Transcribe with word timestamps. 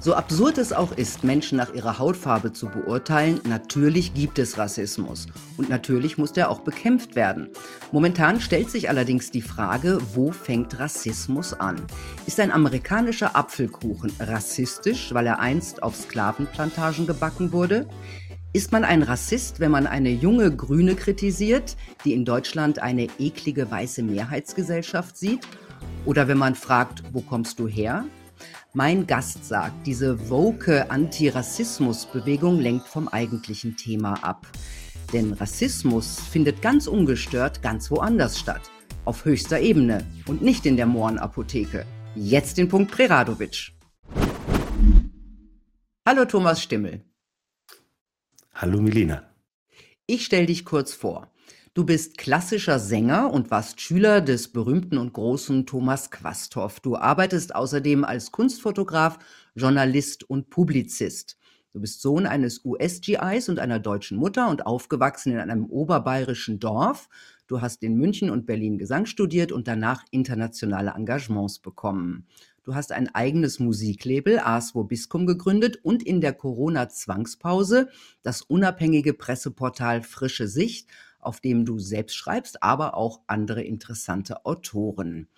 So 0.00 0.14
absurd 0.14 0.58
es 0.58 0.72
auch 0.72 0.92
ist, 0.92 1.24
Menschen 1.24 1.58
nach 1.58 1.74
ihrer 1.74 1.98
Hautfarbe 1.98 2.52
zu 2.52 2.68
beurteilen, 2.68 3.40
natürlich 3.48 4.14
gibt 4.14 4.38
es 4.38 4.56
Rassismus. 4.56 5.26
Und 5.56 5.68
natürlich 5.68 6.16
muss 6.18 6.32
der 6.32 6.50
auch 6.50 6.60
bekämpft 6.60 7.16
werden. 7.16 7.48
Momentan 7.90 8.40
stellt 8.40 8.70
sich 8.70 8.88
allerdings 8.88 9.32
die 9.32 9.42
Frage, 9.42 9.98
wo 10.14 10.30
fängt 10.30 10.78
Rassismus 10.78 11.52
an? 11.52 11.82
Ist 12.26 12.38
ein 12.38 12.52
amerikanischer 12.52 13.34
Apfelkuchen 13.34 14.12
rassistisch, 14.20 15.12
weil 15.12 15.26
er 15.26 15.40
einst 15.40 15.82
auf 15.82 15.96
Sklavenplantagen 15.96 17.08
gebacken 17.08 17.50
wurde? 17.50 17.88
Ist 18.52 18.70
man 18.70 18.84
ein 18.84 19.02
Rassist, 19.02 19.58
wenn 19.58 19.72
man 19.72 19.88
eine 19.88 20.10
junge 20.10 20.54
Grüne 20.54 20.94
kritisiert, 20.94 21.76
die 22.04 22.14
in 22.14 22.24
Deutschland 22.24 22.78
eine 22.78 23.08
eklige 23.18 23.68
weiße 23.68 24.04
Mehrheitsgesellschaft 24.04 25.16
sieht? 25.16 25.46
Oder 26.04 26.28
wenn 26.28 26.38
man 26.38 26.54
fragt, 26.54 27.02
wo 27.12 27.20
kommst 27.20 27.58
du 27.58 27.66
her? 27.66 28.04
Mein 28.74 29.06
Gast 29.06 29.46
sagt, 29.46 29.86
diese 29.86 30.28
woke 30.28 30.90
Antirassismusbewegung 30.90 32.60
lenkt 32.60 32.86
vom 32.86 33.08
eigentlichen 33.08 33.78
Thema 33.78 34.22
ab. 34.22 34.46
Denn 35.14 35.32
Rassismus 35.32 36.20
findet 36.20 36.60
ganz 36.60 36.86
ungestört 36.86 37.62
ganz 37.62 37.90
woanders 37.90 38.38
statt. 38.38 38.60
Auf 39.06 39.24
höchster 39.24 39.58
Ebene 39.60 40.06
und 40.26 40.42
nicht 40.42 40.66
in 40.66 40.76
der 40.76 40.84
Mohrenapotheke. 40.84 41.86
Jetzt 42.14 42.58
den 42.58 42.68
Punkt 42.68 42.90
Preradovic. 42.90 43.72
Hallo 46.06 46.26
Thomas 46.26 46.62
Stimmel. 46.62 47.06
Hallo 48.54 48.82
Milena. 48.82 49.30
Ich 50.06 50.26
stelle 50.26 50.46
dich 50.46 50.66
kurz 50.66 50.92
vor. 50.92 51.32
Du 51.78 51.84
bist 51.84 52.18
klassischer 52.18 52.80
Sänger 52.80 53.32
und 53.32 53.52
warst 53.52 53.80
Schüler 53.80 54.20
des 54.20 54.48
berühmten 54.48 54.98
und 54.98 55.12
großen 55.12 55.64
Thomas 55.64 56.10
Quasthoff. 56.10 56.80
Du 56.80 56.96
arbeitest 56.96 57.54
außerdem 57.54 58.04
als 58.04 58.32
Kunstfotograf, 58.32 59.20
Journalist 59.54 60.28
und 60.28 60.50
Publizist. 60.50 61.38
Du 61.72 61.80
bist 61.80 62.02
Sohn 62.02 62.26
eines 62.26 62.64
US-GIs 62.64 63.48
und 63.48 63.60
einer 63.60 63.78
deutschen 63.78 64.18
Mutter 64.18 64.48
und 64.48 64.66
aufgewachsen 64.66 65.34
in 65.34 65.38
einem 65.38 65.66
oberbayerischen 65.66 66.58
Dorf. 66.58 67.08
Du 67.46 67.60
hast 67.60 67.84
in 67.84 67.94
München 67.94 68.28
und 68.28 68.44
Berlin 68.44 68.78
Gesang 68.78 69.06
studiert 69.06 69.52
und 69.52 69.68
danach 69.68 70.02
internationale 70.10 70.94
Engagements 70.96 71.60
bekommen. 71.60 72.26
Du 72.64 72.74
hast 72.74 72.90
ein 72.90 73.08
eigenes 73.14 73.60
Musiklabel, 73.60 74.40
Aswo 74.40 74.82
Biskum, 74.82 75.26
gegründet 75.26 75.78
und 75.84 76.02
in 76.02 76.20
der 76.20 76.34
Corona-Zwangspause 76.34 77.88
das 78.22 78.42
unabhängige 78.42 79.14
Presseportal 79.14 80.02
Frische 80.02 80.48
Sicht 80.48 80.88
auf 81.28 81.40
dem 81.40 81.66
du 81.66 81.78
selbst 81.78 82.16
schreibst, 82.16 82.62
aber 82.62 82.96
auch 82.96 83.20
andere 83.26 83.62
interessante 83.62 84.46
Autoren. 84.46 85.28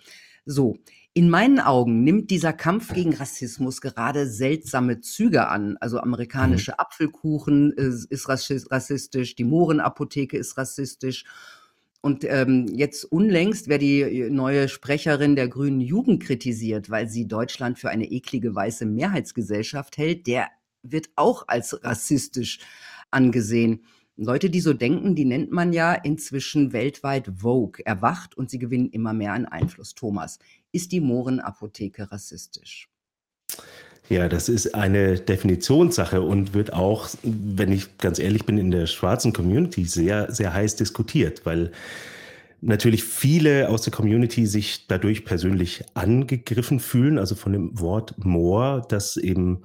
So, 0.45 0.77
in 1.13 1.29
meinen 1.29 1.59
Augen 1.59 2.05
nimmt 2.05 2.31
dieser 2.31 2.53
Kampf 2.53 2.93
gegen 2.93 3.13
Rassismus 3.13 3.81
gerade 3.81 4.25
seltsame 4.27 5.01
Züge 5.01 5.49
an. 5.49 5.75
Also 5.81 5.99
amerikanische 5.99 6.71
mhm. 6.71 6.75
Apfelkuchen 6.79 7.73
ist, 7.73 8.05
ist 8.05 8.29
rassistisch, 8.29 9.35
die 9.35 9.43
Mohrenapotheke 9.43 10.37
ist 10.37 10.57
rassistisch. 10.57 11.25
Und 11.99 12.23
ähm, 12.23 12.67
jetzt 12.73 13.03
unlängst, 13.03 13.67
wer 13.67 13.77
die 13.77 14.29
neue 14.31 14.69
Sprecherin 14.69 15.35
der 15.35 15.49
Grünen 15.49 15.81
Jugend 15.81 16.23
kritisiert, 16.23 16.89
weil 16.89 17.09
sie 17.09 17.27
Deutschland 17.27 17.77
für 17.77 17.89
eine 17.89 18.09
eklige 18.09 18.55
weiße 18.55 18.85
Mehrheitsgesellschaft 18.85 19.97
hält, 19.97 20.25
der 20.25 20.47
wird 20.81 21.09
auch 21.17 21.47
als 21.47 21.83
rassistisch 21.83 22.59
angesehen. 23.11 23.83
Leute, 24.17 24.49
die 24.49 24.61
so 24.61 24.73
denken, 24.73 25.15
die 25.15 25.25
nennt 25.25 25.51
man 25.51 25.73
ja 25.73 25.93
inzwischen 25.93 26.73
weltweit 26.73 27.31
Vogue, 27.37 27.83
erwacht 27.85 28.37
und 28.37 28.49
sie 28.49 28.59
gewinnen 28.59 28.89
immer 28.89 29.13
mehr 29.13 29.33
an 29.33 29.45
Einfluss. 29.45 29.95
Thomas, 29.95 30.39
ist 30.71 30.91
die 30.91 31.01
Mohrenapotheke 31.01 32.11
rassistisch? 32.11 32.89
Ja, 34.09 34.27
das 34.27 34.49
ist 34.49 34.75
eine 34.75 35.19
Definitionssache 35.19 36.21
und 36.21 36.53
wird 36.53 36.73
auch, 36.73 37.09
wenn 37.23 37.71
ich 37.71 37.97
ganz 37.97 38.19
ehrlich 38.19 38.45
bin, 38.45 38.57
in 38.57 38.69
der 38.69 38.85
schwarzen 38.85 39.31
Community 39.31 39.85
sehr, 39.85 40.31
sehr 40.31 40.53
heiß 40.53 40.75
diskutiert, 40.75 41.45
weil 41.45 41.71
natürlich 42.59 43.03
viele 43.03 43.69
aus 43.69 43.83
der 43.83 43.93
Community 43.93 44.45
sich 44.45 44.87
dadurch 44.87 45.23
persönlich 45.23 45.83
angegriffen 45.93 46.79
fühlen, 46.79 47.17
also 47.17 47.35
von 47.35 47.53
dem 47.53 47.79
Wort 47.79 48.15
Moor, 48.17 48.85
das 48.87 49.17
eben 49.17 49.63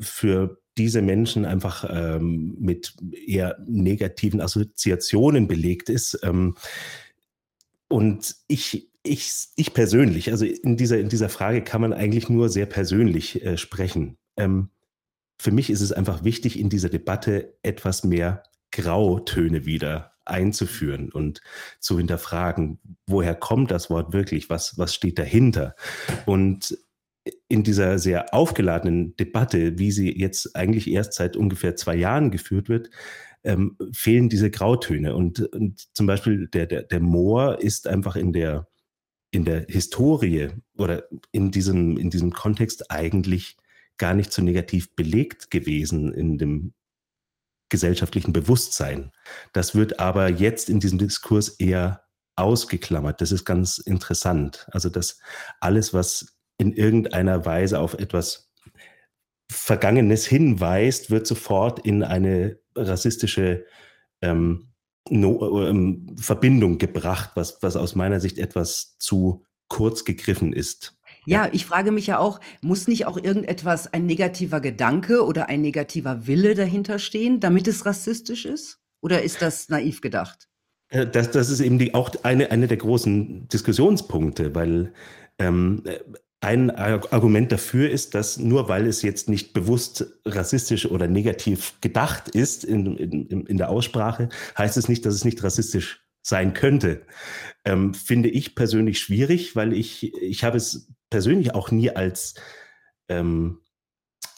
für 0.00 0.61
diese 0.78 1.02
Menschen 1.02 1.44
einfach 1.44 1.84
ähm, 1.88 2.56
mit 2.58 2.94
eher 3.26 3.58
negativen 3.66 4.40
Assoziationen 4.40 5.48
belegt 5.48 5.88
ist. 5.88 6.18
Ähm, 6.22 6.56
und 7.88 8.36
ich, 8.48 8.90
ich, 9.02 9.48
ich 9.56 9.74
persönlich, 9.74 10.30
also 10.30 10.46
in 10.46 10.76
dieser, 10.76 10.98
in 10.98 11.08
dieser 11.08 11.28
Frage 11.28 11.62
kann 11.62 11.80
man 11.80 11.92
eigentlich 11.92 12.28
nur 12.28 12.48
sehr 12.48 12.66
persönlich 12.66 13.44
äh, 13.44 13.58
sprechen. 13.58 14.16
Ähm, 14.36 14.70
für 15.38 15.50
mich 15.50 15.70
ist 15.70 15.80
es 15.80 15.92
einfach 15.92 16.24
wichtig, 16.24 16.58
in 16.58 16.70
dieser 16.70 16.88
Debatte 16.88 17.54
etwas 17.62 18.04
mehr 18.04 18.44
Grautöne 18.70 19.66
wieder 19.66 20.12
einzuführen 20.24 21.10
und 21.10 21.40
zu 21.80 21.98
hinterfragen, 21.98 22.78
woher 23.06 23.34
kommt 23.34 23.70
das 23.70 23.90
Wort 23.90 24.12
wirklich, 24.12 24.48
was, 24.50 24.78
was 24.78 24.94
steht 24.94 25.18
dahinter. 25.18 25.74
Und 26.26 26.78
in 27.48 27.62
dieser 27.62 27.98
sehr 27.98 28.34
aufgeladenen 28.34 29.16
Debatte, 29.16 29.78
wie 29.78 29.92
sie 29.92 30.18
jetzt 30.18 30.56
eigentlich 30.56 30.90
erst 30.90 31.14
seit 31.14 31.36
ungefähr 31.36 31.76
zwei 31.76 31.94
Jahren 31.94 32.30
geführt 32.30 32.68
wird, 32.68 32.90
ähm, 33.44 33.76
fehlen 33.92 34.28
diese 34.28 34.50
Grautöne. 34.50 35.14
Und, 35.14 35.40
und 35.52 35.94
zum 35.94 36.06
Beispiel 36.06 36.48
der, 36.48 36.66
der, 36.66 36.82
der 36.82 37.00
Moor 37.00 37.60
ist 37.60 37.86
einfach 37.86 38.16
in 38.16 38.32
der, 38.32 38.68
in 39.30 39.44
der 39.44 39.66
Historie 39.68 40.50
oder 40.76 41.04
in 41.30 41.50
diesem, 41.50 41.96
in 41.96 42.10
diesem 42.10 42.32
Kontext 42.32 42.90
eigentlich 42.90 43.56
gar 43.98 44.14
nicht 44.14 44.32
so 44.32 44.42
negativ 44.42 44.94
belegt 44.96 45.50
gewesen 45.50 46.12
in 46.12 46.38
dem 46.38 46.74
gesellschaftlichen 47.68 48.32
Bewusstsein. 48.32 49.12
Das 49.52 49.74
wird 49.74 49.98
aber 49.98 50.28
jetzt 50.28 50.68
in 50.68 50.80
diesem 50.80 50.98
Diskurs 50.98 51.48
eher 51.48 52.04
ausgeklammert. 52.36 53.20
Das 53.20 53.32
ist 53.32 53.44
ganz 53.44 53.78
interessant. 53.78 54.66
Also, 54.72 54.88
dass 54.88 55.20
alles, 55.60 55.94
was 55.94 56.36
in 56.62 56.72
irgendeiner 56.72 57.44
Weise 57.44 57.80
auf 57.80 57.94
etwas 57.94 58.52
Vergangenes 59.50 60.26
hinweist, 60.26 61.10
wird 61.10 61.26
sofort 61.26 61.80
in 61.80 62.02
eine 62.04 62.58
rassistische 62.76 63.66
ähm, 64.22 64.68
no, 65.10 65.66
ähm, 65.66 66.14
Verbindung 66.16 66.78
gebracht, 66.78 67.32
was, 67.34 67.62
was 67.62 67.76
aus 67.76 67.96
meiner 67.96 68.20
Sicht 68.20 68.38
etwas 68.38 68.96
zu 68.98 69.44
kurz 69.68 70.04
gegriffen 70.04 70.52
ist. 70.52 70.96
Ja, 71.26 71.48
ich 71.52 71.66
frage 71.66 71.92
mich 71.92 72.06
ja 72.06 72.18
auch, 72.18 72.40
muss 72.62 72.88
nicht 72.88 73.06
auch 73.06 73.16
irgendetwas, 73.16 73.92
ein 73.92 74.06
negativer 74.06 74.60
Gedanke 74.60 75.24
oder 75.24 75.48
ein 75.48 75.60
negativer 75.60 76.26
Wille 76.26 76.54
dahinter 76.54 76.98
stehen, 76.98 77.40
damit 77.40 77.68
es 77.68 77.84
rassistisch 77.84 78.44
ist? 78.44 78.80
Oder 79.00 79.22
ist 79.22 79.42
das 79.42 79.68
naiv 79.68 80.00
gedacht? 80.00 80.48
Äh, 80.88 81.06
das, 81.06 81.30
das 81.32 81.50
ist 81.50 81.60
eben 81.60 81.78
die, 81.78 81.94
auch 81.94 82.10
eine, 82.22 82.50
eine 82.50 82.68
der 82.68 82.76
großen 82.76 83.48
Diskussionspunkte, 83.48 84.54
weil 84.54 84.92
ähm, 85.38 85.82
ein 86.42 86.70
Argument 86.70 87.52
dafür 87.52 87.88
ist, 87.88 88.16
dass 88.16 88.36
nur 88.36 88.68
weil 88.68 88.86
es 88.86 89.02
jetzt 89.02 89.28
nicht 89.28 89.52
bewusst 89.52 90.12
rassistisch 90.24 90.86
oder 90.86 91.06
negativ 91.06 91.74
gedacht 91.80 92.28
ist 92.30 92.64
in, 92.64 92.96
in, 92.96 93.46
in 93.46 93.56
der 93.58 93.70
Aussprache, 93.70 94.28
heißt 94.58 94.76
es 94.76 94.88
nicht, 94.88 95.06
dass 95.06 95.14
es 95.14 95.24
nicht 95.24 95.42
rassistisch 95.44 96.04
sein 96.20 96.52
könnte. 96.52 97.02
Ähm, 97.64 97.94
finde 97.94 98.28
ich 98.28 98.56
persönlich 98.56 98.98
schwierig, 98.98 99.54
weil 99.54 99.72
ich, 99.72 100.14
ich 100.20 100.42
habe 100.42 100.56
es 100.56 100.92
persönlich 101.10 101.54
auch 101.54 101.70
nie 101.70 101.90
als 101.90 102.34
ähm, 103.08 103.60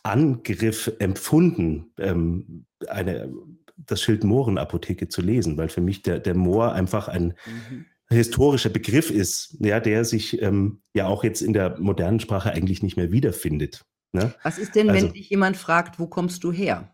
Angriff 0.02 0.92
empfunden, 0.98 1.94
ähm, 1.96 2.66
eine, 2.86 3.32
das 3.78 4.02
Schild 4.02 4.24
Mohrenapotheke 4.24 5.08
zu 5.08 5.22
lesen, 5.22 5.56
weil 5.56 5.70
für 5.70 5.80
mich 5.80 6.02
der, 6.02 6.20
der 6.20 6.34
Moor 6.34 6.72
einfach 6.72 7.08
ein 7.08 7.34
mhm 7.46 7.86
historischer 8.10 8.70
Begriff 8.70 9.10
ist, 9.10 9.56
ja, 9.60 9.80
der 9.80 10.04
sich 10.04 10.40
ähm, 10.42 10.82
ja 10.94 11.06
auch 11.06 11.24
jetzt 11.24 11.42
in 11.42 11.52
der 11.52 11.78
modernen 11.80 12.20
Sprache 12.20 12.52
eigentlich 12.52 12.82
nicht 12.82 12.96
mehr 12.96 13.12
wiederfindet. 13.12 13.84
Ne? 14.12 14.34
Was 14.42 14.58
ist 14.58 14.74
denn, 14.74 14.90
also, 14.90 15.06
wenn 15.06 15.12
dich 15.12 15.30
jemand 15.30 15.56
fragt, 15.56 15.98
wo 15.98 16.06
kommst 16.06 16.44
du 16.44 16.52
her? 16.52 16.90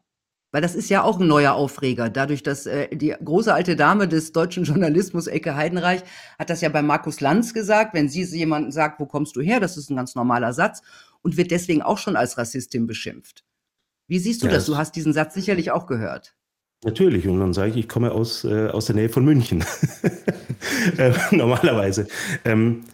Weil 0.53 0.62
das 0.62 0.75
ist 0.75 0.91
ja 0.91 1.05
auch 1.05 1.21
ein 1.21 1.29
neuer 1.29 1.53
Aufreger. 1.53 2.11
Dadurch, 2.11 2.43
dass 2.43 2.67
äh, 2.67 2.95
die 2.97 3.15
große 3.23 3.55
alte 3.55 3.77
Dame 3.77 4.09
des 4.09 4.33
deutschen 4.33 4.65
Journalismus, 4.65 5.29
Ecke 5.29 5.55
Heidenreich, 5.55 6.03
hat 6.39 6.51
das 6.51 6.61
ja 6.61 6.69
bei 6.69 6.83
Markus 6.83 7.21
Lanz 7.21 7.55
gesagt, 7.55 7.95
wenn 7.95 8.09
sie 8.09 8.25
jemanden 8.25 8.73
sagt, 8.73 8.99
wo 8.99 9.06
kommst 9.06 9.37
du 9.37 9.41
her, 9.41 9.61
das 9.61 9.77
ist 9.77 9.91
ein 9.91 9.97
ganz 9.97 10.15
normaler 10.17 10.53
Satz 10.53 10.83
und 11.23 11.37
wird 11.37 11.53
deswegen 11.53 11.83
auch 11.83 11.99
schon 11.99 12.17
als 12.17 12.37
Rassistin 12.37 12.87
beschimpft. 12.87 13.45
Wie 14.09 14.19
siehst 14.19 14.43
du 14.43 14.47
ja, 14.47 14.53
das? 14.53 14.67
Du 14.67 14.77
hast 14.77 14.97
diesen 14.97 15.13
Satz 15.13 15.35
sicherlich 15.35 15.71
auch 15.71 15.87
gehört. 15.87 16.35
Natürlich, 16.83 17.29
und 17.29 17.39
dann 17.39 17.53
sage 17.53 17.71
ich, 17.71 17.77
ich 17.77 17.89
komme 17.89 18.11
aus, 18.11 18.43
äh, 18.45 18.69
aus 18.69 18.87
der 18.87 18.97
Nähe 18.97 19.09
von 19.09 19.25
München. 19.25 19.65
äh, 20.97 21.12
normalerweise. 21.31 22.09
Ähm, 22.45 22.85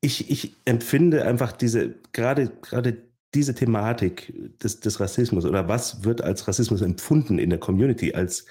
ich, 0.00 0.30
ich 0.30 0.56
empfinde 0.64 1.24
einfach 1.24 1.52
diese, 1.52 1.94
gerade, 2.12 2.50
gerade 2.62 2.96
diese 3.34 3.54
Thematik 3.54 4.32
des, 4.62 4.80
des 4.80 4.98
Rassismus 5.00 5.44
oder 5.44 5.68
was 5.68 6.04
wird 6.04 6.22
als 6.22 6.48
Rassismus 6.48 6.82
empfunden 6.82 7.38
in 7.38 7.50
der 7.50 7.60
Community 7.60 8.14
als 8.14 8.46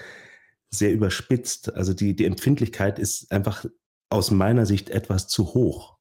sehr 0.70 0.94
überspitzt. 0.94 1.74
Also 1.74 1.94
die, 1.94 2.16
die 2.16 2.26
Empfindlichkeit 2.26 3.00
ist 3.00 3.32
einfach 3.32 3.66
aus 4.10 4.32
meiner 4.32 4.66
Sicht 4.66 4.90
etwas 4.90 5.28
zu 5.28 5.54
hoch. 5.54 5.98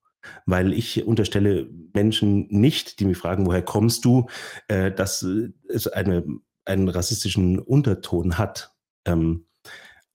weil 0.47 0.73
ich 0.73 1.07
unterstelle 1.07 1.71
Menschen 1.95 2.49
nicht, 2.51 3.01
die 3.01 3.07
mich 3.07 3.17
fragen, 3.17 3.47
woher 3.47 3.63
kommst 3.63 4.05
du, 4.05 4.27
äh, 4.69 4.91
dass 4.93 5.23
es 5.23 5.87
eine, 5.87 6.25
einen 6.65 6.89
rassistischen 6.89 7.59
Unterton 7.59 8.37
hat. 8.37 8.75
Ähm, 9.07 9.48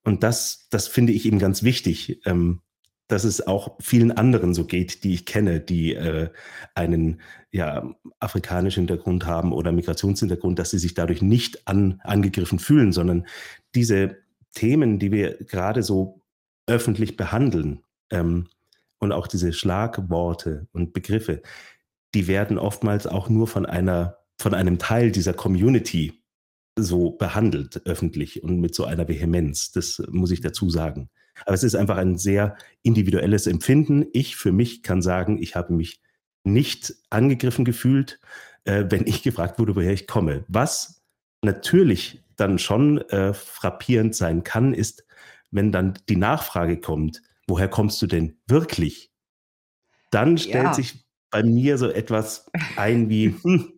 und 0.04 0.24
das, 0.24 0.68
das 0.70 0.88
finde 0.88 1.14
ich 1.14 1.26
eben 1.26 1.40
ganz 1.40 1.64
wichtig, 1.64 2.22
ähm, 2.26 2.62
dass 3.08 3.24
es 3.24 3.46
auch 3.46 3.78
vielen 3.80 4.12
anderen 4.12 4.54
so 4.54 4.66
geht, 4.66 5.04
die 5.04 5.14
ich 5.14 5.26
kenne, 5.26 5.60
die 5.60 5.94
äh, 5.94 6.30
einen 6.74 7.22
ja, 7.52 7.94
afrikanischen 8.20 8.82
Hintergrund 8.82 9.26
haben 9.26 9.52
oder 9.52 9.72
Migrationshintergrund, 9.72 10.58
dass 10.58 10.72
sie 10.72 10.80
sich 10.80 10.94
dadurch 10.94 11.22
nicht 11.22 11.68
an, 11.68 12.00
angegriffen 12.04 12.60
fühlen, 12.60 12.92
sondern 12.92 13.28
diese 13.76 14.18
Themen, 14.54 15.00
die 15.00 15.12
wir 15.12 15.38
gerade 15.38 15.84
so 15.84 16.22
öffentlich 16.66 17.18
behandeln 17.18 17.84
ähm, 18.10 18.48
und 19.00 19.12
auch 19.12 19.28
diese 19.28 19.52
Schlagworte 19.52 20.68
und 20.72 20.94
Begriffe, 20.94 21.42
die 22.14 22.28
werden 22.28 22.58
oftmals 22.58 23.06
auch 23.06 23.30
nur 23.30 23.48
von 23.48 23.66
einer, 23.66 24.18
von 24.40 24.54
einem 24.54 24.80
Teil 24.80 25.12
dieser 25.12 25.34
Community 25.34 26.23
so 26.78 27.12
behandelt 27.12 27.86
öffentlich 27.86 28.44
und 28.44 28.60
mit 28.60 28.74
so 28.76 28.86
einer 28.86 29.08
Vehemenz. 29.08 29.72
Das 29.72 30.02
muss 30.10 30.32
ich 30.32 30.42
dazu 30.42 30.70
sagen. 30.70 31.10
Aber 31.46 31.54
es 31.54 31.64
ist 31.64 31.76
einfach 31.76 31.98
ein 31.98 32.18
sehr 32.18 32.58
individuelles 32.82 33.48
Empfinden. 33.48 34.06
Ich 34.14 34.36
für 34.36 34.52
mich 34.52 34.84
kann 34.84 35.02
sagen, 35.02 35.42
ich 35.42 35.56
habe 35.56 35.74
mich 35.74 36.02
nicht 36.44 36.96
angegriffen 37.10 37.66
gefühlt, 37.66 38.20
äh, 38.66 38.86
wenn 38.90 39.08
ich 39.08 39.24
gefragt 39.24 39.60
wurde, 39.60 39.76
woher 39.76 39.94
ich 39.94 40.08
komme. 40.08 40.46
Was 40.48 41.02
natürlich 41.42 42.22
dann 42.36 42.60
schon 42.60 43.00
äh, 43.10 43.34
frappierend 43.34 44.16
sein 44.16 44.44
kann, 44.44 44.74
ist, 44.74 45.06
wenn 45.52 45.72
dann 45.72 46.00
die 46.10 46.16
Nachfrage 46.16 46.80
kommt, 46.80 47.22
woher 47.48 47.68
kommst 47.68 48.02
du 48.02 48.08
denn 48.08 48.38
wirklich? 48.48 49.12
Dann 50.12 50.38
stellt 50.38 50.66
ja. 50.66 50.74
sich 50.74 51.06
bei 51.30 51.44
mir 51.44 51.78
so 51.78 51.90
etwas 51.90 52.50
ein 52.76 53.10
wie, 53.10 53.36
hm, 53.42 53.73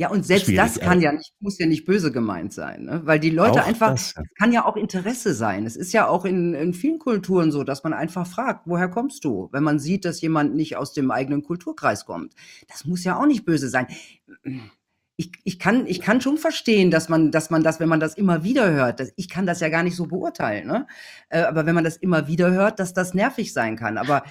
ja, 0.00 0.10
und 0.10 0.24
selbst 0.24 0.56
das 0.56 0.78
kann 0.78 1.00
ja 1.00 1.10
nicht, 1.10 1.32
muss 1.40 1.58
ja 1.58 1.66
nicht 1.66 1.84
böse 1.84 2.12
gemeint 2.12 2.52
sein, 2.52 2.84
ne? 2.84 3.00
weil 3.04 3.18
die 3.18 3.30
Leute 3.30 3.64
einfach, 3.64 3.90
das, 3.90 4.14
ja. 4.14 4.22
kann 4.38 4.52
ja 4.52 4.64
auch 4.64 4.76
Interesse 4.76 5.34
sein. 5.34 5.66
Es 5.66 5.74
ist 5.74 5.92
ja 5.92 6.06
auch 6.06 6.24
in, 6.24 6.54
in 6.54 6.72
vielen 6.72 7.00
Kulturen 7.00 7.50
so, 7.50 7.64
dass 7.64 7.82
man 7.82 7.92
einfach 7.92 8.24
fragt, 8.24 8.62
woher 8.66 8.86
kommst 8.88 9.24
du? 9.24 9.48
Wenn 9.50 9.64
man 9.64 9.80
sieht, 9.80 10.04
dass 10.04 10.20
jemand 10.20 10.54
nicht 10.54 10.76
aus 10.76 10.92
dem 10.92 11.10
eigenen 11.10 11.42
Kulturkreis 11.42 12.06
kommt. 12.06 12.34
Das 12.68 12.84
muss 12.84 13.02
ja 13.02 13.18
auch 13.18 13.26
nicht 13.26 13.44
böse 13.44 13.68
sein. 13.68 13.88
Ich, 15.16 15.32
ich, 15.42 15.58
kann, 15.58 15.84
ich 15.88 16.00
kann 16.00 16.20
schon 16.20 16.38
verstehen, 16.38 16.92
dass 16.92 17.08
man, 17.08 17.32
dass 17.32 17.50
man 17.50 17.64
das, 17.64 17.80
wenn 17.80 17.88
man 17.88 17.98
das 17.98 18.14
immer 18.14 18.44
wieder 18.44 18.70
hört, 18.70 19.00
dass, 19.00 19.12
ich 19.16 19.28
kann 19.28 19.46
das 19.46 19.58
ja 19.58 19.68
gar 19.68 19.82
nicht 19.82 19.96
so 19.96 20.06
beurteilen, 20.06 20.68
ne? 20.68 20.86
Äh, 21.28 21.40
aber 21.40 21.66
wenn 21.66 21.74
man 21.74 21.82
das 21.82 21.96
immer 21.96 22.28
wieder 22.28 22.52
hört, 22.52 22.78
dass 22.78 22.94
das 22.94 23.14
nervig 23.14 23.52
sein 23.52 23.74
kann. 23.74 23.98
Aber 23.98 24.22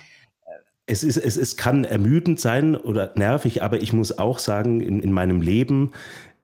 es, 0.88 1.04
ist, 1.04 1.18
es, 1.18 1.38
es 1.38 1.58
kann 1.58 1.84
ermüdend 1.84 2.40
sein 2.40 2.76
oder 2.76 3.14
nervig, 3.16 3.62
aber 3.62 3.82
ich 3.82 3.94
muss 3.94 4.18
auch 4.18 4.40
sagen, 4.40 4.80
in, 4.80 5.02
in 5.02 5.12
meinem 5.12 5.42
Leben, 5.42 5.92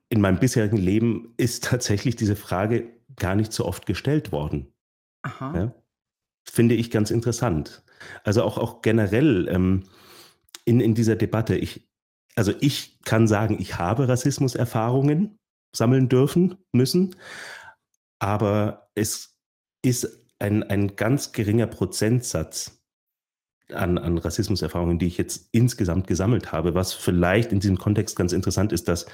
in 0.10 0.22
meinem 0.22 0.38
bisherigen 0.38 0.78
Leben 0.78 1.34
ist 1.38 1.64
tatsächlich 1.64 2.18
diese 2.18 2.36
Frage 2.36 2.90
gar 3.16 3.36
nicht 3.36 3.54
so 3.54 3.66
oft 3.66 3.86
gestellt 3.86 4.32
worden. 4.32 4.72
Aha. 5.24 5.58
Ja? 5.58 5.76
Finde 6.44 6.76
ich 6.76 6.92
ganz 6.92 7.10
interessant. 7.10 7.84
Also 8.26 8.44
auch, 8.44 8.58
auch 8.58 8.82
generell 8.82 9.48
ähm, 9.48 9.84
in, 10.66 10.82
in 10.82 10.94
dieser 10.94 11.16
Debatte, 11.16 11.56
ich, 11.56 11.90
also 12.36 12.54
ich 12.60 13.02
kann 13.04 13.28
sagen, 13.28 13.58
ich 13.60 13.78
habe 13.78 14.10
Rassismuserfahrungen 14.10 15.40
sammeln 15.74 16.10
dürfen, 16.10 16.58
müssen, 16.74 17.16
aber 18.20 18.90
es 18.94 19.38
ist 19.82 20.28
ein, 20.40 20.64
ein 20.64 20.98
ganz 20.98 21.32
geringer 21.32 21.68
Prozentsatz 21.68 22.83
an, 23.74 23.98
an 23.98 24.18
Rassismuserfahrungen, 24.18 25.00
die 25.00 25.08
ich 25.08 25.18
jetzt 25.18 25.50
insgesamt 25.52 26.08
gesammelt 26.08 26.52
habe. 26.52 26.76
Was 26.76 26.94
vielleicht 26.94 27.52
in 27.52 27.60
diesem 27.60 27.78
Kontext 27.78 28.16
ganz 28.16 28.34
interessant 28.34 28.72
ist, 28.72 28.88
dass 28.88 29.06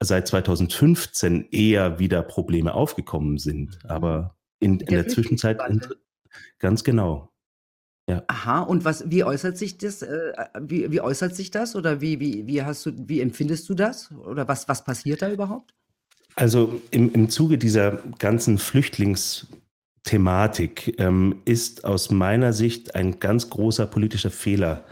seit 0.00 0.26
2015 0.28 1.48
eher 1.50 1.98
wieder 1.98 2.22
Probleme 2.22 2.74
aufgekommen 2.74 3.38
sind. 3.38 3.78
Aber 3.84 4.36
in, 4.58 4.80
in 4.80 4.86
der, 4.86 5.08
Zwischenzeit 5.08 5.60
ganz 6.58 6.84
genau. 6.84 7.32
Ja. 8.08 8.24
Aha, 8.26 8.62
und 8.62 8.84
was, 8.84 9.10
wie 9.10 9.22
äußert 9.22 9.56
sich 9.56 9.78
das, 9.78 10.02
äh, 10.02 10.32
wie, 10.60 10.90
wie 10.90 11.00
äußert 11.00 11.36
sich 11.36 11.50
das 11.50 11.76
oder 11.76 12.00
wie, 12.00 12.18
wie, 12.18 12.46
wie 12.46 12.62
hast 12.62 12.84
du, 12.84 12.92
wie 12.96 13.20
empfindest 13.20 13.68
du 13.68 13.74
das? 13.74 14.10
Oder 14.12 14.48
was, 14.48 14.68
was 14.68 14.84
passiert 14.84 15.22
da 15.22 15.30
überhaupt? 15.30 15.72
Also 16.34 16.80
im, 16.90 17.12
im 17.12 17.28
Zuge 17.28 17.58
dieser 17.58 18.02
ganzen 18.18 18.58
Flüchtlings- 18.58 19.46
Thematik 20.04 20.98
ähm, 20.98 21.42
ist 21.44 21.84
aus 21.84 22.10
meiner 22.10 22.52
Sicht 22.52 22.94
ein 22.94 23.20
ganz 23.20 23.50
großer 23.50 23.86
politischer 23.86 24.30
Fehler 24.30 24.84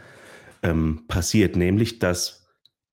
ähm, 0.63 1.05
passiert, 1.09 1.57
nämlich 1.57 1.99
dass 1.99 2.49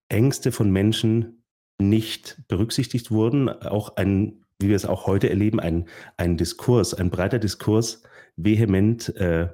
Ängste 0.08 0.52
von 0.52 0.70
Menschen 0.70 1.44
nicht 1.80 2.42
berücksichtigt 2.48 3.10
wurden, 3.10 3.48
auch 3.48 3.96
ein, 3.96 4.44
wie 4.58 4.68
wir 4.68 4.76
es 4.76 4.86
auch 4.86 5.06
heute 5.06 5.30
erleben, 5.30 5.60
ein, 5.60 5.88
ein 6.16 6.36
Diskurs, 6.36 6.94
ein 6.94 7.10
breiter 7.10 7.38
Diskurs 7.38 8.02
vehement 8.36 9.14
äh, 9.16 9.48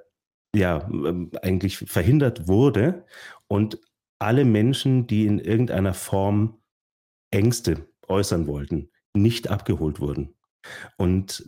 ja, 0.54 0.88
ähm, 0.90 1.30
eigentlich 1.42 1.78
verhindert 1.78 2.48
wurde. 2.48 3.04
Und 3.48 3.78
alle 4.18 4.44
Menschen, 4.44 5.06
die 5.06 5.26
in 5.26 5.38
irgendeiner 5.38 5.92
Form 5.92 6.62
Ängste 7.30 7.88
äußern 8.08 8.46
wollten, 8.46 8.90
nicht 9.12 9.50
abgeholt 9.50 10.00
wurden. 10.00 10.34
Und 10.96 11.44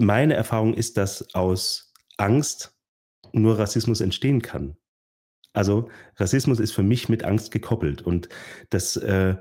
meine 0.00 0.34
Erfahrung 0.34 0.74
ist, 0.74 0.96
dass 0.96 1.34
aus 1.34 1.92
Angst 2.16 2.74
nur 3.32 3.58
Rassismus 3.58 4.00
entstehen 4.00 4.42
kann. 4.42 4.76
Also 5.52 5.90
Rassismus 6.16 6.60
ist 6.60 6.72
für 6.72 6.82
mich 6.82 7.08
mit 7.08 7.24
Angst 7.24 7.50
gekoppelt 7.50 8.02
und 8.02 8.28
das, 8.70 8.96
äh, 8.96 9.36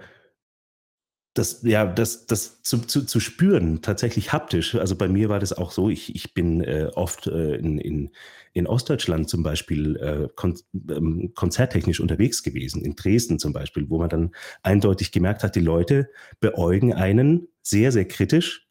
das, 1.36 1.62
ja, 1.64 1.86
das, 1.86 2.26
das 2.26 2.62
zu, 2.64 2.80
zu, 2.80 3.06
zu 3.06 3.20
spüren, 3.20 3.82
tatsächlich 3.82 4.34
haptisch. 4.34 4.76
Also 4.76 4.96
bei 4.96 5.08
mir 5.08 5.30
war 5.30 5.40
das 5.40 5.54
auch 5.54 5.72
so, 5.72 5.90
ich, 5.90 6.14
ich 6.16 6.34
bin 6.34 6.62
äh, 6.62 6.90
oft 6.96 7.28
äh, 7.28 7.56
in, 7.56 7.78
in, 7.78 8.10
in 8.54 8.68
Ostdeutschland 8.68 9.30
zum 9.30 9.44
Beispiel 9.44 9.96
äh, 9.98 10.30
kon 10.36 10.60
ähm, 10.90 11.32
konzerttechnisch 11.36 12.00
unterwegs 12.00 12.42
gewesen, 12.44 12.84
in 12.84 12.96
Dresden 12.96 13.38
zum 13.38 13.54
Beispiel, 13.54 13.90
wo 13.90 14.00
man 14.00 14.10
dann 14.10 14.32
eindeutig 14.64 15.12
gemerkt 15.12 15.44
hat, 15.44 15.56
die 15.56 15.62
Leute 15.62 16.10
beäugen 16.40 16.94
einen 16.94 17.48
sehr, 17.62 17.92
sehr 17.92 18.08
kritisch 18.08 18.68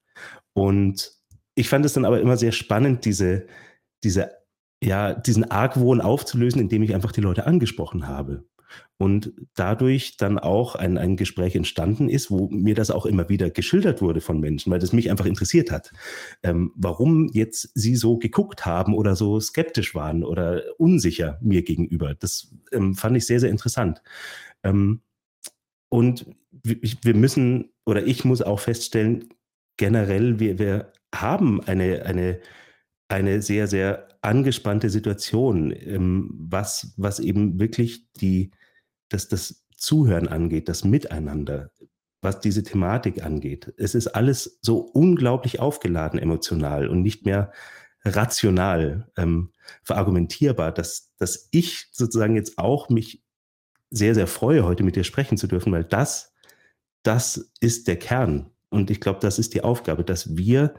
und 0.53 1.18
ich 1.59 1.69
fand 1.69 1.85
es 1.85 1.93
dann 1.93 2.05
aber 2.05 2.21
immer 2.21 2.37
sehr 2.37 2.53
spannend, 2.53 3.05
diese, 3.05 3.47
diese, 4.05 4.31
ja, 4.83 5.13
diesen 5.13 5.51
Argwohn 5.51 6.01
aufzulösen, 6.01 6.61
indem 6.61 6.85
ich 6.85 6.95
einfach 6.95 7.11
die 7.11 7.21
Leute 7.21 7.47
angesprochen 7.47 8.07
habe. 8.07 8.45
Und 8.97 9.33
dadurch 9.55 10.19
dann 10.19 10.39
auch 10.39 10.77
ein, 10.77 10.99
ein 10.99 11.17
Gespräch 11.17 11.57
entstanden 11.57 12.09
ist, 12.09 12.31
wo 12.31 12.49
mir 12.49 12.75
das 12.75 12.91
auch 12.91 13.07
immer 13.07 13.29
wieder 13.29 13.51
geschildert 13.51 14.03
wurde 14.03 14.21
von 14.21 14.39
Menschen, 14.39 14.71
weil 14.71 14.79
das 14.79 14.93
mich 14.93 15.11
einfach 15.11 15.25
interessiert 15.25 15.73
hat, 15.73 15.91
ähm, 16.43 16.73
warum 16.77 17.29
jetzt 17.33 17.71
sie 17.75 17.97
so 17.97 18.19
geguckt 18.19 18.65
haben 18.67 18.95
oder 18.95 19.17
so 19.17 19.41
skeptisch 19.41 19.95
waren 19.95 20.23
oder 20.23 20.63
unsicher 20.79 21.39
mir 21.41 21.63
gegenüber. 21.63 22.15
Das 22.15 22.55
ähm, 22.71 22.95
fand 22.95 23.17
ich 23.17 23.27
sehr, 23.27 23.41
sehr 23.41 23.51
interessant. 23.51 24.03
Ähm, 24.63 25.01
und 25.89 26.27
wir 26.53 27.15
müssen, 27.15 27.71
oder 27.87 28.07
ich 28.07 28.25
muss 28.25 28.43
auch 28.43 28.61
feststellen, 28.61 29.31
generell, 29.77 30.39
wir, 30.39 30.59
wir 30.59 30.93
haben 31.15 31.63
eine, 31.65 32.05
eine, 32.05 32.41
eine 33.09 33.43
sehr, 33.43 33.67
sehr 33.67 34.09
angespannte 34.23 34.91
Situation, 34.91 35.73
ähm, 35.73 36.31
was, 36.33 36.95
was 36.97 37.21
eben 37.21 37.59
wirklich 37.59 38.11
die, 38.15 38.51
das, 39.09 39.29
das 39.29 39.65
Zuhören 39.77 40.29
angeht, 40.29 40.69
das 40.69 40.85
Miteinander, 40.85 41.71
was 42.21 42.41
diese 42.41 42.63
Thematik 42.63 43.25
angeht. 43.25 43.73
Es 43.77 43.95
ist 43.95 44.09
alles 44.09 44.59
so 44.61 44.79
unglaublich 44.79 45.61
aufgeladen 45.61 46.19
emotional 46.19 46.89
und 46.89 47.03
nicht 47.03 47.25
mehr 47.25 47.53
rational 48.05 49.11
ähm, 49.17 49.53
verargumentierbar, 49.83 50.73
dass, 50.73 51.15
dass 51.19 51.49
ich 51.53 51.89
sozusagen 51.93 52.37
jetzt 52.37 52.59
auch 52.59 52.89
mich 52.89 53.23
sehr, 53.91 54.15
sehr 54.15 54.27
freue, 54.27 54.65
heute 54.65 54.83
mit 54.83 54.97
dir 54.97 55.05
sprechen 55.05 55.39
zu 55.39 55.47
dürfen, 55.47 55.73
weil 55.73 55.85
das, 55.85 56.35
das 57.03 57.53
ist 57.61 57.89
der 57.89 57.99
Kern. 57.99 58.51
Und 58.71 58.91
ich 58.91 59.01
glaube, 59.01 59.21
das 59.21 59.39
ist 59.39 59.55
die 59.55 59.63
Aufgabe, 59.63 60.05
dass 60.05 60.37
wir 60.37 60.75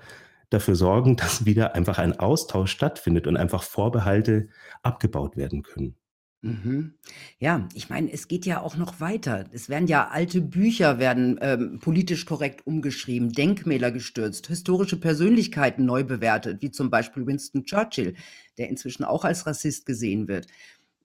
dafür 0.50 0.75
sorgen, 0.75 1.15
dass 1.17 1.46
wieder 1.46 1.75
einfach 1.75 1.98
ein 1.98 2.19
Austausch 2.19 2.72
stattfindet 2.72 3.27
und 3.27 3.38
einfach 3.38 3.63
Vorbehalte 3.63 4.50
abgebaut 4.84 5.38
werden 5.38 5.63
können. 5.63 5.96
Mhm. 6.41 6.93
Ja, 7.39 7.67
ich 7.74 7.89
meine, 7.89 8.13
es 8.13 8.29
geht 8.29 8.46
ja 8.46 8.62
auch 8.62 8.77
noch 8.77 9.01
weiter. 9.01 9.43
Es 9.51 9.67
werden 9.67 9.89
ja 9.89 10.08
alte 10.08 10.39
Bücher 10.39 10.98
werden 10.98 11.38
ähm, 11.41 11.79
politisch 11.81 12.25
korrekt 12.25 12.65
umgeschrieben, 12.65 13.34
Denkmäler 13.34 13.91
gestürzt, 13.91 14.48
historische 14.48 14.96
Persönlichkeiten 14.96 15.84
neu 15.84 16.05
bewertet, 16.05 16.62
wie 16.62 16.72
zum 16.72 16.89
Beispiel 16.89 17.27
Winston 17.27 17.65
Churchill, 17.65 18.15
der 18.58 18.69
inzwischen 18.69 19.03
auch 19.03 19.25
als 19.25 19.46
Rassist 19.48 19.86
gesehen 19.86 20.29
wird 20.29 20.48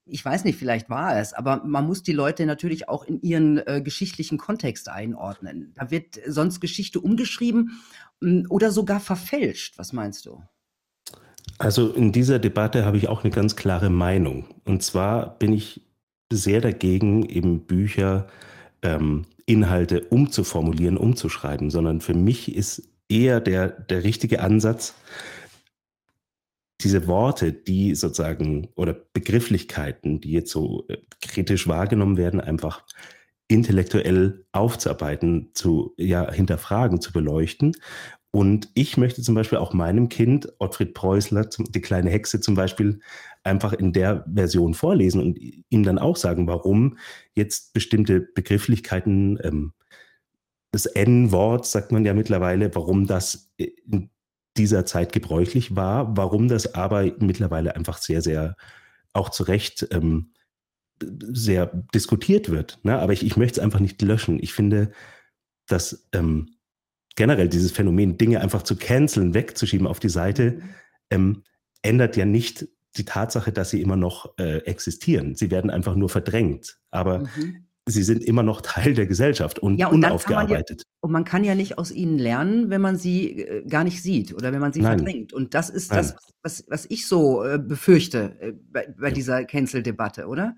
ich 0.06 0.24
weiß 0.24 0.44
nicht, 0.44 0.58
vielleicht 0.58 0.90
war 0.90 1.18
es, 1.18 1.32
aber 1.32 1.62
man 1.64 1.86
muss 1.86 2.02
die 2.02 2.12
Leute 2.12 2.46
natürlich 2.46 2.88
auch 2.88 3.04
in 3.04 3.20
ihren 3.22 3.58
äh, 3.58 3.80
geschichtlichen 3.82 4.38
Kontext 4.38 4.88
einordnen. 4.88 5.72
Da 5.74 5.90
wird 5.90 6.20
sonst 6.26 6.60
Geschichte 6.60 7.00
umgeschrieben 7.00 7.80
hm, 8.20 8.46
oder 8.50 8.70
sogar 8.70 9.00
verfälscht. 9.00 9.78
Was 9.78 9.92
meinst 9.92 10.26
du? 10.26 10.42
Also 11.58 11.92
in 11.92 12.12
dieser 12.12 12.38
Debatte 12.38 12.84
habe 12.84 12.96
ich 12.96 13.08
auch 13.08 13.22
eine 13.22 13.32
ganz 13.32 13.56
klare 13.56 13.90
Meinung. 13.90 14.46
Und 14.64 14.82
zwar 14.82 15.38
bin 15.38 15.52
ich 15.52 15.82
sehr 16.32 16.60
dagegen, 16.60 17.24
eben 17.28 17.60
Bücher, 17.66 18.26
ähm, 18.82 19.24
Inhalte 19.46 20.02
umzuformulieren, 20.04 20.96
umzuschreiben, 20.96 21.70
sondern 21.70 22.00
für 22.00 22.14
mich 22.14 22.54
ist 22.54 22.88
eher 23.08 23.40
der, 23.40 23.68
der 23.68 24.04
richtige 24.04 24.40
Ansatz, 24.40 24.94
diese 26.84 27.06
Worte, 27.06 27.52
die 27.52 27.94
sozusagen 27.94 28.68
oder 28.76 28.92
Begrifflichkeiten, 28.92 30.20
die 30.20 30.32
jetzt 30.32 30.52
so 30.52 30.84
äh, 30.88 30.98
kritisch 31.20 31.66
wahrgenommen 31.66 32.16
werden, 32.16 32.40
einfach 32.40 32.84
intellektuell 33.48 34.44
aufzuarbeiten, 34.52 35.50
zu 35.54 35.94
ja, 35.96 36.30
hinterfragen, 36.30 37.00
zu 37.00 37.12
beleuchten. 37.12 37.76
Und 38.30 38.68
ich 38.74 38.96
möchte 38.96 39.22
zum 39.22 39.34
Beispiel 39.34 39.58
auch 39.58 39.72
meinem 39.72 40.08
Kind, 40.08 40.52
Ottfried 40.58 40.92
Preußler, 40.94 41.48
die 41.58 41.80
kleine 41.80 42.10
Hexe 42.10 42.40
zum 42.40 42.54
Beispiel, 42.54 43.00
einfach 43.44 43.72
in 43.72 43.92
der 43.92 44.24
Version 44.32 44.74
vorlesen 44.74 45.20
und 45.20 45.38
ihm 45.38 45.82
dann 45.84 45.98
auch 45.98 46.16
sagen, 46.16 46.46
warum 46.46 46.98
jetzt 47.34 47.72
bestimmte 47.74 48.20
Begrifflichkeiten, 48.20 49.38
ähm, 49.42 49.72
das 50.72 50.86
N-Wort 50.86 51.66
sagt 51.66 51.92
man 51.92 52.04
ja 52.04 52.14
mittlerweile, 52.14 52.74
warum 52.74 53.06
das 53.06 53.52
in 53.56 54.10
dieser 54.56 54.84
Zeit 54.86 55.12
gebräuchlich 55.12 55.74
war, 55.76 56.16
warum 56.16 56.48
das 56.48 56.74
aber 56.74 57.10
mittlerweile 57.18 57.76
einfach 57.76 57.98
sehr, 57.98 58.22
sehr 58.22 58.56
auch 59.12 59.30
zu 59.30 59.44
Recht 59.44 59.86
ähm, 59.90 60.32
sehr 61.00 61.66
diskutiert 61.94 62.50
wird. 62.50 62.78
Ne? 62.82 62.98
Aber 62.98 63.12
ich, 63.12 63.24
ich 63.24 63.36
möchte 63.36 63.60
es 63.60 63.64
einfach 63.64 63.80
nicht 63.80 64.00
löschen. 64.02 64.38
Ich 64.42 64.52
finde, 64.52 64.92
dass 65.66 66.08
ähm, 66.12 66.56
generell 67.16 67.48
dieses 67.48 67.72
Phänomen, 67.72 68.18
Dinge 68.18 68.40
einfach 68.40 68.62
zu 68.62 68.76
canceln, 68.76 69.34
wegzuschieben 69.34 69.86
auf 69.86 70.00
die 70.00 70.08
Seite, 70.08 70.52
mhm. 70.52 70.62
ähm, 71.10 71.42
ändert 71.82 72.16
ja 72.16 72.24
nicht 72.24 72.68
die 72.96 73.04
Tatsache, 73.04 73.52
dass 73.52 73.70
sie 73.70 73.82
immer 73.82 73.96
noch 73.96 74.38
äh, 74.38 74.58
existieren. 74.58 75.34
Sie 75.34 75.50
werden 75.50 75.70
einfach 75.70 75.96
nur 75.96 76.08
verdrängt. 76.08 76.78
Aber 76.90 77.20
mhm. 77.20 77.66
Sie 77.86 78.02
sind 78.02 78.24
immer 78.24 78.42
noch 78.42 78.62
Teil 78.62 78.94
der 78.94 79.06
Gesellschaft 79.06 79.58
und, 79.58 79.78
ja, 79.78 79.88
und 79.88 80.04
unaufgearbeitet. 80.04 80.82
Ja, 80.82 80.98
und 81.00 81.12
man 81.12 81.24
kann 81.24 81.44
ja 81.44 81.54
nicht 81.54 81.78
aus 81.78 81.90
ihnen 81.90 82.18
lernen, 82.18 82.70
wenn 82.70 82.80
man 82.80 82.96
sie 82.96 83.42
äh, 83.42 83.66
gar 83.66 83.84
nicht 83.84 84.02
sieht 84.02 84.34
oder 84.34 84.52
wenn 84.52 84.60
man 84.60 84.72
sie 84.72 84.80
Nein. 84.80 84.98
verdrängt. 84.98 85.32
Und 85.32 85.54
das 85.54 85.68
ist 85.70 85.90
Nein. 85.90 85.98
das, 85.98 86.16
was, 86.42 86.64
was 86.68 86.86
ich 86.88 87.06
so 87.06 87.44
äh, 87.44 87.58
befürchte 87.58 88.36
äh, 88.40 88.52
bei, 88.72 88.88
bei 88.98 89.08
ja. 89.08 89.14
dieser 89.14 89.44
Cancel-Debatte, 89.44 90.26
oder? 90.26 90.56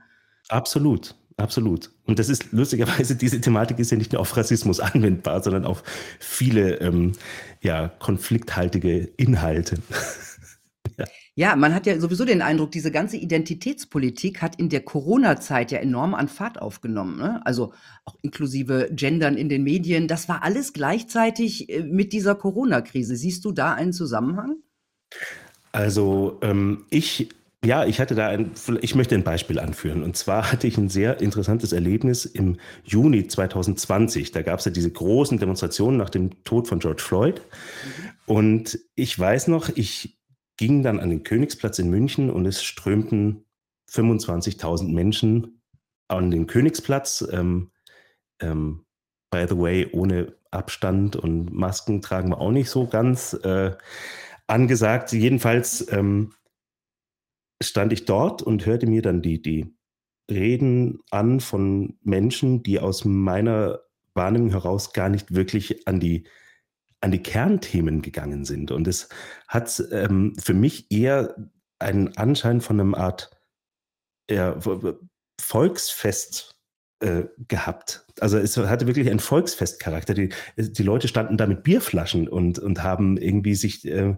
Absolut. 0.49 1.16
Absolut. 1.38 1.90
Und 2.06 2.18
das 2.18 2.30
ist 2.30 2.52
lustigerweise, 2.52 3.14
diese 3.16 3.40
Thematik 3.40 3.78
ist 3.78 3.90
ja 3.90 3.99
nicht 3.99 4.12
nur 4.12 4.21
auf 4.21 4.37
Rassismus 4.37 4.80
anwendbar, 4.80 5.42
sondern 5.42 5.64
auf 5.64 5.83
viele 6.18 6.76
ähm, 6.80 7.12
ja, 7.61 7.88
konflikthaltige 7.99 9.00
Inhalte. 9.16 9.76
Ja. 11.37 11.57
man 11.57 11.75
hat 11.75 11.87
ja 11.87 11.99
sowieso 12.00 12.25
den 12.25 12.43
Eindruck, 12.43 12.73
diese 12.73 12.90
ganze 12.90 13.16
Identitätspolitik 13.16 14.43
hat 14.43 14.57
in 14.57 14.69
der 14.69 14.81
Corona-Zeit 14.81 15.71
ja 15.71 15.78
enorm 15.78 16.14
an 16.14 16.28
Fahrt 16.28 16.61
aufgenommen. 16.61 17.19
Ne? 17.19 17.40
Also 17.47 17.73
auch 18.05 18.16
inklusive 18.23 18.88
Gendern 18.93 19.37
in 19.37 19.49
den 19.49 19.62
Medien. 19.62 20.09
Das 20.09 20.28
war 20.28 20.43
alles 20.43 20.73
gleichzeitig 20.73 21.71
äh, 21.71 21.83
mit 21.83 22.12
dieser 22.12 22.35
Corona-Krise. 22.35 23.16
Siehst 23.16 23.45
du 23.45 23.52
da 23.52 23.75
einen 23.75 23.93
Zusammenhang? 23.93 24.57
Also 25.73 26.38
ähm, 26.43 26.87
ich 26.90 27.28
ja, 27.64 27.85
ich 27.85 28.00
hatte 28.00 28.14
da 28.14 28.28
ein, 28.28 28.52
ich 28.81 28.95
möchte 28.95 29.16
ein 29.16 29.25
Beispiel 29.25 29.59
anführen. 29.59 30.05
Und 30.05 30.16
zwar 30.16 30.52
hatte 30.52 30.69
ich 30.69 30.78
ein 30.78 30.88
sehr 30.88 31.21
interessantes 31.21 31.73
Erlebnis 31.73 32.25
im 32.25 32.59
Juni 32.85 33.26
2020. 33.26 34.31
Da 34.31 34.43
gab 34.43 34.61
es 34.61 34.66
ja 34.66 34.71
diese 34.71 34.90
großen 34.90 35.38
Demonstrationen 35.38 35.97
nach 35.97 36.11
dem 36.11 36.45
Tod 36.45 36.69
von 36.69 36.78
George 36.78 37.02
Floyd. 37.02 37.40
Mhm. 37.40 38.35
Und 38.35 38.78
ich 38.95 39.19
weiß 39.19 39.49
noch, 39.49 39.71
ich 39.75 40.16
ging 40.56 40.82
dann 40.82 41.00
an 41.00 41.10
den 41.10 41.22
Königsplatz 41.22 41.78
in 41.78 41.90
München 41.90 42.30
und 42.30 42.46
es 42.46 42.62
strömten 42.62 43.44
25.000 43.90 44.92
Menschen 44.92 45.62
an 46.08 46.30
den 46.30 46.46
Königsplatz. 46.46 47.26
Ähm, 47.30 47.70
ähm, 48.40 48.84
by 49.30 49.46
the 49.48 49.58
way, 49.58 49.88
ohne 49.92 50.34
Abstand 50.50 51.16
und 51.16 51.52
Masken 51.52 52.00
tragen 52.00 52.30
wir 52.30 52.40
auch 52.40 52.52
nicht 52.52 52.70
so 52.70 52.86
ganz 52.86 53.34
äh, 53.34 53.76
angesagt. 54.46 55.12
Jedenfalls 55.12 55.90
ähm, 55.92 56.32
stand 57.62 57.92
ich 57.92 58.04
dort 58.04 58.42
und 58.42 58.66
hörte 58.66 58.86
mir 58.86 59.02
dann 59.02 59.22
die, 59.22 59.42
die 59.42 59.75
Reden 60.30 61.00
an 61.10 61.40
von 61.40 61.98
Menschen, 62.02 62.62
die 62.62 62.80
aus 62.80 63.04
meiner 63.04 63.80
Wahrnehmung 64.14 64.50
heraus 64.50 64.92
gar 64.92 65.08
nicht 65.08 65.34
wirklich 65.34 65.86
an 65.86 66.00
die, 66.00 66.25
an 67.00 67.12
die 67.12 67.23
Kernthemen 67.23 68.03
gegangen 68.03 68.45
sind. 68.45 68.71
Und 68.71 68.88
es 68.88 69.09
hat 69.49 69.83
ähm, 69.93 70.35
für 70.43 70.55
mich 70.55 70.91
eher 70.91 71.37
einen 71.79 72.17
Anschein 72.17 72.61
von 72.61 72.81
einem 72.81 72.95
Art 72.95 73.31
ja, 74.31 74.59
Volksfest 75.41 76.57
äh, 77.00 77.25
gehabt. 77.49 78.07
Also 78.21 78.38
es 78.38 78.57
hatte 78.57 78.87
wirklich 78.87 79.11
einen 79.11 79.21
Volksfestcharakter. 79.21 80.15
Die, 80.15 80.31
die 80.57 80.83
Leute 80.83 81.09
standen 81.09 81.37
da 81.37 81.47
mit 81.47 81.62
Bierflaschen 81.62 82.26
und, 82.26 82.59
und 82.59 82.83
haben 82.83 83.19
irgendwie 83.19 83.55
sich 83.55 83.87
äh, 83.87 84.17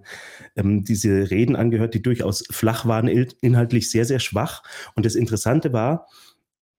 ähm, 0.54 0.84
diese 0.84 1.30
Reden 1.30 1.56
angehört, 1.56 1.94
die 1.94 2.02
durchaus 2.02 2.44
flach 2.50 2.86
waren, 2.86 3.08
inhaltlich 3.08 3.90
sehr, 3.90 4.04
sehr 4.04 4.20
schwach. 4.20 4.62
Und 4.94 5.04
das 5.06 5.16
Interessante 5.16 5.72
war, 5.72 6.06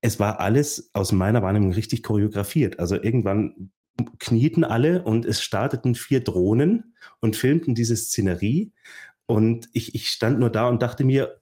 es 0.02 0.20
war 0.20 0.40
alles 0.40 0.90
aus 0.94 1.12
meiner 1.12 1.42
Wahrnehmung 1.42 1.74
richtig 1.74 2.04
choreografiert. 2.04 2.80
Also 2.80 2.96
irgendwann 2.96 3.72
knieten 4.20 4.64
alle 4.64 5.04
und 5.04 5.26
es 5.26 5.42
starteten 5.42 5.96
vier 5.96 6.24
Drohnen 6.24 6.96
und 7.20 7.36
filmten 7.36 7.76
diese 7.76 7.96
Szenerie. 7.96 8.74
Und 9.26 9.70
ich, 9.74 9.96
ich 9.96 10.10
stand 10.10 10.40
nur 10.40 10.50
da 10.50 10.68
und 10.68 10.82
dachte 10.82 11.04
mir, 11.04 11.42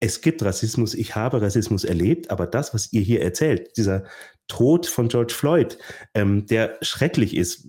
es 0.00 0.20
gibt 0.20 0.42
Rassismus, 0.42 0.94
ich 0.94 1.14
habe 1.14 1.40
Rassismus 1.40 1.84
erlebt, 1.84 2.30
aber 2.30 2.48
das, 2.48 2.74
was 2.74 2.92
ihr 2.92 3.02
hier 3.02 3.22
erzählt, 3.22 3.76
dieser 3.76 4.04
Tod 4.48 4.86
von 4.86 5.08
George 5.08 5.32
Floyd, 5.32 5.78
ähm, 6.14 6.46
der 6.46 6.76
schrecklich 6.82 7.36
ist, 7.36 7.68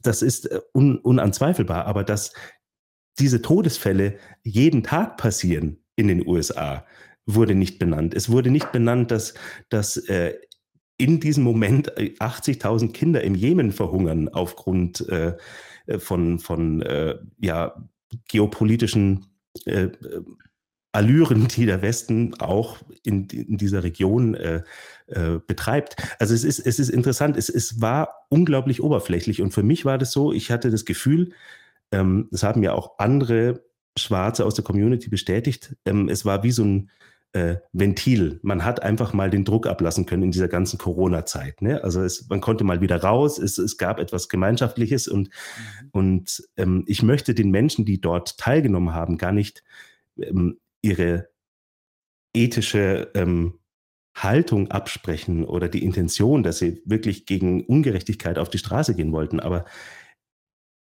das 0.00 0.22
ist 0.22 0.50
äh, 0.50 0.60
un, 0.72 0.96
unanzweifelbar, 0.96 1.84
aber 1.84 2.02
dass 2.02 2.32
diese 3.18 3.42
Todesfälle 3.42 4.18
jeden 4.42 4.82
Tag 4.82 5.18
passieren 5.18 5.84
in 5.96 6.08
den 6.08 6.26
USA, 6.26 6.86
wurde 7.26 7.54
nicht 7.54 7.78
benannt. 7.78 8.14
Es 8.14 8.30
wurde 8.30 8.50
nicht 8.50 8.72
benannt, 8.72 9.10
dass, 9.10 9.34
dass 9.68 9.96
äh, 9.96 10.34
in 10.96 11.20
diesem 11.20 11.44
Moment 11.44 11.92
80.000 11.92 12.84
äh, 12.84 12.92
Kinder 12.92 13.22
im 13.22 13.34
Jemen 13.34 13.72
verhungern 13.72 14.28
aufgrund 14.28 15.08
äh, 15.08 15.36
von, 15.98 16.38
von 16.38 16.82
äh, 16.82 17.16
ja, 17.40 17.74
geopolitischen 18.28 19.26
äh, 19.66 19.88
Allüren, 20.92 21.48
die 21.48 21.66
der 21.66 21.82
Westen 21.82 22.34
auch 22.34 22.78
in, 23.02 23.26
in 23.26 23.56
dieser 23.58 23.82
Region 23.82 24.34
äh, 24.34 24.62
äh, 25.08 25.40
betreibt. 25.44 25.96
Also 26.20 26.34
es 26.34 26.44
ist, 26.44 26.60
es 26.60 26.78
ist 26.78 26.88
interessant, 26.88 27.36
es, 27.36 27.48
es 27.48 27.80
war 27.80 28.26
unglaublich 28.28 28.80
oberflächlich 28.80 29.42
und 29.42 29.52
für 29.52 29.64
mich 29.64 29.84
war 29.84 29.98
das 29.98 30.12
so, 30.12 30.32
ich 30.32 30.52
hatte 30.52 30.70
das 30.70 30.84
Gefühl, 30.84 31.32
ähm, 31.90 32.28
das 32.30 32.44
haben 32.44 32.62
ja 32.62 32.74
auch 32.74 32.98
andere 32.98 33.64
Schwarze 33.98 34.44
aus 34.46 34.54
der 34.54 34.64
Community 34.64 35.08
bestätigt, 35.08 35.74
ähm, 35.84 36.08
es 36.08 36.24
war 36.24 36.44
wie 36.44 36.52
so 36.52 36.64
ein 36.64 36.90
äh, 37.34 37.56
Ventil. 37.72 38.38
Man 38.42 38.64
hat 38.64 38.82
einfach 38.82 39.12
mal 39.12 39.28
den 39.28 39.44
Druck 39.44 39.66
ablassen 39.66 40.06
können 40.06 40.22
in 40.22 40.30
dieser 40.30 40.48
ganzen 40.48 40.78
Corona-Zeit. 40.78 41.62
Ne? 41.62 41.82
Also 41.82 42.02
es, 42.02 42.28
man 42.28 42.40
konnte 42.40 42.62
mal 42.62 42.80
wieder 42.80 43.02
raus, 43.02 43.38
es, 43.38 43.58
es 43.58 43.76
gab 43.76 43.98
etwas 43.98 44.28
Gemeinschaftliches 44.28 45.08
und, 45.08 45.28
mhm. 45.28 45.88
und 45.90 46.48
ähm, 46.56 46.84
ich 46.86 47.02
möchte 47.02 47.34
den 47.34 47.50
Menschen, 47.50 47.84
die 47.84 48.00
dort 48.00 48.38
teilgenommen 48.38 48.94
haben, 48.94 49.18
gar 49.18 49.32
nicht 49.32 49.64
ähm, 50.16 50.58
ihre 50.80 51.28
ethische 52.32 53.10
ähm, 53.14 53.58
Haltung 54.16 54.70
absprechen 54.70 55.44
oder 55.44 55.68
die 55.68 55.82
Intention, 55.82 56.44
dass 56.44 56.58
sie 56.58 56.82
wirklich 56.84 57.26
gegen 57.26 57.64
Ungerechtigkeit 57.64 58.38
auf 58.38 58.48
die 58.48 58.58
Straße 58.58 58.94
gehen 58.94 59.10
wollten. 59.10 59.40
Aber 59.40 59.64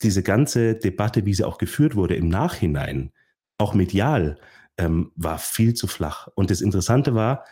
diese 0.01 0.23
ganze 0.23 0.73
Debatte, 0.75 1.27
wie 1.27 1.33
sie 1.35 1.43
auch 1.43 1.59
geführt 1.59 1.95
wurde 1.95 2.15
im 2.15 2.27
Nachhinein, 2.27 3.11
auch 3.59 3.75
medial, 3.75 4.39
ähm, 4.79 5.11
war 5.15 5.37
viel 5.37 5.73
zu 5.73 5.87
flach. 5.87 6.27
Und 6.35 6.49
das 6.49 6.61
Interessante 6.61 7.13
war, 7.13 7.45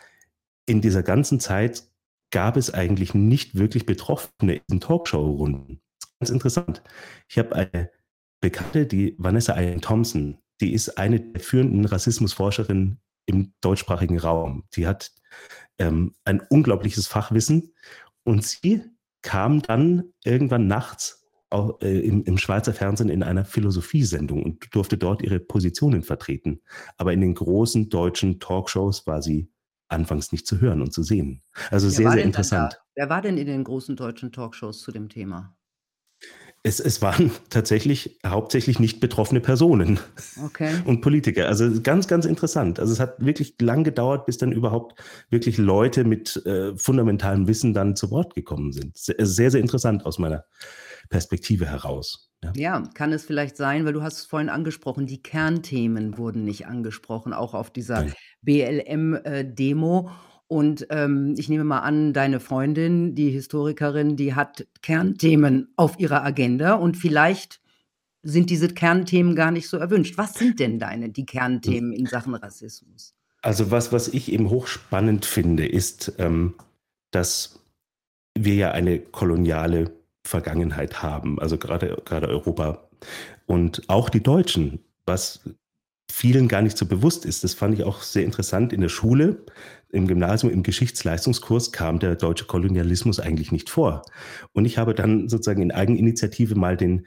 in 0.66 0.80
dieser 0.80 1.02
ganzen 1.02 1.38
Zeit 1.40 1.84
gab 2.30 2.56
es 2.56 2.72
eigentlich 2.72 3.14
nicht 3.14 3.56
wirklich 3.56 3.86
Betroffene 3.86 4.62
in 4.68 4.80
Talkshow-Runden. 4.80 5.80
Ganz 6.18 6.30
interessant. 6.30 6.82
Ich 7.28 7.38
habe 7.38 7.54
eine 7.54 7.90
Bekannte, 8.40 8.86
die 8.86 9.14
Vanessa 9.18 9.58
Ian 9.60 9.80
Thompson, 9.80 10.38
die 10.60 10.72
ist 10.72 10.98
eine 10.98 11.20
der 11.20 11.40
führenden 11.40 11.84
Rassismusforscherinnen 11.84 12.98
im 13.26 13.52
deutschsprachigen 13.60 14.18
Raum. 14.18 14.64
Die 14.74 14.86
hat 14.86 15.12
ähm, 15.78 16.14
ein 16.24 16.40
unglaubliches 16.40 17.06
Fachwissen 17.06 17.74
und 18.24 18.44
sie 18.44 18.82
kam 19.22 19.62
dann 19.62 20.12
irgendwann 20.24 20.66
nachts 20.66 21.27
auch, 21.50 21.80
äh, 21.80 22.00
im, 22.00 22.24
im, 22.24 22.38
Schweizer 22.38 22.74
Fernsehen 22.74 23.08
in 23.08 23.22
einer 23.22 23.44
Philosophiesendung 23.44 24.42
und 24.42 24.74
durfte 24.74 24.98
dort 24.98 25.22
ihre 25.22 25.40
Positionen 25.40 26.02
vertreten. 26.02 26.60
Aber 26.96 27.12
in 27.12 27.20
den 27.20 27.34
großen 27.34 27.88
deutschen 27.88 28.40
Talkshows 28.40 29.06
war 29.06 29.22
sie 29.22 29.50
anfangs 29.88 30.32
nicht 30.32 30.46
zu 30.46 30.60
hören 30.60 30.82
und 30.82 30.92
zu 30.92 31.02
sehen. 31.02 31.42
Also 31.70 31.86
Wer 31.86 31.92
sehr, 31.92 32.10
sehr 32.10 32.24
interessant. 32.24 32.80
Wer 32.94 33.08
war 33.08 33.22
denn 33.22 33.38
in 33.38 33.46
den 33.46 33.64
großen 33.64 33.96
deutschen 33.96 34.32
Talkshows 34.32 34.82
zu 34.82 34.92
dem 34.92 35.08
Thema? 35.08 35.54
Es, 36.64 36.80
es 36.80 37.00
waren 37.00 37.30
tatsächlich 37.50 38.18
hauptsächlich 38.26 38.80
nicht 38.80 39.00
betroffene 39.00 39.40
Personen 39.40 40.00
Okay. 40.44 40.70
und 40.84 41.00
Politiker. 41.00 41.46
Also 41.46 41.80
ganz, 41.80 42.08
ganz 42.08 42.26
interessant. 42.26 42.80
Also 42.80 42.92
es 42.92 43.00
hat 43.00 43.24
wirklich 43.24 43.54
lang 43.60 43.84
gedauert, 43.84 44.26
bis 44.26 44.38
dann 44.38 44.50
überhaupt 44.50 45.00
wirklich 45.30 45.56
Leute 45.56 46.04
mit 46.04 46.44
äh, 46.46 46.76
fundamentalem 46.76 47.46
Wissen 47.46 47.74
dann 47.74 47.94
zu 47.94 48.10
Wort 48.10 48.34
gekommen 48.34 48.72
sind. 48.72 48.98
Sehr, 48.98 49.14
sehr 49.20 49.50
sehr 49.52 49.60
interessant 49.60 50.04
aus 50.04 50.18
meiner 50.18 50.44
Perspektive 51.08 51.66
heraus. 51.66 52.30
Ja. 52.44 52.52
Ja, 52.54 52.82
kann 52.94 53.12
es 53.12 53.24
vielleicht 53.24 53.56
sein, 53.56 53.84
weil 53.84 53.92
du 53.92 54.02
hast 54.02 54.18
es 54.18 54.26
vorhin 54.26 54.48
angesprochen, 54.48 55.06
die 55.06 55.22
Kernthemen 55.22 56.18
wurden 56.18 56.44
nicht 56.44 56.66
angesprochen, 56.66 57.32
auch 57.32 57.54
auf 57.54 57.70
dieser 57.70 58.02
Nein. 58.02 58.14
BLM, 58.42 59.14
äh. 59.14 59.44
Und, 60.46 60.86
ähm, 60.90 61.34
ich 61.36 61.48
nehme 61.48 61.64
mal 61.64 61.80
an, 61.80 62.12
deine 62.12 62.40
Freundin, 62.40 63.14
die 63.14 63.30
Historikerin, 63.30 64.16
die 64.16 64.34
hat 64.34 64.66
Kernthemen 64.80 65.72
auf 65.76 65.98
ihrer 65.98 66.24
Agenda 66.24 66.74
und 66.74 66.96
vielleicht 66.96 67.60
sind 68.22 68.50
diese 68.50 68.68
Kernthemen 68.68 69.34
gar 69.34 69.50
nicht 69.50 69.68
so 69.68 69.76
erwünscht. 69.76 70.16
Was 70.16 70.34
sind 70.34 70.60
denn 70.60 70.78
deine 70.78 71.10
die. 71.10 71.26
Kernthemen 71.26 71.92
in 71.92 72.06
Sachen 72.06 72.34
Rassismus? 72.34 73.14
Also 73.42 73.70
was, 73.70 73.92
was 73.92 74.08
ich 74.08 74.32
eben 74.32 74.50
hochspannend 74.50 75.24
finde, 75.24 75.66
ist, 75.66 76.14
ähm, 76.18 76.54
dass 77.10 77.60
wir 78.36 78.54
ja 78.54 78.70
eine 78.72 78.98
koloniale 78.98 79.97
Vergangenheit 80.28 81.02
haben, 81.02 81.38
also 81.40 81.58
gerade, 81.58 82.00
gerade 82.04 82.28
Europa 82.28 82.88
und 83.46 83.82
auch 83.88 84.10
die 84.10 84.22
Deutschen, 84.22 84.80
was 85.06 85.40
vielen 86.10 86.48
gar 86.48 86.62
nicht 86.62 86.76
so 86.76 86.86
bewusst 86.86 87.24
ist. 87.24 87.44
Das 87.44 87.54
fand 87.54 87.74
ich 87.74 87.84
auch 87.84 88.02
sehr 88.02 88.24
interessant 88.24 88.72
in 88.72 88.80
der 88.80 88.88
Schule. 88.88 89.44
Im 89.90 90.06
Gymnasium, 90.06 90.52
im 90.52 90.62
Geschichtsleistungskurs 90.62 91.72
kam 91.72 91.98
der 91.98 92.16
deutsche 92.16 92.44
Kolonialismus 92.44 93.20
eigentlich 93.20 93.52
nicht 93.52 93.70
vor. 93.70 94.02
Und 94.52 94.64
ich 94.64 94.78
habe 94.78 94.94
dann 94.94 95.28
sozusagen 95.28 95.62
in 95.62 95.72
Eigeninitiative 95.72 96.54
mal 96.54 96.76
den 96.76 97.06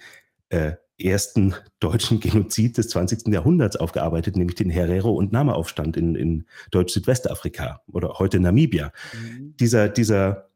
äh, 0.49 0.73
ersten 0.99 1.53
deutschen 1.79 2.19
Genozid 2.19 2.77
des 2.77 2.89
20. 2.89 3.27
Jahrhunderts 3.27 3.75
aufgearbeitet, 3.75 4.35
nämlich 4.35 4.55
den 4.55 4.69
Herero- 4.69 5.15
und 5.15 5.31
Nama-Aufstand 5.31 5.97
in, 5.97 6.15
in 6.15 6.45
Deutsch-Südwestafrika 6.71 7.81
oder 7.91 8.15
heute 8.19 8.39
Namibia. 8.39 8.91
Mhm. 9.13 9.55
Dieser, 9.59 9.89
dieser 9.89 10.49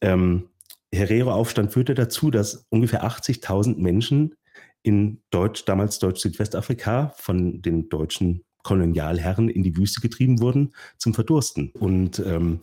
ähm, 0.00 0.48
Herero-Aufstand 0.94 1.72
führte 1.72 1.94
dazu, 1.94 2.30
dass 2.30 2.66
ungefähr 2.70 3.04
80.000 3.04 3.78
Menschen 3.78 4.34
in 4.82 5.22
Deutsch, 5.30 5.64
damals 5.64 5.98
Deutsch-Südwestafrika, 5.98 7.14
von 7.16 7.62
den 7.62 7.88
deutschen 7.88 8.44
Kolonialherren 8.62 9.48
in 9.48 9.62
die 9.62 9.76
Wüste 9.76 10.00
getrieben 10.00 10.40
wurden 10.40 10.72
zum 10.98 11.14
Verdursten. 11.14 11.70
Und 11.70 12.18
ähm, 12.20 12.60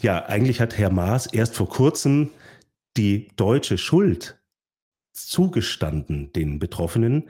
ja, 0.00 0.24
eigentlich 0.26 0.60
hat 0.60 0.78
Herr 0.78 0.90
Maas 0.90 1.26
erst 1.26 1.54
vor 1.54 1.68
kurzem 1.68 2.30
die 2.96 3.28
deutsche 3.36 3.78
Schuld 3.78 4.38
zugestanden 5.12 6.32
den 6.32 6.58
Betroffenen 6.58 7.28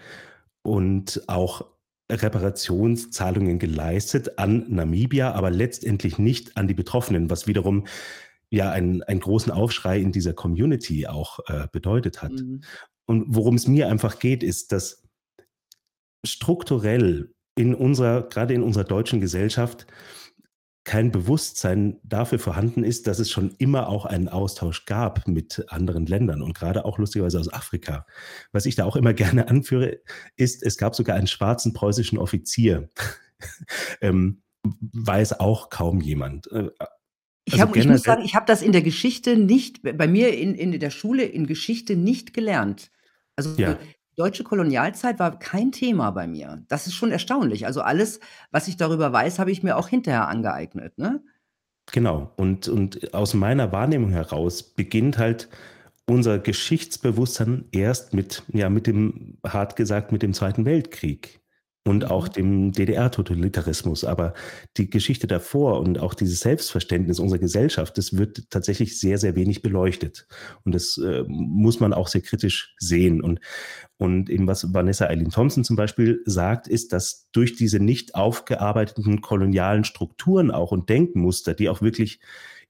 und 0.62 1.22
auch 1.28 1.66
Reparationszahlungen 2.10 3.58
geleistet 3.58 4.38
an 4.38 4.66
Namibia, 4.68 5.32
aber 5.32 5.50
letztendlich 5.50 6.18
nicht 6.18 6.56
an 6.56 6.68
die 6.68 6.74
Betroffenen, 6.74 7.30
was 7.30 7.46
wiederum 7.46 7.86
ja 8.52 8.70
einen, 8.70 9.02
einen 9.02 9.20
großen 9.20 9.50
Aufschrei 9.50 9.98
in 9.98 10.12
dieser 10.12 10.34
Community 10.34 11.06
auch 11.06 11.40
äh, 11.46 11.66
bedeutet 11.72 12.22
hat. 12.22 12.32
Mhm. 12.32 12.62
Und 13.06 13.24
worum 13.28 13.54
es 13.54 13.66
mir 13.66 13.88
einfach 13.88 14.18
geht, 14.18 14.42
ist, 14.42 14.72
dass 14.72 15.02
strukturell 16.24 17.34
in 17.56 17.74
unserer, 17.74 18.28
gerade 18.28 18.54
in 18.54 18.62
unserer 18.62 18.84
deutschen 18.84 19.20
Gesellschaft, 19.20 19.86
kein 20.84 21.12
Bewusstsein 21.12 22.00
dafür 22.02 22.38
vorhanden 22.40 22.82
ist, 22.82 23.06
dass 23.06 23.20
es 23.20 23.30
schon 23.30 23.54
immer 23.58 23.88
auch 23.88 24.04
einen 24.04 24.28
Austausch 24.28 24.84
gab 24.84 25.28
mit 25.28 25.64
anderen 25.68 26.06
Ländern 26.06 26.42
und 26.42 26.54
gerade 26.54 26.84
auch 26.84 26.98
lustigerweise 26.98 27.38
aus 27.38 27.52
Afrika. 27.52 28.04
Was 28.50 28.66
ich 28.66 28.74
da 28.74 28.84
auch 28.84 28.96
immer 28.96 29.14
gerne 29.14 29.48
anführe, 29.48 30.00
ist, 30.36 30.62
es 30.62 30.76
gab 30.76 30.94
sogar 30.94 31.16
einen 31.16 31.26
schwarzen 31.28 31.72
preußischen 31.72 32.18
Offizier. 32.18 32.90
ähm, 34.00 34.42
weiß 34.92 35.40
auch 35.40 35.70
kaum 35.70 36.00
jemand. 36.00 36.48
Ich, 37.44 37.54
Also 37.54 37.66
hab, 37.66 37.76
ich 37.76 37.88
muss 37.88 38.02
sagen, 38.02 38.22
ich 38.24 38.34
habe 38.34 38.46
das 38.46 38.62
in 38.62 38.72
der 38.72 38.82
Geschichte 38.82 39.36
nicht, 39.36 39.82
bei 39.82 40.06
mir 40.06 40.36
in, 40.36 40.54
in 40.54 40.78
der 40.78 40.90
Schule 40.90 41.24
in 41.24 41.46
Geschichte 41.46 41.96
nicht 41.96 42.34
gelernt. 42.34 42.90
Also 43.36 43.60
ja, 43.60 43.74
die 43.74 44.16
deutsche 44.16 44.44
Kolonialzeit 44.44 45.18
war 45.18 45.38
kein 45.38 45.72
Thema 45.72 46.10
bei 46.10 46.26
mir. 46.26 46.64
Das 46.68 46.86
ist 46.86 46.94
schon 46.94 47.10
erstaunlich. 47.10 47.66
Also 47.66 47.80
alles, 47.80 48.20
was 48.50 48.68
ich 48.68 48.76
darüber 48.76 49.12
weiß, 49.12 49.38
habe 49.38 49.50
ich 49.50 49.62
mir 49.62 49.76
auch 49.76 49.88
hinterher 49.88 50.28
angeeignet. 50.28 50.98
Ne? 50.98 51.22
genau. 51.90 52.32
Und, 52.36 52.68
und 52.68 53.14
aus 53.14 53.34
meiner 53.34 53.72
Wahrnehmung 53.72 54.10
heraus 54.10 54.62
beginnt 54.62 55.18
halt 55.18 55.48
unser 56.06 56.38
Geschichtsbewusstsein 56.38 57.64
erst 57.72 58.12
mit, 58.14 58.42
ja, 58.52 58.68
mit 58.68 58.86
dem, 58.86 59.38
hart 59.46 59.76
gesagt, 59.76 60.12
mit 60.12 60.22
dem 60.22 60.34
Zweiten 60.34 60.64
Weltkrieg 60.64 61.41
und 61.84 62.10
auch 62.10 62.28
Mhm. 62.28 62.32
dem 62.32 62.72
DDR-Totalitarismus. 62.72 64.04
Aber 64.04 64.34
die 64.76 64.88
Geschichte 64.88 65.26
davor 65.26 65.80
und 65.80 65.98
auch 65.98 66.14
dieses 66.14 66.40
Selbstverständnis 66.40 67.18
unserer 67.18 67.38
Gesellschaft, 67.40 67.98
das 67.98 68.16
wird 68.16 68.50
tatsächlich 68.50 68.98
sehr, 69.00 69.18
sehr 69.18 69.34
wenig 69.34 69.62
beleuchtet. 69.62 70.26
Und 70.64 70.74
das 70.74 70.96
äh, 70.98 71.24
muss 71.26 71.80
man 71.80 71.92
auch 71.92 72.08
sehr 72.08 72.20
kritisch 72.20 72.74
sehen. 72.78 73.20
Und, 73.20 73.40
und 73.96 74.30
eben 74.30 74.46
was 74.46 74.72
Vanessa 74.72 75.06
Eileen 75.06 75.30
Thompson 75.30 75.64
zum 75.64 75.76
Beispiel 75.76 76.22
sagt, 76.24 76.68
ist, 76.68 76.92
dass 76.92 77.28
durch 77.32 77.56
diese 77.56 77.80
nicht 77.80 78.14
aufgearbeiteten 78.14 79.20
kolonialen 79.20 79.84
Strukturen 79.84 80.50
auch 80.50 80.70
und 80.72 80.88
Denkmuster, 80.88 81.54
die 81.54 81.68
auch 81.68 81.82
wirklich 81.82 82.20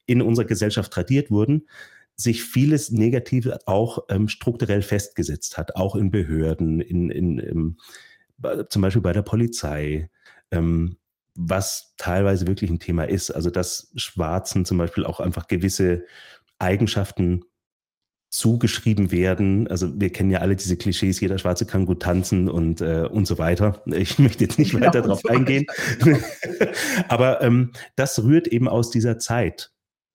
in 0.07 0.23
unserer 0.23 0.47
Gesellschaft 0.47 0.93
tradiert 0.93 1.31
wurden, 1.31 1.67
sich 2.17 2.43
vieles 2.43 2.91
Negative 2.91 3.61
auch 3.67 4.01
ähm, 4.09 4.29
strukturell 4.29 4.83
festgesetzt 4.83 5.57
hat, 5.59 5.77
auch 5.77 5.97
in 5.97 6.11
Behörden, 6.11 6.81
in, 6.81 7.11
in, 7.11 7.39
im, 7.39 7.77
bei- 7.77 7.77
zum 8.69 8.83
Beispiel 8.83 9.03
bei 9.03 9.13
der 9.13 9.23
Polizei, 9.23 10.11
ähm, 10.51 10.99
was 11.35 11.95
teilweise 11.97 12.47
wirklich 12.47 12.71
ein 12.71 12.79
Thema 12.81 13.05
ist. 13.09 13.31
Also 13.31 13.51
dass 13.51 13.93
Schwarzen 13.97 14.65
zum 14.65 14.79
Beispiel 14.79 15.05
auch 15.05 15.21
einfach 15.21 15.49
gewisse 15.49 16.05
Eigenschaften 16.59 17.45
zugeschrieben 18.31 19.13
werden. 19.13 19.69
Also 19.69 20.01
wir 20.01 20.11
kennen 20.11 20.31
ja 20.31 20.41
alle 20.41 20.57
diese 20.57 20.77
Klischees, 20.79 21.21
jeder 21.21 21.39
Schwarze 21.39 21.67
kann 21.67 21.85
gut 21.85 22.01
tanzen 22.03 22.49
und, 22.49 22.81
äh, 22.81 23.07
und 23.11 23.27
so 23.27 23.39
weiter. 23.39 23.83
Ich 23.93 24.19
möchte 24.19 24.45
jetzt 24.45 24.59
nicht 24.59 24.73
Genau, 24.73 24.87
weiter 24.87 25.03
und 25.03 25.07
darauf 25.07 25.21
so 25.21 25.29
eingehen. 25.29 25.67
Aber 27.09 27.43
ähm, 27.43 27.73
das 27.97 28.23
rührt 28.23 28.47
eben 28.49 28.69
aus 28.69 28.91
dieser 28.91 29.19
Zeit. 29.19 29.73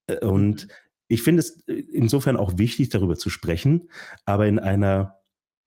Äh, 0.07 0.25
Und 0.25 0.67
Mhm. 0.67 0.71
ich 1.09 1.21
finde 1.23 1.41
es 1.41 1.61
äh, 1.67 1.73
insofern 1.93 2.37
auch 2.37 2.57
wichtig, 2.57 2.89
darüber 2.89 3.17
zu 3.17 3.29
sprechen, 3.29 3.89
aber 4.25 4.47
in 4.47 4.59
einer 4.59 5.19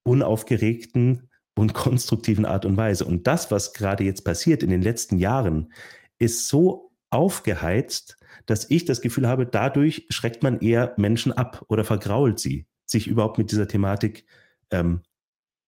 unaufgeregten 0.05 1.30
und 1.57 1.75
konstruktiven 1.75 2.45
Art 2.47 2.65
und 2.65 2.77
Weise. 2.77 3.05
Und 3.05 3.27
das, 3.27 3.51
was 3.51 3.73
gerade 3.73 4.05
jetzt 4.05 4.25
passiert 4.25 4.63
in 4.63 4.71
den 4.71 4.83
letzten 4.83 5.19
Jahren, 5.19 5.73
ist 6.19 6.49
so 6.49 6.91
aufgeheizt, 7.11 8.17
dass 8.47 8.71
ich 8.71 8.85
das 8.85 9.01
Gefühl 9.01 9.29
habe, 9.29 9.47
dadurch 9.47 10.07
schreckt 10.11 10.43
man 10.43 10.61
eher 10.61 10.95
Menschen 10.97 11.33
ab 11.33 11.65
oder 11.69 11.85
vergrault 11.85 12.39
sie, 12.39 12.67
sich 12.87 13.07
überhaupt 13.09 13.39
mit 13.39 13.51
dieser 13.51 13.69
Thematik 13.69 14.25
ähm, 14.71 15.03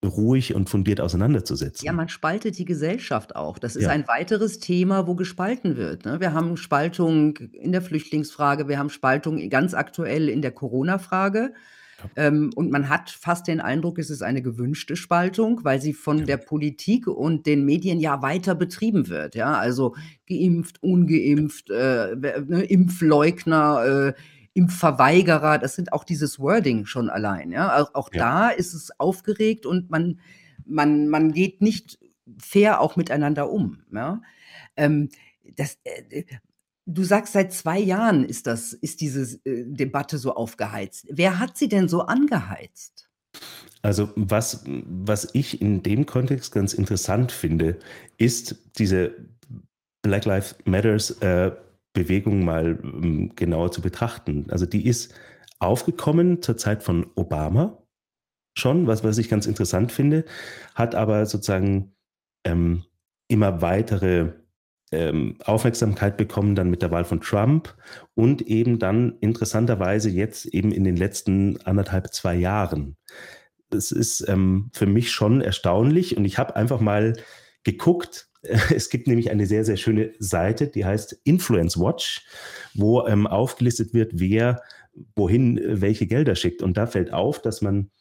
ruhig 0.05 0.55
und 0.55 0.69
fundiert 0.69 0.99
Ja, 0.99 1.05
auseinanderzusetzen. 1.05 1.95
man 1.95 2.09
spaltet 2.09 2.59
die 2.59 2.65
Gesellschaft 2.65 3.37
auch. 3.37 3.59
Das 3.59 3.77
ist 3.77 3.85
Ja, 3.85 3.91
ein 3.91 4.09
weiteres 4.09 4.59
Thema, 4.59 5.07
wo 5.07 5.15
gespalten 5.15 5.77
wird, 5.77 6.05
ne? 6.05 6.19
Wir 6.21 6.33
haben 6.33 6.57
Spaltung 6.57 7.37
in 7.37 7.71
der 7.73 7.83
Flüchtlingsfrage, 7.83 8.67
wir 8.69 8.79
haben 8.79 8.91
Spaltung 8.91 9.49
ganz 9.49 9.75
aktuell 9.75 10.29
in 10.29 10.43
der 10.43 10.53
Corona-Frage. 10.53 11.55
Ja, 12.03 12.11
Ähm, 12.17 12.51
und 12.55 12.71
man 12.71 12.89
hat 12.89 13.11
fast 13.11 13.49
den 13.49 13.61
Eindruck, 13.61 13.99
es 13.99 14.11
ist 14.11 14.23
eine 14.23 14.43
gewünschte 14.43 14.97
Spaltung, 14.97 15.61
weil 15.65 15.81
sie 15.81 15.93
von 15.93 16.21
ja, 16.21 16.25
der 16.25 16.37
Politik 16.37 17.07
und 17.07 17.47
den 17.47 17.65
Medien 17.65 18.01
ja 18.01 18.23
weiter 18.23 18.55
betrieben 18.55 19.09
wird, 19.09 19.35
ja? 19.35 19.59
Also 19.59 19.95
geimpft, 20.29 20.83
ungeimpft, 20.83 21.71
äh, 21.71 22.17
ne, 22.17 22.65
Impfleugner, 22.65 23.85
äh, 23.85 24.21
Impfverweigerer, 24.55 25.59
das 25.59 25.75
sind 25.75 25.93
auch 25.93 26.05
dieses 26.05 26.39
Wording 26.39 26.87
schon 26.87 27.09
allein, 27.09 27.53
ja? 27.53 27.81
Auch 27.81 27.95
auch 27.95 28.11
ja. 28.13 28.19
da 28.19 28.49
ist 28.51 28.75
es 28.75 28.99
aufgeregt 28.99 29.67
und 29.67 29.91
man 29.91 30.21
man 30.65 31.09
man 31.09 31.33
geht 31.33 31.63
nicht 31.63 31.99
fair 32.39 32.81
auch 32.81 32.97
miteinander 32.97 33.51
um, 33.51 33.83
ja? 33.93 34.21
Ähm, 34.77 35.09
das, 35.57 35.79
äh, 35.85 36.25
du 36.87 37.05
sagst, 37.05 37.33
seit 37.33 37.53
2 37.53 37.79
Jahren 37.79 38.25
ist 38.25 38.47
das 38.47 38.73
ist 38.73 39.01
diese 39.01 39.39
äh, 39.45 39.65
Debatte 39.67 40.19
so 40.19 40.35
aufgeheizt. 40.35 41.07
Wer 41.11 41.39
hat 41.39 41.57
sie 41.57 41.69
denn 41.69 41.89
so 41.89 42.03
angeheizt? 42.03 43.09
Also 43.83 44.11
was, 44.15 44.65
was 44.67 45.29
ich 45.33 45.61
in 45.61 45.83
dem 45.83 46.07
Kontext 46.07 46.53
ganz 46.53 46.75
interessant 46.75 47.33
finde, 47.33 47.79
ist 48.17 48.57
diese 48.79 49.15
Black 50.03 50.25
Lives 50.25 50.57
Matters 50.65 51.11
äh, 51.23 51.53
Bewegung 51.93 52.45
mal 52.45 52.79
ähm, 52.83 53.33
genauer 53.35 53.73
zu 53.73 53.81
betrachten. 53.81 54.47
Also 54.51 54.67
die 54.67 54.87
ist 54.87 55.15
aufgekommen 55.59 56.43
zur 56.43 56.57
Zeit 56.57 56.83
von 56.83 57.07
Obama 57.15 57.79
schon, 58.57 58.87
was, 58.87 59.05
was 59.05 59.19
ich 59.19 59.29
ganz 59.29 59.47
interessant 59.47 59.93
finde, 59.93 60.25
hat 60.75 60.95
aber 60.95 61.27
sozusagen 61.27 61.95
ähm, 62.45 62.85
immer 63.29 63.63
weitere 63.63 64.33
ähm, 64.93 65.37
Aufmerksamkeit 65.45 66.17
bekommen 66.17 66.55
dann 66.55 66.71
mit 66.71 66.83
der 66.83 66.91
Wahl 66.91 67.05
von 67.05 67.21
Trump 67.21 67.75
und 68.15 68.43
eben 68.43 68.79
dann 68.79 69.17
interessanterweise 69.21 70.11
jetzt 70.11 70.47
eben 70.47 70.71
in 70.71 70.85
den 70.85 70.97
letzten 70.97 71.61
anderthalb, 71.63 72.13
zwei 72.13 72.35
Jahren 72.35 72.97
es 73.75 73.91
ist 73.91 74.27
ähm, 74.29 74.71
für 74.73 74.87
mich 74.87 75.11
schon 75.11 75.41
erstaunlich 75.41 76.17
und 76.17 76.25
ich 76.25 76.39
habe 76.39 76.57
einfach 76.57 76.81
mal 76.81 77.15
geguckt. 77.65 78.29
Es 78.75 78.91
gibt 78.91 79.07
nämlich 79.07 79.31
eine 79.31 79.47
sehr, 79.47 79.65
sehr 79.65 79.77
schöne 79.77 80.15
Seite, 80.19 80.67
die 80.67 80.85
heißt 80.85 81.21
Influence 81.23 81.79
Watch, 81.79 82.27
wo 82.75 83.07
ähm, 83.07 83.29
aufgelistet 83.29 83.95
wird, 83.95 84.15
wer 84.15 84.63
wohin 85.15 85.59
äh, 85.59 85.81
welche 85.81 86.09
Gelder 86.09 86.35
schickt. 86.35 86.61
Und 86.61 86.77
da 86.77 86.89
fällt 86.89 87.13
auf, 87.13 87.41
dass 87.41 87.63
man 87.63 87.93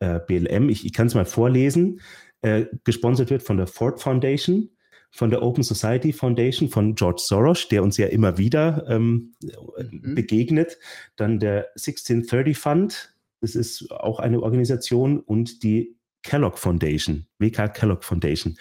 äh, 0.00 0.20
BLM, 0.20 0.68
ich, 0.68 0.84
ich 0.84 0.92
kann 0.92 1.06
es 1.06 1.14
mal 1.14 1.24
vorlesen, 1.24 2.00
äh, 2.42 2.66
gesponsert 2.84 3.30
wird 3.30 3.42
von 3.42 3.56
der 3.56 3.66
Ford 3.66 3.98
Foundation, 3.98 4.68
von 5.10 5.30
der 5.30 5.42
Open 5.42 5.62
Society 5.62 6.12
Foundation 6.12 6.68
von 6.68 6.94
George 6.94 7.22
Soros, 7.24 7.68
der 7.68 7.82
uns 7.82 7.96
ja 7.96 8.06
immer 8.06 8.38
wieder 8.38 8.84
ähm, 8.88 9.34
mhm. 9.42 10.14
begegnet. 10.14 10.78
Dann 11.16 11.38
der 11.38 11.68
1630 11.76 12.56
Fund, 12.56 13.14
das 13.40 13.54
ist 13.54 13.90
auch 13.90 14.18
eine 14.20 14.42
Organisation, 14.42 15.20
und 15.20 15.62
die 15.62 15.96
Kellogg 16.22 16.58
Foundation, 16.58 17.26
WK 17.38 17.72
Kellogg 17.72 18.04
Foundation. 18.04 18.58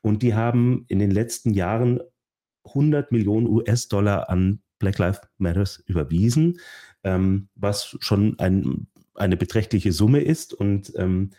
Und 0.00 0.22
die 0.22 0.34
haben 0.34 0.84
in 0.88 0.98
den 0.98 1.10
letzten 1.10 1.52
Jahren 1.52 2.00
100 2.64 3.12
Millionen 3.12 3.46
US-Dollar 3.46 4.30
an 4.30 4.62
Black 4.78 4.98
Lives 4.98 5.20
Matters 5.38 5.82
überwiesen, 5.86 6.60
ähm, 7.04 7.48
was 7.54 7.96
schon 8.00 8.38
ein, 8.38 8.86
eine 9.14 9.36
beträchtliche 9.36 9.92
Summe 9.92 10.20
ist. 10.20 10.54
Und 10.54 10.92
ähm, 10.96 11.30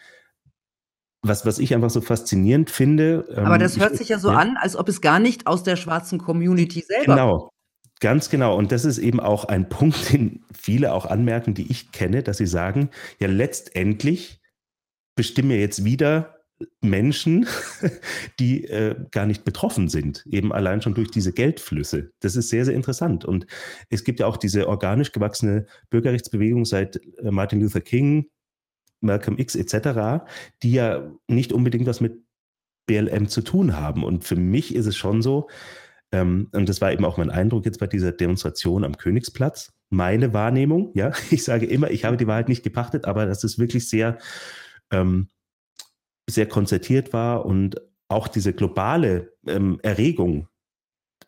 was, 1.23 1.45
was 1.45 1.59
ich 1.59 1.75
einfach 1.75 1.89
so 1.89 2.01
faszinierend 2.01 2.69
finde. 2.69 3.25
Aber 3.35 3.57
das 3.57 3.75
ähm, 3.75 3.83
hört 3.83 3.93
ich, 3.93 3.99
sich 3.99 4.09
ja 4.09 4.19
so 4.19 4.31
ja. 4.31 4.37
an, 4.37 4.57
als 4.59 4.75
ob 4.75 4.89
es 4.89 5.01
gar 5.01 5.19
nicht 5.19 5.47
aus 5.47 5.63
der 5.63 5.75
schwarzen 5.75 6.19
Community 6.19 6.81
selber 6.81 7.15
Genau, 7.15 7.51
Ganz 8.01 8.31
genau. 8.31 8.57
Und 8.57 8.71
das 8.71 8.83
ist 8.83 8.97
eben 8.97 9.19
auch 9.21 9.45
ein 9.45 9.69
Punkt, 9.69 10.11
den 10.11 10.43
viele 10.51 10.91
auch 10.91 11.05
anmerken, 11.05 11.53
die 11.53 11.71
ich 11.71 11.93
kenne, 11.93 12.23
dass 12.23 12.37
sie 12.37 12.47
sagen, 12.47 12.89
ja, 13.19 13.27
letztendlich 13.27 14.41
bestimmen 15.15 15.49
wir 15.49 15.59
jetzt 15.59 15.85
wieder 15.85 16.37
Menschen, 16.81 17.47
die 18.39 18.65
äh, 18.65 18.95
gar 19.11 19.25
nicht 19.25 19.43
betroffen 19.43 19.87
sind, 19.87 20.25
eben 20.29 20.51
allein 20.51 20.81
schon 20.81 20.93
durch 20.93 21.09
diese 21.09 21.31
Geldflüsse. 21.33 22.11
Das 22.19 22.35
ist 22.35 22.49
sehr, 22.49 22.65
sehr 22.65 22.75
interessant. 22.75 23.25
Und 23.25 23.45
es 23.89 24.03
gibt 24.03 24.19
ja 24.19 24.25
auch 24.25 24.37
diese 24.37 24.67
organisch 24.67 25.11
gewachsene 25.11 25.65
Bürgerrechtsbewegung 25.89 26.65
seit 26.65 26.97
äh, 26.97 27.31
Martin 27.31 27.61
Luther 27.61 27.81
King, 27.81 28.27
Malcolm 29.01 29.37
X 29.37 29.55
etc., 29.55 30.23
die 30.63 30.73
ja 30.73 31.11
nicht 31.27 31.53
unbedingt 31.53 31.87
was 31.87 32.01
mit 32.01 32.23
BLM 32.87 33.27
zu 33.27 33.41
tun 33.41 33.77
haben. 33.77 34.03
Und 34.03 34.23
für 34.23 34.35
mich 34.35 34.75
ist 34.75 34.85
es 34.85 34.97
schon 34.97 35.21
so, 35.21 35.49
ähm, 36.11 36.49
und 36.51 36.67
das 36.67 36.81
war 36.81 36.91
eben 36.91 37.05
auch 37.05 37.17
mein 37.17 37.29
Eindruck 37.29 37.65
jetzt 37.65 37.79
bei 37.79 37.87
dieser 37.87 38.11
Demonstration 38.11 38.83
am 38.83 38.97
Königsplatz, 38.97 39.73
meine 39.89 40.33
Wahrnehmung, 40.33 40.91
ja, 40.93 41.11
ich 41.31 41.43
sage 41.43 41.65
immer, 41.65 41.91
ich 41.91 42.05
habe 42.05 42.17
die 42.17 42.27
Wahrheit 42.27 42.49
nicht 42.49 42.63
gepachtet, 42.63 43.05
aber 43.05 43.25
dass 43.25 43.43
es 43.43 43.59
wirklich 43.59 43.89
sehr, 43.89 44.17
ähm, 44.91 45.29
sehr 46.29 46.47
konzertiert 46.47 47.13
war 47.13 47.45
und 47.45 47.81
auch 48.07 48.27
diese 48.27 48.53
globale 48.53 49.33
ähm, 49.47 49.79
Erregung 49.83 50.47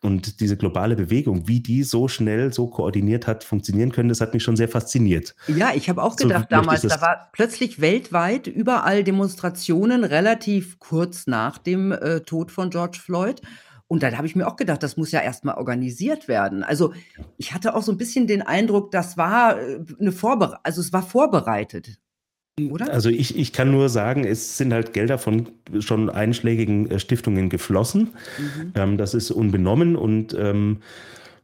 und 0.04 0.40
diese 0.40 0.56
globale 0.56 0.96
Bewegung, 0.96 1.48
wie 1.48 1.60
die 1.60 1.82
so 1.82 2.08
schnell, 2.08 2.52
so 2.52 2.66
koordiniert 2.66 3.26
hat 3.26 3.42
funktionieren 3.42 3.90
können, 3.90 4.10
das 4.10 4.20
hat 4.20 4.34
mich 4.34 4.42
schon 4.42 4.56
sehr 4.56 4.68
fasziniert. 4.68 5.34
Ja, 5.48 5.72
ich 5.74 5.88
habe 5.88 6.02
auch 6.02 6.16
gedacht 6.16 6.48
so 6.50 6.56
damals, 6.56 6.82
da 6.82 7.00
war 7.00 7.30
plötzlich 7.32 7.80
weltweit 7.80 8.46
überall 8.46 9.02
Demonstrationen 9.02 10.04
relativ 10.04 10.78
kurz 10.78 11.26
nach 11.26 11.58
dem 11.58 11.92
äh, 11.92 12.20
Tod 12.20 12.52
von 12.52 12.70
George 12.70 12.98
Floyd. 13.02 13.40
Und 13.86 14.02
dann 14.02 14.16
habe 14.16 14.26
ich 14.26 14.36
mir 14.36 14.46
auch 14.46 14.56
gedacht, 14.56 14.82
das 14.82 14.96
muss 14.96 15.10
ja 15.10 15.20
erstmal 15.20 15.56
organisiert 15.56 16.28
werden. 16.28 16.62
Also 16.62 16.92
ich 17.36 17.54
hatte 17.54 17.74
auch 17.74 17.82
so 17.82 17.92
ein 17.92 17.98
bisschen 17.98 18.26
den 18.26 18.42
Eindruck, 18.42 18.90
das 18.90 19.16
war 19.16 19.58
äh, 19.58 19.80
eine 19.98 20.12
Vorbereitung, 20.12 20.60
also 20.62 20.80
es 20.80 20.92
war 20.92 21.02
vorbereitet. 21.02 21.98
Oder? 22.60 22.92
Also 22.92 23.08
ich, 23.08 23.36
ich 23.36 23.52
kann 23.52 23.72
nur 23.72 23.88
sagen, 23.88 24.24
es 24.24 24.56
sind 24.56 24.72
halt 24.72 24.92
Gelder 24.92 25.18
von 25.18 25.48
schon 25.80 26.08
einschlägigen 26.08 26.88
äh, 26.88 27.00
Stiftungen 27.00 27.48
geflossen. 27.48 28.14
Mhm. 28.38 28.72
Ähm, 28.76 28.98
das 28.98 29.14
ist 29.14 29.32
unbenommen 29.32 29.96
und 29.96 30.34
ähm, 30.38 30.80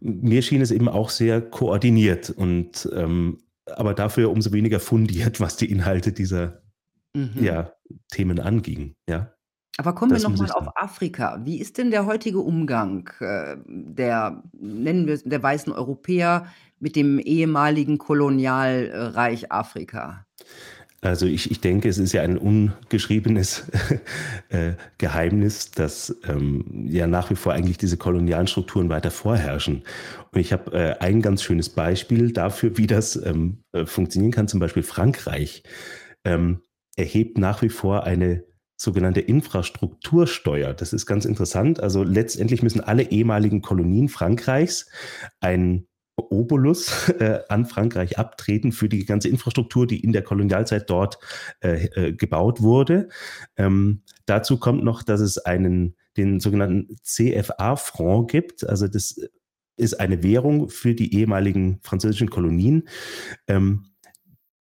mir 0.00 0.42
schien 0.42 0.60
es 0.60 0.70
eben 0.70 0.88
auch 0.88 1.10
sehr 1.10 1.40
koordiniert 1.40 2.30
und 2.30 2.88
ähm, 2.94 3.38
aber 3.66 3.94
dafür 3.94 4.30
umso 4.30 4.52
weniger 4.52 4.80
fundiert, 4.80 5.40
was 5.40 5.56
die 5.56 5.70
Inhalte 5.70 6.12
dieser 6.12 6.62
mhm. 7.14 7.30
ja, 7.40 7.72
Themen 8.10 8.38
anging. 8.38 8.94
Ja. 9.08 9.32
Aber 9.78 9.94
kommen 9.94 10.12
wir 10.12 10.20
nochmal 10.20 10.50
auf 10.52 10.68
Afrika. 10.76 11.40
Wie 11.44 11.60
ist 11.60 11.78
denn 11.78 11.90
der 11.90 12.06
heutige 12.06 12.40
Umgang 12.40 13.10
äh, 13.20 13.56
der, 13.66 14.42
nennen 14.52 15.06
wir 15.06 15.14
es, 15.14 15.24
der 15.24 15.42
weißen 15.42 15.72
Europäer 15.72 16.46
mit 16.80 16.96
dem 16.96 17.18
ehemaligen 17.18 17.98
Kolonialreich 17.98 19.50
Afrika? 19.50 20.26
Also 21.02 21.24
ich, 21.24 21.50
ich 21.50 21.60
denke, 21.60 21.88
es 21.88 21.96
ist 21.96 22.12
ja 22.12 22.22
ein 22.22 22.36
ungeschriebenes 22.36 23.64
äh, 24.50 24.72
Geheimnis, 24.98 25.70
dass 25.70 26.14
ähm, 26.24 26.64
ja 26.86 27.06
nach 27.06 27.30
wie 27.30 27.36
vor 27.36 27.54
eigentlich 27.54 27.78
diese 27.78 27.96
kolonialen 27.96 28.46
Strukturen 28.46 28.90
weiter 28.90 29.10
vorherrschen. 29.10 29.82
Und 30.30 30.40
ich 30.40 30.52
habe 30.52 30.72
äh, 30.72 30.98
ein 30.98 31.22
ganz 31.22 31.42
schönes 31.42 31.70
Beispiel 31.70 32.32
dafür, 32.32 32.76
wie 32.76 32.86
das 32.86 33.16
ähm, 33.16 33.64
äh, 33.72 33.86
funktionieren 33.86 34.32
kann. 34.32 34.48
Zum 34.48 34.60
Beispiel 34.60 34.82
Frankreich 34.82 35.62
ähm, 36.24 36.60
erhebt 36.96 37.38
nach 37.38 37.62
wie 37.62 37.70
vor 37.70 38.04
eine 38.04 38.44
sogenannte 38.76 39.20
Infrastruktursteuer. 39.20 40.74
Das 40.74 40.92
ist 40.92 41.06
ganz 41.06 41.24
interessant. 41.24 41.80
Also 41.80 42.02
letztendlich 42.02 42.62
müssen 42.62 42.80
alle 42.80 43.10
ehemaligen 43.10 43.62
Kolonien 43.62 44.08
Frankreichs 44.08 44.86
ein 45.40 45.86
Obolus 46.28 47.08
äh, 47.08 47.40
an 47.48 47.66
Frankreich 47.66 48.18
abtreten 48.18 48.72
für 48.72 48.88
die 48.88 49.04
ganze 49.04 49.28
Infrastruktur, 49.28 49.86
die 49.86 50.00
in 50.00 50.12
der 50.12 50.22
Kolonialzeit 50.22 50.88
dort 50.88 51.18
äh, 51.60 51.86
äh, 51.86 52.12
gebaut 52.12 52.60
wurde. 52.60 53.08
Ähm, 53.56 54.02
dazu 54.26 54.58
kommt 54.58 54.84
noch, 54.84 55.02
dass 55.02 55.20
es 55.20 55.38
einen, 55.38 55.96
den 56.16 56.40
sogenannten 56.40 56.96
CFA-Franc 57.02 58.30
gibt. 58.30 58.68
Also 58.68 58.88
das 58.88 59.20
ist 59.76 59.98
eine 59.98 60.22
Währung 60.22 60.68
für 60.68 60.94
die 60.94 61.14
ehemaligen 61.14 61.80
französischen 61.82 62.30
Kolonien. 62.30 62.88
Ähm, 63.48 63.86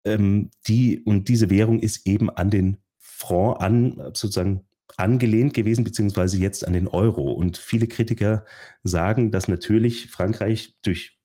ähm, 0.05 0.51
die, 0.69 1.01
und 1.01 1.29
diese 1.29 1.51
Währung 1.51 1.81
ist 1.81 2.07
eben 2.07 2.31
an 2.31 2.51
den 2.51 2.79
Franc 2.99 3.61
an, 3.61 3.97
sozusagen 4.15 4.67
angelehnt 4.97 5.55
gewesen, 5.55 5.85
beziehungsweise 5.85 6.39
jetzt 6.39 6.67
an 6.67 6.73
den 6.73 6.89
Euro. 6.89 7.33
Und 7.33 7.59
viele 7.59 7.87
Kritiker 7.87 8.45
sagen, 8.83 9.31
dass 9.31 9.49
natürlich 9.49 10.11
Frankreich 10.11 10.77
durch 10.83 11.16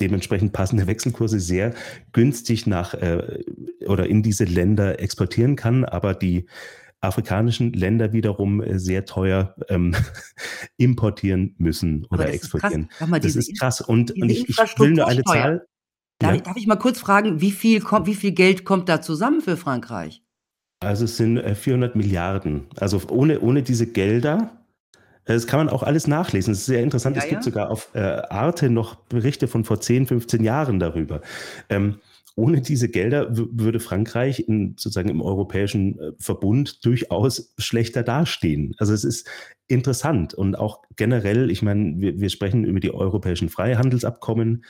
dementsprechend 0.00 0.52
passende 0.52 0.86
Wechselkurse 0.86 1.40
sehr 1.40 1.74
günstig 2.12 2.66
nach 2.66 2.94
äh, 2.94 3.42
oder 3.86 4.06
in 4.06 4.22
diese 4.22 4.44
Länder 4.44 5.00
exportieren 5.00 5.56
kann, 5.56 5.84
aber 5.84 6.14
die 6.14 6.46
afrikanischen 7.00 7.72
Länder 7.72 8.12
wiederum 8.12 8.60
äh, 8.60 8.78
sehr 8.78 9.04
teuer 9.04 9.54
ähm, 9.68 9.94
importieren 10.76 11.54
müssen 11.58 12.06
oder 12.10 12.24
das 12.24 12.34
exportieren. 12.34 12.88
Ist 12.98 13.08
mal, 13.08 13.20
das 13.20 13.36
ist 13.36 13.58
krass. 13.58 13.80
Und, 13.80 14.10
und 14.20 14.28
ich, 14.30 14.48
ich, 14.48 14.58
will 14.78 14.90
nur 14.90 15.06
eine 15.06 15.22
Zahl. 15.24 15.66
Darf, 16.18 16.30
ja. 16.30 16.36
ich, 16.36 16.42
darf, 16.42 16.56
ich, 16.56 16.66
mal 16.66 16.76
kurz 16.76 16.98
fragen, 16.98 17.40
wie 17.40 17.52
viel, 17.52 17.80
kommt, 17.80 18.06
wie 18.06 18.14
viel 18.14 18.32
Geld 18.32 18.64
kommt 18.64 18.88
da 18.88 19.00
zusammen 19.00 19.40
für 19.40 19.56
Frankreich? 19.56 20.22
Also 20.80 21.04
es 21.04 21.16
sind 21.16 21.40
400 21.40 21.94
äh, 21.94 21.98
Milliarden. 21.98 22.66
Also 22.76 23.00
ohne, 23.08 23.40
ohne 23.40 23.62
diese 23.62 23.86
Gelder 23.86 24.57
das 25.34 25.46
kann 25.46 25.60
man 25.60 25.68
auch 25.68 25.82
alles 25.82 26.06
nachlesen. 26.06 26.52
Das 26.52 26.60
ist 26.60 26.66
sehr 26.66 26.82
interessant. 26.82 27.16
Ja, 27.16 27.22
es 27.22 27.28
gibt 27.28 27.42
ja. 27.42 27.44
sogar 27.44 27.70
auf 27.70 27.90
äh, 27.94 27.98
Arte 27.98 28.70
noch 28.70 28.94
Berichte 28.94 29.48
von 29.48 29.64
vor 29.64 29.80
10, 29.80 30.06
15 30.06 30.42
Jahren 30.42 30.78
darüber. 30.78 31.20
Ähm, 31.68 31.96
ohne 32.34 32.60
diese 32.60 32.88
Gelder 32.88 33.26
würde 33.30 33.80
Frankreich 33.80 34.44
in, 34.46 34.76
sozusagen 34.78 35.08
im 35.08 35.20
europäischen 35.20 35.98
äh, 35.98 36.12
Verbund 36.18 36.84
durchaus 36.84 37.52
schlechter 37.58 38.02
dastehen. 38.02 38.74
Also 38.78 38.94
es 38.94 39.04
ist 39.04 39.28
interessant 39.66 40.34
und 40.34 40.56
auch 40.56 40.82
generell, 40.96 41.50
ich 41.50 41.62
meine, 41.62 42.00
wir, 42.00 42.20
wir 42.20 42.30
sprechen 42.30 42.64
über 42.64 42.80
die 42.80 42.94
europäischen 42.94 43.48
Freihandelsabkommen. 43.48 44.64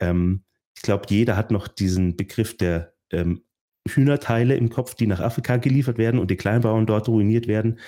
Ähm, 0.00 0.44
ich 0.76 0.82
glaube, 0.82 1.06
jeder 1.08 1.36
hat 1.36 1.50
noch 1.50 1.66
diesen 1.66 2.14
Begriff 2.14 2.56
der 2.56 2.92
ähm, 3.10 3.42
Hühnerteile 3.86 4.56
im 4.56 4.70
Kopf, 4.70 4.94
die 4.94 5.06
nach 5.06 5.20
Afrika 5.20 5.56
geliefert 5.56 5.98
werden 5.98 6.18
und 6.18 6.30
die 6.30 6.36
Kleinbauern 6.36 6.86
dort 6.86 7.08
ruiniert 7.08 7.46
werden. 7.46 7.78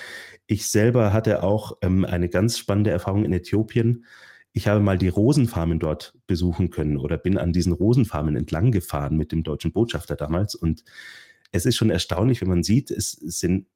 Ich 0.47 0.69
selber 0.69 1.13
hatte 1.13 1.43
auch 1.43 1.79
ähm, 1.83 2.05
eine 2.05 2.29
ganz 2.29 2.59
spannende 2.59 2.91
Erfahrung 2.91 3.25
in 3.25 3.33
Äthiopien. 3.33 4.05
Ich 4.53 4.69
habe 4.69 4.81
mal 4.81 4.99
die 4.99 5.09
Rosenfarmen 5.09 5.79
dort 5.79 6.15
besuchen 6.27 6.71
können 6.71 6.97
oder 6.97 7.19
bin 7.19 7.39
an 7.39 7.53
diesen 7.53 7.73
Rosenfarmen 7.73 8.37
entlang 8.37 8.73
gefahren 8.73 9.17
mit 9.17 9.33
dem 9.33 9.43
deutschen 9.43 9.73
Botschafter 9.73 10.17
damals. 10.17 10.55
Und 10.55 10.85
es 11.53 11.67
ist 11.67 11.77
schon 11.77 11.91
erstaunlich, 11.91 12.41
wenn 12.41 12.49
man 12.49 12.63
sieht, 12.63 12.91
es, 12.91 13.21
es 13.21 13.39
sind 13.41 13.67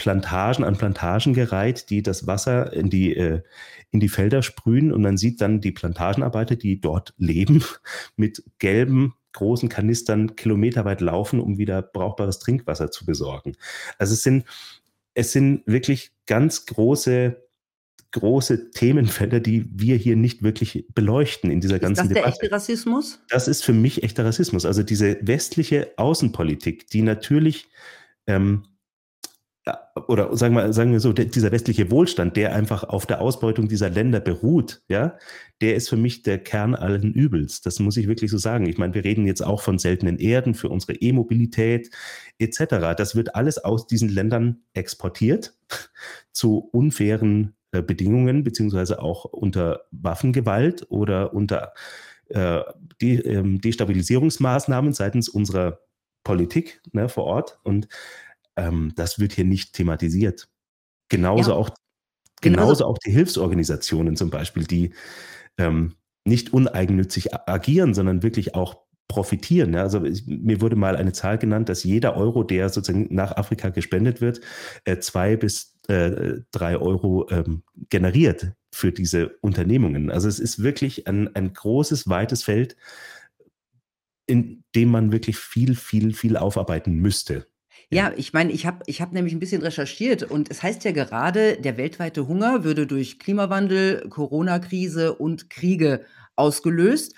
Plantagen 0.00 0.64
an 0.64 0.78
Plantagen 0.78 1.34
gereiht, 1.34 1.90
die 1.90 2.02
das 2.02 2.26
Wasser 2.26 2.72
in 2.72 2.88
die, 2.88 3.14
äh, 3.14 3.42
in 3.90 4.00
die 4.00 4.08
Felder 4.08 4.40
sprühen 4.42 4.94
und 4.94 5.02
man 5.02 5.18
sieht 5.18 5.42
dann 5.42 5.60
die 5.60 5.72
Plantagenarbeiter, 5.72 6.56
die 6.56 6.80
dort 6.80 7.12
leben, 7.18 7.62
mit 8.16 8.42
gelben 8.58 9.12
großen 9.34 9.68
Kanistern 9.68 10.36
kilometerweit 10.36 11.02
laufen, 11.02 11.38
um 11.38 11.58
wieder 11.58 11.82
brauchbares 11.82 12.38
Trinkwasser 12.38 12.90
zu 12.90 13.04
besorgen. 13.04 13.56
Also 13.98 14.14
es 14.14 14.22
sind 14.22 14.46
es 15.12 15.32
sind 15.32 15.66
wirklich 15.66 16.12
ganz 16.24 16.64
große 16.64 17.36
große 18.12 18.70
Themenfelder, 18.70 19.38
die 19.38 19.68
wir 19.70 19.96
hier 19.96 20.16
nicht 20.16 20.42
wirklich 20.42 20.86
beleuchten 20.94 21.50
in 21.50 21.60
dieser 21.60 21.76
ist 21.76 21.82
ganzen 21.82 22.04
das 22.04 22.08
der 22.08 22.22
Debatte. 22.22 22.42
echte 22.42 22.54
Rassismus? 22.54 23.20
Das 23.28 23.48
ist 23.48 23.64
für 23.64 23.74
mich 23.74 24.02
echter 24.02 24.24
Rassismus. 24.24 24.64
Also 24.64 24.82
diese 24.82 25.18
westliche 25.20 25.92
Außenpolitik, 25.96 26.88
die 26.88 27.02
natürlich 27.02 27.68
ähm, 28.26 28.64
oder 30.08 30.36
sagen 30.36 30.54
wir, 30.54 30.72
sagen 30.72 30.92
wir 30.92 31.00
so, 31.00 31.12
dieser 31.12 31.52
westliche 31.52 31.90
Wohlstand, 31.90 32.36
der 32.36 32.54
einfach 32.54 32.84
auf 32.84 33.06
der 33.06 33.20
Ausbeutung 33.20 33.68
dieser 33.68 33.90
Länder 33.90 34.20
beruht, 34.20 34.82
ja, 34.88 35.16
der 35.60 35.74
ist 35.74 35.88
für 35.88 35.96
mich 35.96 36.22
der 36.22 36.38
Kern 36.38 36.74
allen 36.74 37.12
Übels. 37.12 37.60
Das 37.60 37.78
muss 37.80 37.96
ich 37.96 38.08
wirklich 38.08 38.30
so 38.30 38.38
sagen. 38.38 38.66
Ich 38.66 38.78
meine, 38.78 38.94
wir 38.94 39.04
reden 39.04 39.26
jetzt 39.26 39.42
auch 39.42 39.60
von 39.60 39.78
seltenen 39.78 40.18
Erden 40.18 40.54
für 40.54 40.68
unsere 40.68 40.94
E-Mobilität 40.94 41.90
etc. 42.38 42.94
Das 42.96 43.14
wird 43.14 43.34
alles 43.34 43.58
aus 43.58 43.86
diesen 43.86 44.08
Ländern 44.08 44.62
exportiert 44.72 45.54
zu 46.32 46.58
unfairen 46.72 47.54
äh, 47.72 47.82
Bedingungen, 47.82 48.42
beziehungsweise 48.42 49.02
auch 49.02 49.24
unter 49.24 49.82
Waffengewalt 49.90 50.86
oder 50.90 51.34
unter 51.34 51.72
äh, 52.28 52.62
De 53.00 53.20
ähm, 53.20 53.60
Destabilisierungsmaßnahmen 53.60 54.92
seitens 54.92 55.28
unserer 55.28 55.80
Politik 56.24 56.80
ne, 56.92 57.08
vor 57.08 57.24
Ort. 57.24 57.58
Und 57.64 57.88
ähm, 58.60 58.92
das 58.96 59.18
wird 59.18 59.32
hier 59.32 59.44
nicht 59.44 59.72
thematisiert. 59.72 60.48
Genauso, 61.08 61.50
ja. 61.50 61.56
auch, 61.56 61.70
genauso, 62.40 62.62
genauso 62.62 62.86
auch 62.86 62.98
die 62.98 63.10
Hilfsorganisationen 63.10 64.16
zum 64.16 64.30
Beispiel, 64.30 64.64
die 64.64 64.92
ähm, 65.58 65.94
nicht 66.24 66.52
uneigennützig 66.52 67.34
agieren, 67.34 67.94
sondern 67.94 68.22
wirklich 68.22 68.54
auch 68.54 68.82
profitieren. 69.08 69.74
Ja, 69.74 69.82
also 69.82 70.04
ich, 70.04 70.26
mir 70.26 70.60
wurde 70.60 70.76
mal 70.76 70.96
eine 70.96 71.12
Zahl 71.12 71.38
genannt, 71.38 71.68
dass 71.68 71.82
jeder 71.82 72.16
Euro, 72.16 72.44
der 72.44 72.68
sozusagen 72.68 73.12
nach 73.12 73.36
Afrika 73.36 73.70
gespendet 73.70 74.20
wird, 74.20 74.40
äh, 74.84 74.98
zwei 74.98 75.36
bis 75.36 75.74
äh, 75.88 76.42
drei 76.52 76.76
Euro 76.76 77.28
ähm, 77.30 77.64
generiert 77.88 78.52
für 78.72 78.92
diese 78.92 79.30
Unternehmungen. 79.40 80.10
Also 80.10 80.28
es 80.28 80.38
ist 80.38 80.62
wirklich 80.62 81.08
ein, 81.08 81.34
ein 81.34 81.52
großes, 81.52 82.08
weites 82.08 82.44
Feld, 82.44 82.76
in 84.26 84.62
dem 84.76 84.90
man 84.90 85.10
wirklich 85.10 85.38
viel, 85.38 85.74
viel, 85.74 86.14
viel 86.14 86.36
aufarbeiten 86.36 86.94
müsste. 86.94 87.49
Ja, 87.92 88.12
ich 88.16 88.32
meine, 88.32 88.52
ich 88.52 88.66
habe 88.66 88.84
ich 88.86 89.00
hab 89.02 89.12
nämlich 89.12 89.34
ein 89.34 89.40
bisschen 89.40 89.62
recherchiert 89.62 90.22
und 90.22 90.48
es 90.48 90.62
heißt 90.62 90.84
ja 90.84 90.92
gerade, 90.92 91.56
der 91.56 91.76
weltweite 91.76 92.28
Hunger 92.28 92.62
würde 92.62 92.86
durch 92.86 93.18
Klimawandel, 93.18 94.08
Corona-Krise 94.08 95.14
und 95.14 95.50
Kriege 95.50 96.04
ausgelöst. 96.36 97.14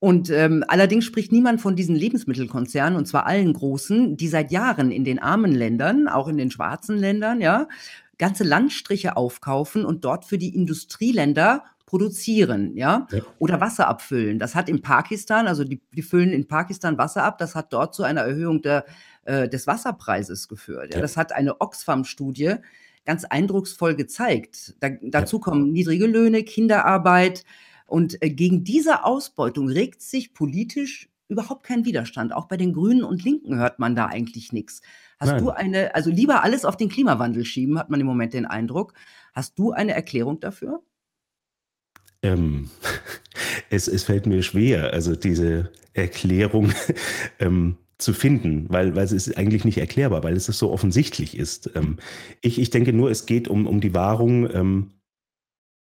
Und 0.00 0.30
ähm, 0.30 0.64
allerdings 0.66 1.04
spricht 1.04 1.30
niemand 1.30 1.60
von 1.60 1.76
diesen 1.76 1.94
Lebensmittelkonzernen, 1.94 2.98
und 2.98 3.06
zwar 3.06 3.26
allen 3.26 3.52
großen, 3.52 4.16
die 4.16 4.28
seit 4.28 4.50
Jahren 4.50 4.90
in 4.90 5.04
den 5.04 5.20
armen 5.20 5.52
Ländern, 5.52 6.08
auch 6.08 6.26
in 6.26 6.36
den 6.36 6.50
schwarzen 6.50 6.98
Ländern, 6.98 7.40
ja, 7.40 7.68
ganze 8.18 8.42
Landstriche 8.42 9.16
aufkaufen 9.16 9.84
und 9.84 10.04
dort 10.04 10.24
für 10.24 10.38
die 10.38 10.54
Industrieländer 10.54 11.64
produzieren, 11.88 12.76
ja? 12.76 13.06
ja, 13.10 13.22
oder 13.38 13.62
Wasser 13.62 13.88
abfüllen. 13.88 14.38
Das 14.38 14.54
hat 14.54 14.68
in 14.68 14.82
Pakistan, 14.82 15.46
also 15.46 15.64
die, 15.64 15.80
die 15.96 16.02
füllen 16.02 16.32
in 16.32 16.46
Pakistan 16.46 16.98
Wasser 16.98 17.24
ab, 17.24 17.38
das 17.38 17.54
hat 17.54 17.72
dort 17.72 17.94
zu 17.94 18.02
einer 18.02 18.20
Erhöhung 18.20 18.60
der 18.60 18.84
äh, 19.24 19.48
des 19.48 19.66
Wasserpreises 19.66 20.48
geführt. 20.48 20.94
Ja. 20.94 21.00
Das 21.00 21.16
hat 21.16 21.32
eine 21.32 21.62
Oxfam-Studie 21.62 22.56
ganz 23.06 23.24
eindrucksvoll 23.24 23.94
gezeigt. 23.94 24.74
Da, 24.80 24.90
dazu 25.00 25.40
kommen 25.40 25.72
niedrige 25.72 26.06
Löhne, 26.06 26.42
Kinderarbeit. 26.42 27.44
Und 27.86 28.22
äh, 28.22 28.28
gegen 28.28 28.64
diese 28.64 29.04
Ausbeutung 29.04 29.70
regt 29.70 30.02
sich 30.02 30.34
politisch 30.34 31.08
überhaupt 31.28 31.64
kein 31.64 31.86
Widerstand. 31.86 32.34
Auch 32.34 32.48
bei 32.48 32.58
den 32.58 32.74
Grünen 32.74 33.02
und 33.02 33.24
Linken 33.24 33.56
hört 33.56 33.78
man 33.78 33.96
da 33.96 34.04
eigentlich 34.04 34.52
nichts. 34.52 34.82
Hast 35.18 35.30
Nein. 35.30 35.42
du 35.42 35.50
eine, 35.52 35.94
also 35.94 36.10
lieber 36.10 36.44
alles 36.44 36.66
auf 36.66 36.76
den 36.76 36.90
Klimawandel 36.90 37.46
schieben, 37.46 37.78
hat 37.78 37.88
man 37.88 37.98
im 37.98 38.06
Moment 38.06 38.34
den 38.34 38.44
Eindruck. 38.44 38.92
Hast 39.32 39.58
du 39.58 39.72
eine 39.72 39.94
Erklärung 39.94 40.38
dafür? 40.40 40.82
Ähm, 42.22 42.70
es, 43.70 43.88
es 43.88 44.04
fällt 44.04 44.26
mir 44.26 44.42
schwer, 44.42 44.92
also 44.92 45.14
diese 45.14 45.72
Erklärung 45.92 46.72
ähm, 47.38 47.76
zu 47.98 48.12
finden, 48.12 48.66
weil, 48.68 48.94
weil 48.94 49.04
es 49.04 49.12
ist 49.12 49.36
eigentlich 49.36 49.64
nicht 49.64 49.78
erklärbar, 49.78 50.22
weil 50.22 50.36
es 50.36 50.46
so 50.46 50.70
offensichtlich 50.70 51.36
ist. 51.36 51.70
Ähm, 51.74 51.98
ich, 52.40 52.60
ich 52.60 52.70
denke 52.70 52.92
nur, 52.92 53.10
es 53.10 53.26
geht 53.26 53.48
um, 53.48 53.66
um 53.66 53.80
die 53.80 53.94
Wahrung 53.94 54.48
ähm, 54.54 54.92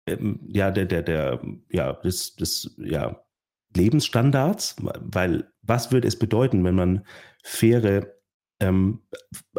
ähm, 0.07 0.39
ja, 0.47 0.71
der, 0.71 0.85
der, 0.85 1.03
der, 1.03 1.41
ja, 1.69 1.93
des, 1.93 2.35
des 2.35 2.75
ja, 2.77 3.21
Lebensstandards, 3.75 4.77
weil 4.79 5.51
was 5.61 5.91
würde 5.91 6.07
es 6.07 6.17
bedeuten, 6.17 6.63
wenn 6.63 6.75
man 6.75 7.05
faire 7.43 8.07
ähm, 8.59 9.01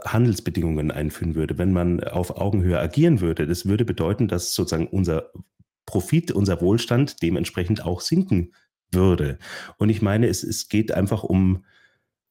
Handelsbedingungen 0.05 0.91
einführen 0.91 1.35
würde, 1.35 1.59
wenn 1.59 1.73
man 1.73 2.03
auf 2.03 2.37
Augenhöhe 2.37 2.79
agieren 2.81 3.21
würde? 3.21 3.47
Das 3.47 3.67
würde 3.67 3.85
bedeuten, 3.85 4.27
dass 4.27 4.55
sozusagen 4.55 4.89
unser 4.89 5.31
Profit, 5.89 6.31
unser 6.31 6.61
Wohlstand 6.61 7.23
dementsprechend 7.23 7.85
auch 7.85 8.01
sinken 8.01 8.53
würde. 8.93 9.39
Und 9.79 9.89
ich 9.89 10.03
meine, 10.03 10.29
es, 10.29 10.43
es 10.45 10.69
geht 10.69 10.93
einfach 10.93 11.25
um 11.25 11.65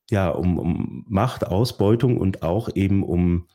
ja, 0.09 0.29
um, 0.29 0.57
um 0.57 1.05
Machtausbeutung 1.07 2.17
und 2.17 2.43
auch 2.43 2.69
eben 2.75 3.03
um 3.03 3.47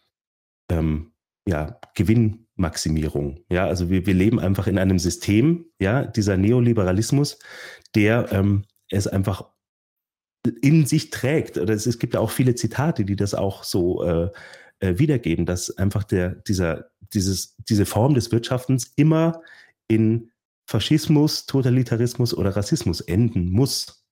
ähm, 0.71 1.13
ja, 1.47 1.81
Gewinnmaximierung. 1.95 3.41
Ja, 3.51 3.67
also 3.67 3.91
wir, 3.91 4.07
wir 4.07 4.15
leben 4.15 4.39
einfach 4.39 4.67
in 4.67 4.79
einem 4.79 4.99
System, 4.99 5.67
ja, 5.81 6.05
dieser 6.05 6.37
Neoliberalismus, 6.37 7.39
der 7.95 8.31
ähm, 8.33 8.65
es 8.91 9.07
einfach 9.07 9.47
in 10.61 10.87
sich 10.87 11.11
trägt. 11.11 11.57
Oder 11.57 11.75
es, 11.75 11.87
es 11.87 11.99
gibt 11.99 12.15
ja 12.15 12.21
auch 12.21 12.31
viele 12.31 12.55
Zitate, 12.55 13.05
die 13.05 13.17
das 13.17 13.35
auch 13.35 13.65
so 13.65 14.05
äh, 14.05 14.31
äh, 14.81 14.99
wiedergeben, 14.99 15.47
dass 15.47 15.77
einfach 15.79 16.05
der, 16.05 16.31
dieser, 16.31 16.91
dieses, 17.15 17.57
diese 17.69 17.87
Form 17.87 18.15
des 18.15 18.31
Wirtschaftens 18.31 18.93
immer 18.97 19.41
in 19.89 20.31
Faschismus, 20.67 21.47
Totalitarismus 21.47 22.35
oder 22.35 22.57
Rassismus 22.57 23.01
enden 23.01 23.51
muss. 23.51 24.03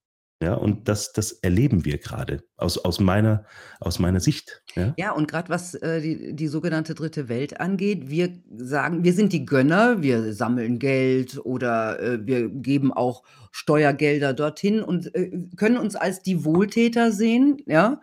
Ja, 0.42 0.54
und 0.54 0.88
das, 0.88 1.12
das 1.12 1.32
erleben 1.32 1.84
wir 1.84 1.98
gerade 1.98 2.42
aus, 2.56 2.78
aus, 2.78 2.98
meiner, 2.98 3.44
aus 3.78 3.98
meiner 3.98 4.20
Sicht. 4.20 4.62
Ja, 4.74 4.94
ja 4.96 5.12
und 5.12 5.28
gerade 5.28 5.50
was 5.50 5.74
äh, 5.74 6.00
die, 6.00 6.34
die 6.34 6.46
sogenannte 6.48 6.94
dritte 6.94 7.28
Welt 7.28 7.60
angeht, 7.60 8.08
wir 8.08 8.30
sagen, 8.56 9.04
wir 9.04 9.12
sind 9.12 9.34
die 9.34 9.44
Gönner, 9.44 10.02
wir 10.02 10.32
sammeln 10.32 10.78
Geld 10.78 11.38
oder 11.44 12.00
äh, 12.00 12.26
wir 12.26 12.48
geben 12.48 12.90
auch 12.90 13.22
Steuergelder 13.52 14.32
dorthin 14.32 14.82
und 14.82 15.14
äh, 15.14 15.30
können 15.56 15.76
uns 15.76 15.94
als 15.94 16.22
die 16.22 16.42
Wohltäter 16.42 17.12
sehen, 17.12 17.58
ja, 17.66 18.00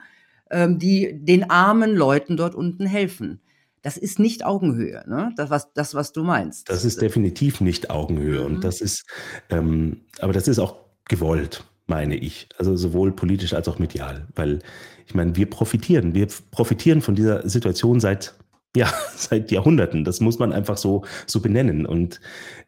ähm, 0.52 0.78
die 0.78 1.18
den 1.20 1.50
armen 1.50 1.96
Leuten 1.96 2.38
dort 2.38 2.54
unten 2.54 2.86
helfen. 2.86 3.42
Das 3.88 3.96
ist 3.96 4.20
nicht 4.20 4.46
Augenhöhe, 4.46 5.06
ne? 5.08 5.32
Das, 5.38 5.50
was, 5.50 5.72
das, 5.72 5.96
was 5.96 6.12
du 6.12 6.22
meinst. 6.22 6.70
Das 6.70 6.84
ist 6.84 7.02
definitiv 7.02 7.62
nicht 7.62 7.90
Augenhöhe. 7.90 8.42
Mhm. 8.42 8.46
Und 8.46 8.64
das 8.66 8.82
ist, 8.82 9.06
ähm, 9.50 10.02
aber 10.20 10.34
das 10.34 10.50
ist 10.50 10.60
auch 10.60 10.76
gewollt 11.06 11.64
meine 11.86 12.18
ich. 12.18 12.50
Also 12.58 12.76
sowohl 12.76 13.14
politisch 13.14 13.54
als 13.54 13.70
auch 13.70 13.80
medial. 13.80 14.28
Weil 14.36 14.60
ich 15.06 15.16
meine, 15.16 15.38
wir 15.38 15.50
profitieren. 15.50 16.14
Wir 16.14 16.28
profitieren 16.52 17.02
von 17.02 17.16
dieser 17.16 17.48
Situation 17.48 18.02
seit, 18.02 18.36
ja, 18.76 18.94
seit 19.16 19.52
Jahrhunderten. 19.52 20.04
Das 20.04 20.20
muss 20.20 20.38
man 20.38 20.52
einfach 20.52 20.76
so, 20.76 21.06
so 21.26 21.40
benennen. 21.40 21.86
Und 21.86 22.20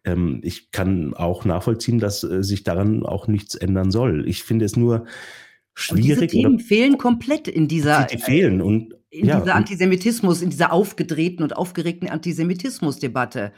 ähm, 0.05 0.39
ich 0.41 0.71
kann 0.71 1.13
auch 1.13 1.43
nachvollziehen, 1.43 1.99
dass 1.99 2.23
äh, 2.23 2.43
sich 2.43 2.63
daran 2.63 3.05
auch 3.05 3.27
nichts 3.27 3.55
ändern 3.55 3.91
soll. 3.91 4.25
Ich 4.25 4.43
finde 4.43 4.63
es 4.63 4.77
nur 4.77 5.03
schwierig. 5.75 5.99
Und 5.99 6.21
diese 6.21 6.27
Themen 6.27 6.55
oder, 6.55 6.63
fehlen 6.63 6.97
komplett 6.97 7.49
in 7.49 7.67
dieser. 7.67 8.05
Die, 8.05 8.15
die 8.15 8.21
fehlen. 8.21 8.61
Und 8.61 8.95
in 9.11 9.25
ja, 9.25 9.39
dieser 9.39 9.55
Antisemitismus, 9.55 10.41
in 10.41 10.51
dieser 10.51 10.71
aufgedrehten 10.71 11.43
und 11.43 11.55
aufgeregten 11.55 12.09
Antisemitismusdebatte. 12.09 13.51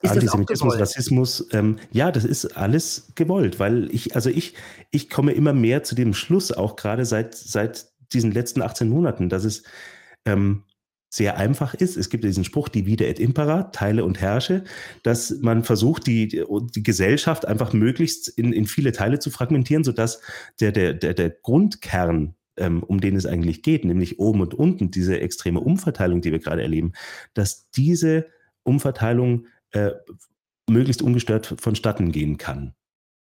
Ist 0.00 0.12
Antisemitismus, 0.12 0.78
Rassismus, 0.78 1.48
ähm, 1.52 1.78
ja, 1.90 2.12
das 2.12 2.24
ist 2.24 2.56
alles 2.56 3.12
gewollt, 3.14 3.58
weil 3.58 3.92
ich, 3.92 4.14
also 4.14 4.30
ich, 4.30 4.54
ich 4.90 5.10
komme 5.10 5.32
immer 5.32 5.52
mehr 5.52 5.82
zu 5.82 5.94
dem 5.94 6.14
Schluss, 6.14 6.52
auch 6.52 6.76
gerade 6.76 7.04
seit, 7.04 7.34
seit 7.34 7.86
diesen 8.12 8.30
letzten 8.30 8.62
18 8.62 8.88
Monaten, 8.88 9.28
dass 9.28 9.44
es 9.44 9.64
ähm, 10.24 10.62
sehr 11.12 11.36
einfach 11.36 11.74
ist. 11.74 11.96
Es 11.96 12.08
gibt 12.08 12.24
diesen 12.24 12.44
Spruch, 12.44 12.68
die 12.68 12.86
Vida 12.86 13.04
et 13.04 13.18
Impera, 13.18 13.64
teile 13.64 14.04
und 14.04 14.20
herrsche, 14.20 14.64
dass 15.02 15.30
man 15.40 15.64
versucht, 15.64 16.06
die, 16.06 16.42
die 16.74 16.82
Gesellschaft 16.82 17.46
einfach 17.46 17.72
möglichst 17.72 18.28
in, 18.28 18.52
in 18.52 18.66
viele 18.66 18.92
Teile 18.92 19.18
zu 19.18 19.30
fragmentieren, 19.30 19.84
sodass 19.84 20.22
der, 20.60 20.72
der, 20.72 20.94
der, 20.94 21.12
der 21.12 21.30
Grundkern 21.30 22.34
ähm, 22.56 22.82
um 22.82 23.00
den 23.00 23.16
es 23.16 23.26
eigentlich 23.26 23.62
geht, 23.62 23.84
nämlich 23.84 24.18
oben 24.18 24.40
und 24.40 24.54
unten, 24.54 24.90
diese 24.90 25.20
extreme 25.20 25.60
Umverteilung, 25.60 26.20
die 26.20 26.32
wir 26.32 26.38
gerade 26.38 26.62
erleben, 26.62 26.92
dass 27.34 27.70
diese 27.70 28.26
Umverteilung 28.62 29.46
äh, 29.70 29.92
möglichst 30.68 31.02
ungestört 31.02 31.54
vonstatten 31.58 32.12
gehen 32.12 32.38
kann. 32.38 32.74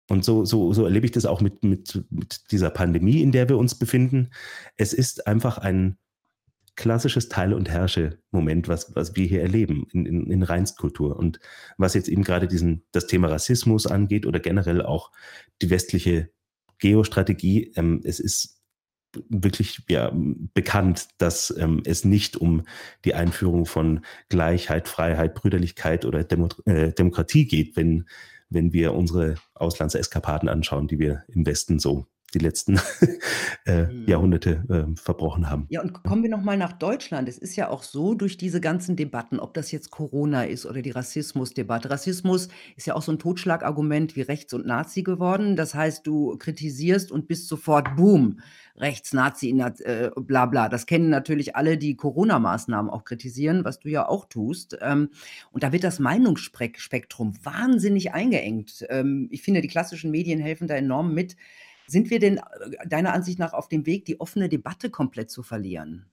Und 0.08 0.24
so, 0.24 0.44
so, 0.44 0.72
so 0.72 0.84
erlebe 0.84 1.06
ich 1.06 1.12
das 1.12 1.24
auch 1.24 1.40
mit, 1.40 1.64
mit, 1.64 2.04
mit 2.10 2.50
dieser 2.52 2.70
Pandemie, 2.70 3.22
in 3.22 3.32
der 3.32 3.48
wir 3.48 3.56
uns 3.56 3.74
befinden. 3.74 4.30
Es 4.76 4.92
ist 4.92 5.26
einfach 5.26 5.58
ein 5.58 5.96
klassisches 6.76 7.28
Teil- 7.28 7.54
und 7.54 7.70
Herrsche-Moment, 7.70 8.68
was, 8.68 8.94
was 8.94 9.16
wir 9.16 9.26
hier 9.26 9.40
erleben 9.40 9.86
in, 9.92 10.06
in, 10.06 10.30
in 10.30 10.42
Reinstkultur. 10.42 11.16
Und 11.16 11.40
was 11.78 11.94
jetzt 11.94 12.08
eben 12.08 12.24
gerade 12.24 12.48
diesen, 12.48 12.84
das 12.92 13.06
Thema 13.06 13.28
Rassismus 13.28 13.86
angeht 13.86 14.26
oder 14.26 14.40
generell 14.40 14.82
auch 14.82 15.10
die 15.62 15.70
westliche 15.70 16.30
Geostrategie, 16.78 17.72
ähm, 17.76 18.00
es 18.04 18.20
ist 18.20 18.60
wirklich 19.28 19.82
ja, 19.88 20.12
bekannt, 20.54 21.08
dass 21.18 21.54
ähm, 21.56 21.82
es 21.84 22.04
nicht 22.04 22.36
um 22.36 22.62
die 23.04 23.14
Einführung 23.14 23.66
von 23.66 24.04
Gleichheit, 24.28 24.88
Freiheit, 24.88 25.34
Brüderlichkeit 25.34 26.04
oder 26.04 26.24
Demo 26.24 26.48
äh, 26.66 26.92
Demokratie 26.92 27.46
geht, 27.46 27.76
wenn, 27.76 28.06
wenn 28.50 28.72
wir 28.72 28.94
unsere 28.94 29.36
Auslandseskapaden 29.54 30.48
anschauen, 30.48 30.88
die 30.88 30.98
wir 30.98 31.24
im 31.28 31.46
Westen 31.46 31.78
so 31.78 32.06
die 32.34 32.38
letzten 32.38 32.80
äh, 33.66 33.84
mhm. 33.84 34.06
Jahrhunderte 34.06 34.64
äh, 34.68 34.96
verbrochen 35.00 35.48
haben. 35.48 35.66
Ja, 35.70 35.82
und 35.82 35.92
kommen 36.02 36.22
wir 36.22 36.30
nochmal 36.30 36.56
nach 36.56 36.72
Deutschland. 36.72 37.28
Es 37.28 37.38
ist 37.38 37.56
ja 37.56 37.68
auch 37.68 37.82
so, 37.82 38.14
durch 38.14 38.36
diese 38.36 38.60
ganzen 38.60 38.96
Debatten, 38.96 39.38
ob 39.38 39.54
das 39.54 39.70
jetzt 39.70 39.90
Corona 39.90 40.44
ist 40.44 40.66
oder 40.66 40.82
die 40.82 40.90
Rassismusdebatte. 40.90 41.90
Rassismus 41.90 42.48
ist 42.76 42.86
ja 42.86 42.94
auch 42.94 43.02
so 43.02 43.12
ein 43.12 43.18
Totschlagargument 43.18 44.16
wie 44.16 44.22
Rechts- 44.22 44.54
und 44.54 44.66
Nazi 44.66 45.02
geworden. 45.02 45.56
Das 45.56 45.74
heißt, 45.74 46.06
du 46.06 46.36
kritisierst 46.36 47.10
und 47.12 47.28
bist 47.28 47.48
sofort, 47.48 47.96
boom, 47.96 48.40
Rechts, 48.76 49.12
Nazi, 49.12 49.50
äh, 49.50 50.10
bla 50.16 50.46
bla. 50.46 50.68
Das 50.68 50.86
kennen 50.86 51.08
natürlich 51.08 51.54
alle, 51.54 51.78
die 51.78 51.94
Corona-Maßnahmen 51.96 52.90
auch 52.90 53.04
kritisieren, 53.04 53.64
was 53.64 53.78
du 53.78 53.88
ja 53.88 54.08
auch 54.08 54.24
tust. 54.24 54.76
Ähm, 54.80 55.10
und 55.52 55.62
da 55.62 55.72
wird 55.72 55.84
das 55.84 56.00
Meinungsspektrum 56.00 57.34
wahnsinnig 57.44 58.12
eingeengt. 58.14 58.84
Ähm, 58.88 59.28
ich 59.30 59.42
finde, 59.42 59.60
die 59.60 59.68
klassischen 59.68 60.10
Medien 60.10 60.40
helfen 60.40 60.66
da 60.66 60.74
enorm 60.74 61.14
mit. 61.14 61.36
Sind 61.86 62.10
wir 62.10 62.18
denn 62.18 62.38
äh, 62.38 62.88
deiner 62.88 63.12
Ansicht 63.12 63.38
nach 63.38 63.52
auf 63.52 63.68
dem 63.68 63.86
Weg, 63.86 64.04
die 64.04 64.20
offene 64.20 64.48
Debatte 64.48 64.90
komplett 64.90 65.30
zu 65.30 65.42
verlieren? 65.42 66.06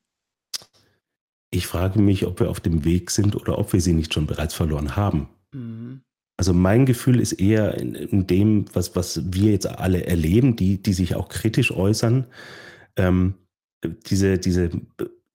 Ich 1.52 1.68
frage 1.68 2.00
mich, 2.00 2.26
ob 2.26 2.40
wir 2.40 2.50
auf 2.50 2.60
dem 2.62 2.86
Weg 2.86 3.12
sind 3.12 3.36
oder 3.36 3.58
ob 3.58 3.74
wir 3.74 3.82
sie 3.82 3.94
nicht 3.94 4.14
schon 4.14 4.26
bereits 4.26 4.54
verloren 4.54 4.96
haben. 4.96 5.30
Mhm. 5.54 6.02
Also 6.38 6.54
mein 6.54 6.86
Gefühl 6.86 7.20
ist 7.20 7.34
eher 7.34 7.76
in, 7.76 7.94
in, 7.94 8.26
dem, 8.26 8.66
was, 8.74 8.96
was 8.96 9.22
wir 9.34 9.52
jetzt 9.52 9.68
alle 9.68 10.06
erleben, 10.08 10.56
die, 10.56 10.82
die 10.82 10.94
sich 10.94 11.14
auch 11.16 11.30
kritisch 11.30 11.72
äußern, 11.72 12.26
ähm, 12.96 13.36
diese, 14.08 14.40
diese 14.40 14.72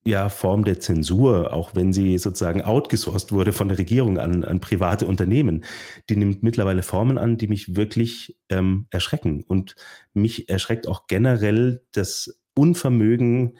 ja, 0.07 0.29
Form 0.29 0.63
der 0.63 0.79
Zensur, 0.79 1.53
auch 1.53 1.75
wenn 1.75 1.91
sie 1.91 2.17
sozusagen 2.17 2.61
outgesourced 2.61 3.31
wurde 3.31 3.51
von 3.51 3.67
der 3.67 3.77
Regierung 3.77 4.17
an, 4.17 4.45
an 4.45 4.61
private 4.61 5.05
Unternehmen, 5.05 5.65
die 6.09 6.15
nimmt 6.15 6.43
mittlerweile 6.43 6.81
Formen 6.81 7.17
an, 7.17 7.37
die 7.37 7.47
mich 7.47 7.75
wirklich 7.75 8.37
ähm, 8.49 8.87
erschrecken. 8.89 9.43
Und 9.43 9.75
mich 10.13 10.49
erschreckt 10.49 10.87
auch 10.87 11.07
generell 11.07 11.83
das 11.91 12.39
Unvermögen 12.55 13.57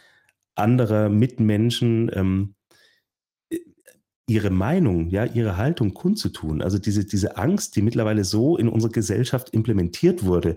anderer 0.56 1.10
Mitmenschen, 1.10 2.10
ähm, 2.14 2.56
ihre 4.30 4.50
Meinung, 4.50 5.10
ja, 5.10 5.26
ihre 5.26 5.58
Haltung 5.58 5.94
kundzutun. 5.94 6.62
Also 6.62 6.80
diese, 6.80 7.06
diese 7.06 7.38
Angst, 7.38 7.76
die 7.76 7.82
mittlerweile 7.82 8.24
so 8.24 8.58
in 8.58 8.70
unserer 8.70 8.92
Gesellschaft 8.92 9.50
implementiert 9.52 10.24
wurde 10.24 10.56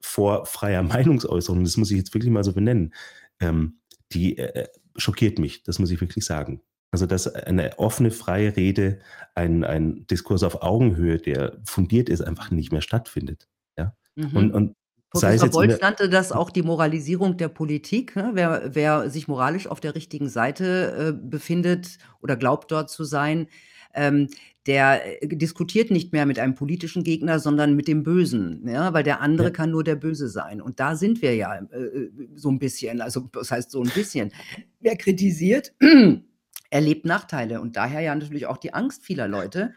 vor 0.00 0.46
freier 0.46 0.82
Meinungsäußerung, 0.84 1.64
das 1.64 1.76
muss 1.76 1.90
ich 1.90 1.98
jetzt 1.98 2.14
wirklich 2.14 2.32
mal 2.32 2.44
so 2.44 2.52
benennen, 2.52 2.94
ähm, 3.40 3.78
die 4.12 4.38
äh, 4.38 4.66
schockiert 4.96 5.38
mich, 5.38 5.62
das 5.62 5.78
muss 5.78 5.90
ich 5.90 6.00
wirklich 6.00 6.24
sagen. 6.24 6.62
Also, 6.90 7.06
dass 7.06 7.26
eine 7.26 7.78
offene, 7.78 8.10
freie 8.10 8.54
Rede, 8.54 9.00
ein, 9.34 9.64
ein 9.64 10.06
Diskurs 10.08 10.42
auf 10.42 10.62
Augenhöhe, 10.62 11.16
der 11.16 11.58
fundiert 11.64 12.10
ist, 12.10 12.20
einfach 12.20 12.50
nicht 12.50 12.70
mehr 12.70 12.82
stattfindet. 12.82 13.48
Ja? 13.78 13.96
Mhm. 14.14 14.36
Und, 14.36 14.52
und 14.52 14.76
Professor 15.12 15.48
Bolz 15.50 15.80
nannte 15.80 16.08
das 16.08 16.32
auch 16.32 16.50
die 16.50 16.62
Moralisierung 16.62 17.36
der 17.36 17.48
Politik. 17.48 18.16
Ne? 18.16 18.30
Wer, 18.34 18.74
wer, 18.74 19.10
sich 19.10 19.28
moralisch 19.28 19.66
auf 19.66 19.80
der 19.80 19.94
richtigen 19.94 20.28
Seite 20.28 21.08
äh, 21.08 21.12
befindet 21.12 21.98
oder 22.20 22.36
glaubt 22.36 22.70
dort 22.70 22.90
zu 22.90 23.04
sein, 23.04 23.46
ähm, 23.94 24.28
der 24.66 25.22
äh, 25.22 25.28
diskutiert 25.28 25.90
nicht 25.90 26.12
mehr 26.12 26.26
mit 26.26 26.38
einem 26.38 26.54
politischen 26.54 27.04
Gegner, 27.04 27.38
sondern 27.38 27.74
mit 27.74 27.88
dem 27.88 28.02
Bösen, 28.02 28.66
ja, 28.66 28.92
weil 28.92 29.02
der 29.02 29.20
andere 29.20 29.48
ja. 29.48 29.52
kann 29.52 29.70
nur 29.70 29.84
der 29.84 29.96
Böse 29.96 30.28
sein. 30.28 30.60
Und 30.60 30.80
da 30.80 30.94
sind 30.94 31.22
wir 31.22 31.34
ja 31.34 31.54
äh, 31.56 31.76
äh 31.76 32.10
so 32.34 32.50
ein 32.50 32.58
bisschen, 32.58 33.00
also 33.00 33.28
das 33.32 33.50
heißt 33.50 33.70
so 33.70 33.82
ein 33.82 33.90
bisschen. 33.90 34.32
Wer 34.80 34.96
kritisiert, 34.96 35.74
erlebt 36.70 37.04
Nachteile 37.04 37.60
und 37.60 37.76
daher 37.76 38.00
ja 38.00 38.14
natürlich 38.14 38.46
auch 38.46 38.56
die 38.56 38.72
Angst 38.72 39.04
vieler 39.04 39.28
Leute, 39.28 39.74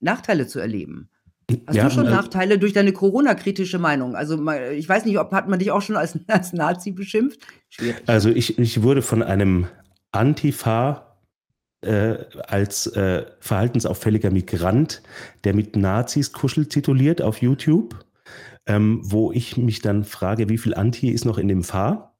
Nachteile 0.00 0.46
zu 0.46 0.58
erleben. 0.58 1.08
Hast 1.66 1.76
ja, 1.76 1.84
du 1.84 1.90
schon 1.90 2.06
also, 2.06 2.16
Nachteile 2.16 2.58
durch 2.58 2.72
deine 2.72 2.92
Corona-kritische 2.92 3.78
Meinung? 3.78 4.16
Also 4.16 4.50
ich 4.72 4.88
weiß 4.88 5.04
nicht, 5.04 5.18
ob 5.18 5.32
hat 5.32 5.48
man 5.48 5.58
dich 5.58 5.70
auch 5.70 5.82
schon 5.82 5.96
als, 5.96 6.18
als 6.26 6.52
Nazi 6.52 6.92
beschimpft? 6.92 7.40
Schwierig. 7.68 8.02
Also 8.06 8.30
ich, 8.30 8.58
ich 8.58 8.82
wurde 8.82 9.02
von 9.02 9.22
einem 9.22 9.66
Antifa 10.10 11.13
äh, 11.84 12.24
als 12.46 12.86
äh, 12.88 13.24
verhaltensauffälliger 13.40 14.30
Migrant, 14.30 15.02
der 15.44 15.54
mit 15.54 15.76
Nazis 15.76 16.32
kuschelt, 16.32 16.70
tituliert 16.70 17.22
auf 17.22 17.42
YouTube, 17.42 18.04
ähm, 18.66 19.00
wo 19.02 19.32
ich 19.32 19.56
mich 19.56 19.80
dann 19.80 20.04
frage, 20.04 20.48
wie 20.48 20.58
viel 20.58 20.74
Anti 20.74 21.10
ist 21.10 21.24
noch 21.24 21.38
in 21.38 21.48
dem 21.48 21.62
Fahr? 21.62 22.16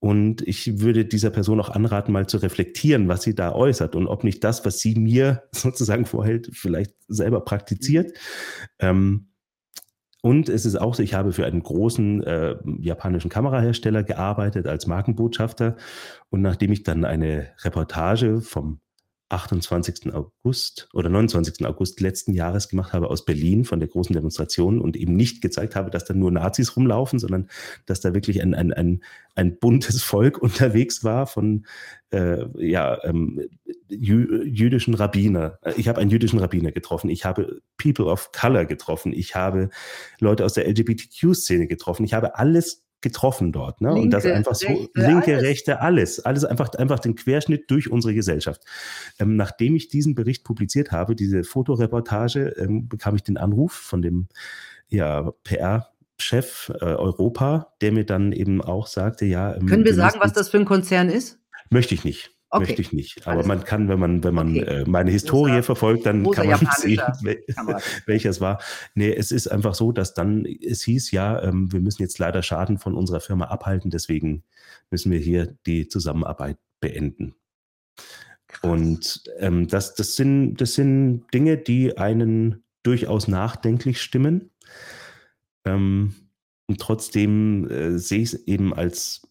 Und 0.00 0.42
ich 0.42 0.80
würde 0.80 1.04
dieser 1.04 1.30
Person 1.30 1.60
auch 1.60 1.70
anraten, 1.70 2.12
mal 2.12 2.28
zu 2.28 2.36
reflektieren, 2.36 3.08
was 3.08 3.22
sie 3.22 3.34
da 3.34 3.52
äußert 3.52 3.96
und 3.96 4.06
ob 4.06 4.22
nicht 4.22 4.44
das, 4.44 4.64
was 4.64 4.78
sie 4.78 4.94
mir 4.94 5.42
sozusagen 5.52 6.06
vorhält, 6.06 6.50
vielleicht 6.52 6.94
selber 7.08 7.40
praktiziert. 7.40 8.12
Ähm, 8.78 9.28
und 10.20 10.48
es 10.48 10.66
ist 10.66 10.76
auch 10.76 10.94
so, 10.94 11.02
ich 11.02 11.14
habe 11.14 11.32
für 11.32 11.46
einen 11.46 11.62
großen 11.62 12.22
äh, 12.24 12.56
japanischen 12.80 13.30
Kamerahersteller 13.30 14.02
gearbeitet 14.02 14.66
als 14.66 14.86
Markenbotschafter. 14.86 15.76
Und 16.28 16.42
nachdem 16.42 16.72
ich 16.72 16.82
dann 16.82 17.04
eine 17.04 17.48
Reportage 17.62 18.40
vom 18.40 18.80
28. 19.30 20.14
August 20.14 20.88
oder 20.92 21.10
29. 21.10 21.66
August 21.66 22.00
letzten 22.00 22.32
Jahres 22.32 22.68
gemacht 22.68 22.92
habe 22.92 23.10
aus 23.10 23.24
Berlin 23.24 23.64
von 23.64 23.78
der 23.78 23.88
großen 23.88 24.14
Demonstration 24.14 24.80
und 24.80 24.96
eben 24.96 25.16
nicht 25.16 25.42
gezeigt 25.42 25.76
habe, 25.76 25.90
dass 25.90 26.04
da 26.04 26.14
nur 26.14 26.30
Nazis 26.30 26.76
rumlaufen, 26.76 27.18
sondern 27.18 27.48
dass 27.86 28.00
da 28.00 28.14
wirklich 28.14 28.40
ein, 28.40 28.54
ein, 28.54 28.72
ein, 28.72 29.02
ein 29.34 29.58
buntes 29.58 30.02
Volk 30.02 30.38
unterwegs 30.42 31.04
war 31.04 31.26
von 31.26 31.66
äh, 32.10 32.46
ja, 32.56 33.02
ähm, 33.04 33.48
jü 33.88 34.44
jüdischen 34.44 34.94
Rabbiner. 34.94 35.58
Ich 35.76 35.88
habe 35.88 36.00
einen 36.00 36.10
jüdischen 36.10 36.38
Rabbiner 36.38 36.72
getroffen, 36.72 37.10
ich 37.10 37.24
habe 37.24 37.60
People 37.76 38.06
of 38.06 38.32
Color 38.32 38.64
getroffen, 38.64 39.12
ich 39.12 39.34
habe 39.34 39.68
Leute 40.20 40.44
aus 40.44 40.54
der 40.54 40.66
LGBTQ-Szene 40.68 41.66
getroffen, 41.66 42.04
ich 42.04 42.14
habe 42.14 42.36
alles 42.36 42.87
getroffen 43.00 43.52
dort. 43.52 43.80
Ne? 43.80 43.88
Linke, 43.88 44.02
und 44.02 44.10
das 44.10 44.26
einfach 44.26 44.54
so, 44.54 44.66
rechte, 44.66 44.90
linke, 44.94 45.32
alles. 45.32 45.42
rechte, 45.42 45.80
alles. 45.80 46.20
Alles 46.20 46.44
einfach, 46.44 46.72
einfach 46.74 46.98
den 46.98 47.14
Querschnitt 47.14 47.70
durch 47.70 47.90
unsere 47.90 48.14
Gesellschaft. 48.14 48.62
Ähm, 49.18 49.36
nachdem 49.36 49.76
ich 49.76 49.88
diesen 49.88 50.14
Bericht 50.14 50.44
publiziert 50.44 50.92
habe, 50.92 51.14
diese 51.14 51.44
Fotoreportage, 51.44 52.54
ähm, 52.58 52.88
bekam 52.88 53.14
ich 53.14 53.22
den 53.22 53.36
Anruf 53.36 53.72
von 53.72 54.02
dem 54.02 54.28
ja, 54.88 55.32
PR-Chef 55.44 56.72
äh, 56.80 56.84
Europa, 56.84 57.74
der 57.80 57.92
mir 57.92 58.04
dann 58.04 58.32
eben 58.32 58.60
auch 58.60 58.86
sagte, 58.86 59.26
ja. 59.26 59.54
Ähm, 59.54 59.66
Können 59.66 59.84
wir 59.84 59.94
sagen, 59.94 60.18
was 60.20 60.32
das 60.32 60.48
für 60.48 60.58
ein 60.58 60.64
Konzern 60.64 61.08
ist? 61.08 61.38
Möchte 61.70 61.94
ich 61.94 62.04
nicht. 62.04 62.37
Okay. 62.50 62.64
Möchte 62.64 62.80
ich 62.80 62.92
nicht. 62.94 63.26
Aber 63.26 63.46
man 63.46 63.64
kann, 63.64 63.88
wenn 63.88 63.98
man, 63.98 64.24
wenn 64.24 64.34
man 64.34 64.56
okay. 64.56 64.80
äh, 64.80 64.84
meine 64.88 65.10
Historie 65.10 65.50
Großer, 65.50 65.62
verfolgt, 65.64 66.06
dann 66.06 66.30
kann 66.30 66.46
man 66.46 66.66
sehen, 66.76 67.02
wel 67.22 67.44
welcher 68.06 68.30
es 68.30 68.40
war. 68.40 68.60
Nee, 68.94 69.12
es 69.12 69.32
ist 69.32 69.48
einfach 69.48 69.74
so, 69.74 69.92
dass 69.92 70.14
dann, 70.14 70.46
es 70.46 70.82
hieß 70.82 71.10
ja, 71.10 71.42
ähm, 71.42 71.70
wir 71.72 71.80
müssen 71.80 72.00
jetzt 72.00 72.18
leider 72.18 72.42
Schaden 72.42 72.78
von 72.78 72.94
unserer 72.94 73.20
Firma 73.20 73.46
abhalten, 73.46 73.90
deswegen 73.90 74.44
müssen 74.90 75.12
wir 75.12 75.18
hier 75.18 75.56
die 75.66 75.88
Zusammenarbeit 75.88 76.56
beenden. 76.80 77.34
Krass. 78.46 78.70
Und 78.70 79.24
ähm, 79.38 79.68
das, 79.68 79.94
das, 79.94 80.16
sind, 80.16 80.56
das 80.56 80.72
sind 80.72 81.26
Dinge, 81.34 81.58
die 81.58 81.98
einen 81.98 82.64
durchaus 82.82 83.28
nachdenklich 83.28 84.00
stimmen. 84.00 84.50
Ähm, 85.66 86.14
und 86.66 86.80
trotzdem 86.80 87.68
äh, 87.70 87.98
sehe 87.98 88.20
ich 88.20 88.32
es 88.32 88.46
eben 88.46 88.72
als 88.72 89.28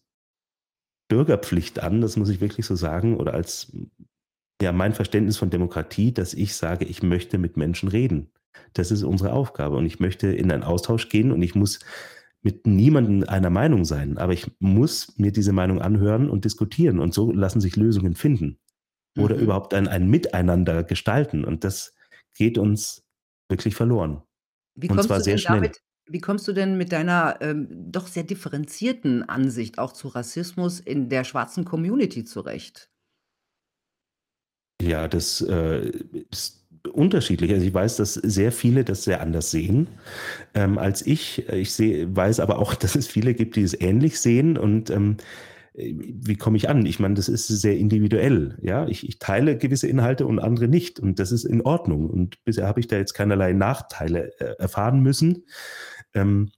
Bürgerpflicht 1.08 1.80
an, 1.80 2.00
das 2.00 2.16
muss 2.16 2.28
ich 2.28 2.40
wirklich 2.40 2.66
so 2.66 2.76
sagen, 2.76 3.16
oder 3.16 3.34
als 3.34 3.72
ja, 4.60 4.72
mein 4.72 4.92
Verständnis 4.92 5.36
von 5.36 5.50
Demokratie, 5.50 6.12
dass 6.12 6.34
ich 6.34 6.54
sage, 6.54 6.84
ich 6.84 7.02
möchte 7.02 7.38
mit 7.38 7.56
Menschen 7.56 7.88
reden. 7.88 8.30
Das 8.74 8.90
ist 8.90 9.02
unsere 9.02 9.32
Aufgabe 9.32 9.76
und 9.76 9.86
ich 9.86 10.00
möchte 10.00 10.28
in 10.28 10.50
einen 10.50 10.64
Austausch 10.64 11.08
gehen 11.08 11.32
und 11.32 11.42
ich 11.42 11.54
muss 11.54 11.80
mit 12.42 12.66
niemandem 12.66 13.28
einer 13.28 13.50
Meinung 13.50 13.84
sein, 13.84 14.18
aber 14.18 14.32
ich 14.32 14.50
muss 14.58 15.16
mir 15.18 15.32
diese 15.32 15.52
Meinung 15.52 15.80
anhören 15.80 16.30
und 16.30 16.44
diskutieren 16.44 16.98
und 16.98 17.14
so 17.14 17.32
lassen 17.32 17.60
sich 17.60 17.76
Lösungen 17.76 18.14
finden 18.14 18.58
oder 19.16 19.36
mhm. 19.36 19.42
überhaupt 19.42 19.74
ein, 19.74 19.88
ein 19.88 20.08
Miteinander 20.08 20.84
gestalten 20.84 21.44
und 21.44 21.64
das 21.64 21.94
geht 22.34 22.58
uns 22.58 23.04
wirklich 23.48 23.74
verloren. 23.74 24.22
Wie 24.74 24.88
und 24.88 25.02
zwar 25.02 25.20
sehr 25.20 25.38
schnell. 25.38 25.56
Damit, 25.56 25.80
wie 26.08 26.20
kommst 26.20 26.48
du 26.48 26.52
denn 26.52 26.76
mit 26.76 26.92
deiner, 26.92 27.38
ähm, 27.40 27.68
doch 27.70 28.06
sehr 28.06 28.24
differenzierten 28.24 29.28
Ansicht 29.28 29.78
auch 29.78 29.92
zu 29.92 30.08
Rassismus 30.08 30.80
in 30.80 31.08
der 31.08 31.24
schwarzen 31.24 31.64
Community 31.64 32.24
zurecht? 32.24 32.90
Ja, 34.80 35.08
das 35.08 35.40
äh, 35.40 35.90
ist 36.30 36.66
unterschiedlich. 36.92 37.52
Also 37.52 37.66
ich 37.66 37.74
weiß, 37.74 37.96
dass 37.96 38.14
sehr 38.14 38.52
viele 38.52 38.84
das 38.84 39.04
sehr 39.04 39.20
anders 39.20 39.50
sehen 39.50 39.88
ähm, 40.54 40.78
als 40.78 41.06
ich. 41.06 41.48
Ich 41.48 41.72
seh, 41.72 42.06
weiß 42.10 42.40
aber 42.40 42.58
auch, 42.58 42.74
dass 42.76 42.94
es 42.94 43.06
viele 43.06 43.34
gibt, 43.34 43.56
die 43.56 43.62
es 43.62 43.78
ähnlich 43.78 44.20
sehen 44.20 44.56
und 44.56 44.90
ähm, 44.90 45.16
wie 45.78 46.36
komme 46.36 46.56
ich 46.56 46.68
an? 46.68 46.84
Ich 46.86 46.98
meine, 46.98 47.14
das 47.14 47.28
ist 47.28 47.46
sehr 47.46 47.76
individuell. 47.76 48.58
Ja, 48.60 48.88
ich, 48.88 49.08
ich, 49.08 49.20
teile 49.20 49.56
gewisse 49.56 49.86
Inhalte 49.86 50.26
und 50.26 50.40
andere 50.40 50.66
nicht. 50.66 50.98
Und 50.98 51.20
das 51.20 51.30
ist 51.30 51.44
in 51.44 51.62
Ordnung. 51.62 52.10
Und 52.10 52.42
bisher 52.44 52.66
habe 52.66 52.80
ich 52.80 52.88
da 52.88 52.96
jetzt 52.96 53.14
keinerlei 53.14 53.52
Nachteile 53.52 54.32
äh, 54.40 54.56
erfahren 54.58 55.00
müssen. 55.00 55.44
Ähm, 56.18 56.50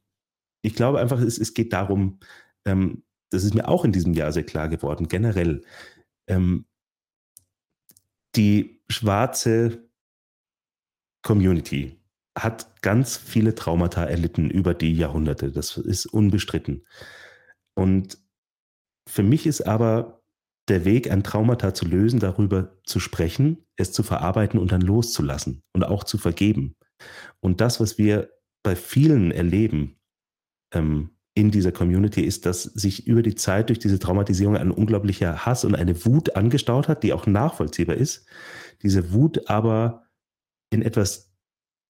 ich 0.63 0.75
glaube 0.75 1.01
einfach, 1.01 1.21
es, 1.21 1.39
es 1.39 1.55
geht 1.55 1.73
darum, 1.73 2.21
ähm, 2.65 3.05
das 3.31 3.45
ist 3.45 3.55
mir 3.55 3.69
auch 3.69 3.85
in 3.85 3.93
diesem 3.93 4.15
Jahr 4.15 4.33
sehr 4.33 4.45
klar 4.45 4.69
geworden, 4.69 5.09
generell, 5.09 5.63
ähm 6.29 6.67
die 8.37 8.81
schwarze 8.89 9.91
Community 11.23 12.01
hat 12.39 12.81
ganz 12.83 13.17
viele 13.17 13.55
Traumata 13.55 14.05
erlitten 14.05 14.51
über 14.51 14.73
die 14.73 14.95
Jahrhunderte. 14.95 15.51
Das 15.51 15.77
ist 15.77 16.07
unbestritten. 16.07 16.87
Und 17.75 18.19
für 19.09 19.23
mich 19.23 19.47
ist 19.47 19.63
aber 19.63 20.23
der 20.69 20.85
Weg, 20.85 21.11
ein 21.11 21.25
Traumata 21.25 21.75
zu 21.75 21.87
lösen, 21.87 22.21
darüber 22.21 22.79
zu 22.85 23.01
sprechen, 23.01 23.67
es 23.77 23.93
zu 23.93 24.03
verarbeiten 24.03 24.61
und 24.61 24.71
dann 24.71 24.81
loszulassen 24.81 25.63
und 25.75 25.85
auch 25.85 26.05
zu 26.05 26.17
vergeben. 26.17 26.77
Und 27.41 27.61
das, 27.61 27.81
was 27.81 27.99
wir 27.99 28.31
bei 28.63 28.77
vielen 28.77 29.31
erleben 29.31 29.97
ähm, 30.75 31.11
in 31.35 31.51
dieser 31.51 31.73
Community, 31.73 32.23
ist, 32.23 32.45
dass 32.45 32.65
sich 32.65 33.07
über 33.07 33.23
die 33.23 33.35
Zeit 33.35 33.69
durch 33.69 33.79
diese 33.79 33.99
Traumatisierung 33.99 34.57
ein 34.57 34.71
unglaublicher 34.71 35.47
Hass 35.47 35.65
und 35.65 35.75
eine 35.75 36.05
Wut 36.05 36.37
angestaut 36.37 36.89
hat, 36.89 37.03
die 37.03 37.13
auch 37.13 37.27
nachvollziehbar 37.27 37.97
ist. 37.97 38.27
Diese 38.83 39.13
Wut 39.13 39.49
aber 39.49 40.07
in 40.71 40.83
etwas 40.83 41.33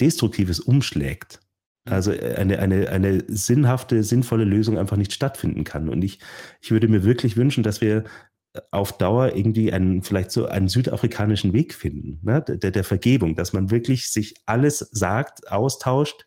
Destruktives 0.01 0.61
umschlägt. 0.61 1.41
Also 1.89 2.13
äh, 2.13 2.35
eine, 2.37 2.59
eine, 2.59 2.89
eine 2.91 3.25
sinnhafte, 3.29 4.03
sinnvolle 4.03 4.45
Lösung 4.45 4.79
einfach 4.79 4.97
nicht 4.97 5.13
stattfinden 5.13 5.65
kann. 5.65 5.89
Und 5.89 6.03
ich, 6.03 6.21
ich 6.61 6.71
würde 6.71 6.89
mir 6.89 7.05
wirklich 7.05 7.37
wünschen, 7.37 7.63
dass 7.63 7.81
wir 7.81 8.05
auf 8.73 8.99
Dauer 8.99 9.37
irgendwie 9.37 9.73
einen, 9.73 10.03
vielleicht 10.03 10.33
so 10.33 10.47
einen 10.47 10.69
südafrikanischen 10.69 11.53
Weg 11.53 11.73
finden, 11.73 12.19
ne? 12.23 12.43
der, 12.43 12.73
der 12.73 12.85
Vergebung, 12.85 13.37
dass 13.37 13.53
man 13.53 13.71
wirklich 13.71 14.11
sich 14.11 14.35
alles 14.45 14.79
sagt, 14.79 15.51
austauscht, 15.53 16.27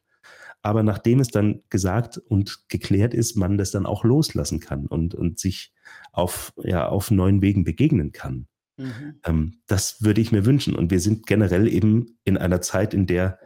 aber 0.64 0.82
nachdem 0.82 1.20
es 1.20 1.28
dann 1.28 1.61
gesagt 1.70 2.18
und 2.18 2.70
geklärt 2.70 3.14
ist, 3.14 3.36
man 3.36 3.57
das 3.57 3.72
dann 3.72 3.86
auch 3.86 4.05
loslassen 4.05 4.61
kann 4.61 4.88
und, 4.88 5.14
und 5.14 5.38
sich 5.38 5.74
auf, 6.14 6.53
ja, 6.64 6.88
auf 6.88 7.11
neuen 7.11 7.41
Wegen 7.41 7.66
begegnen 7.66 8.14
kann. 8.14 8.47
Mhm. 8.78 9.20
Ähm, 9.26 9.61
das 9.68 10.01
würde 10.03 10.22
ich 10.22 10.32
mir 10.32 10.45
wünschen. 10.45 10.74
Und 10.74 10.89
wir 10.89 11.01
sind 11.01 11.28
generell 11.28 11.68
eben 11.68 12.18
in 12.24 12.38
einer 12.38 12.61
Zeit, 12.61 12.93
in 12.93 13.05
der 13.05 13.39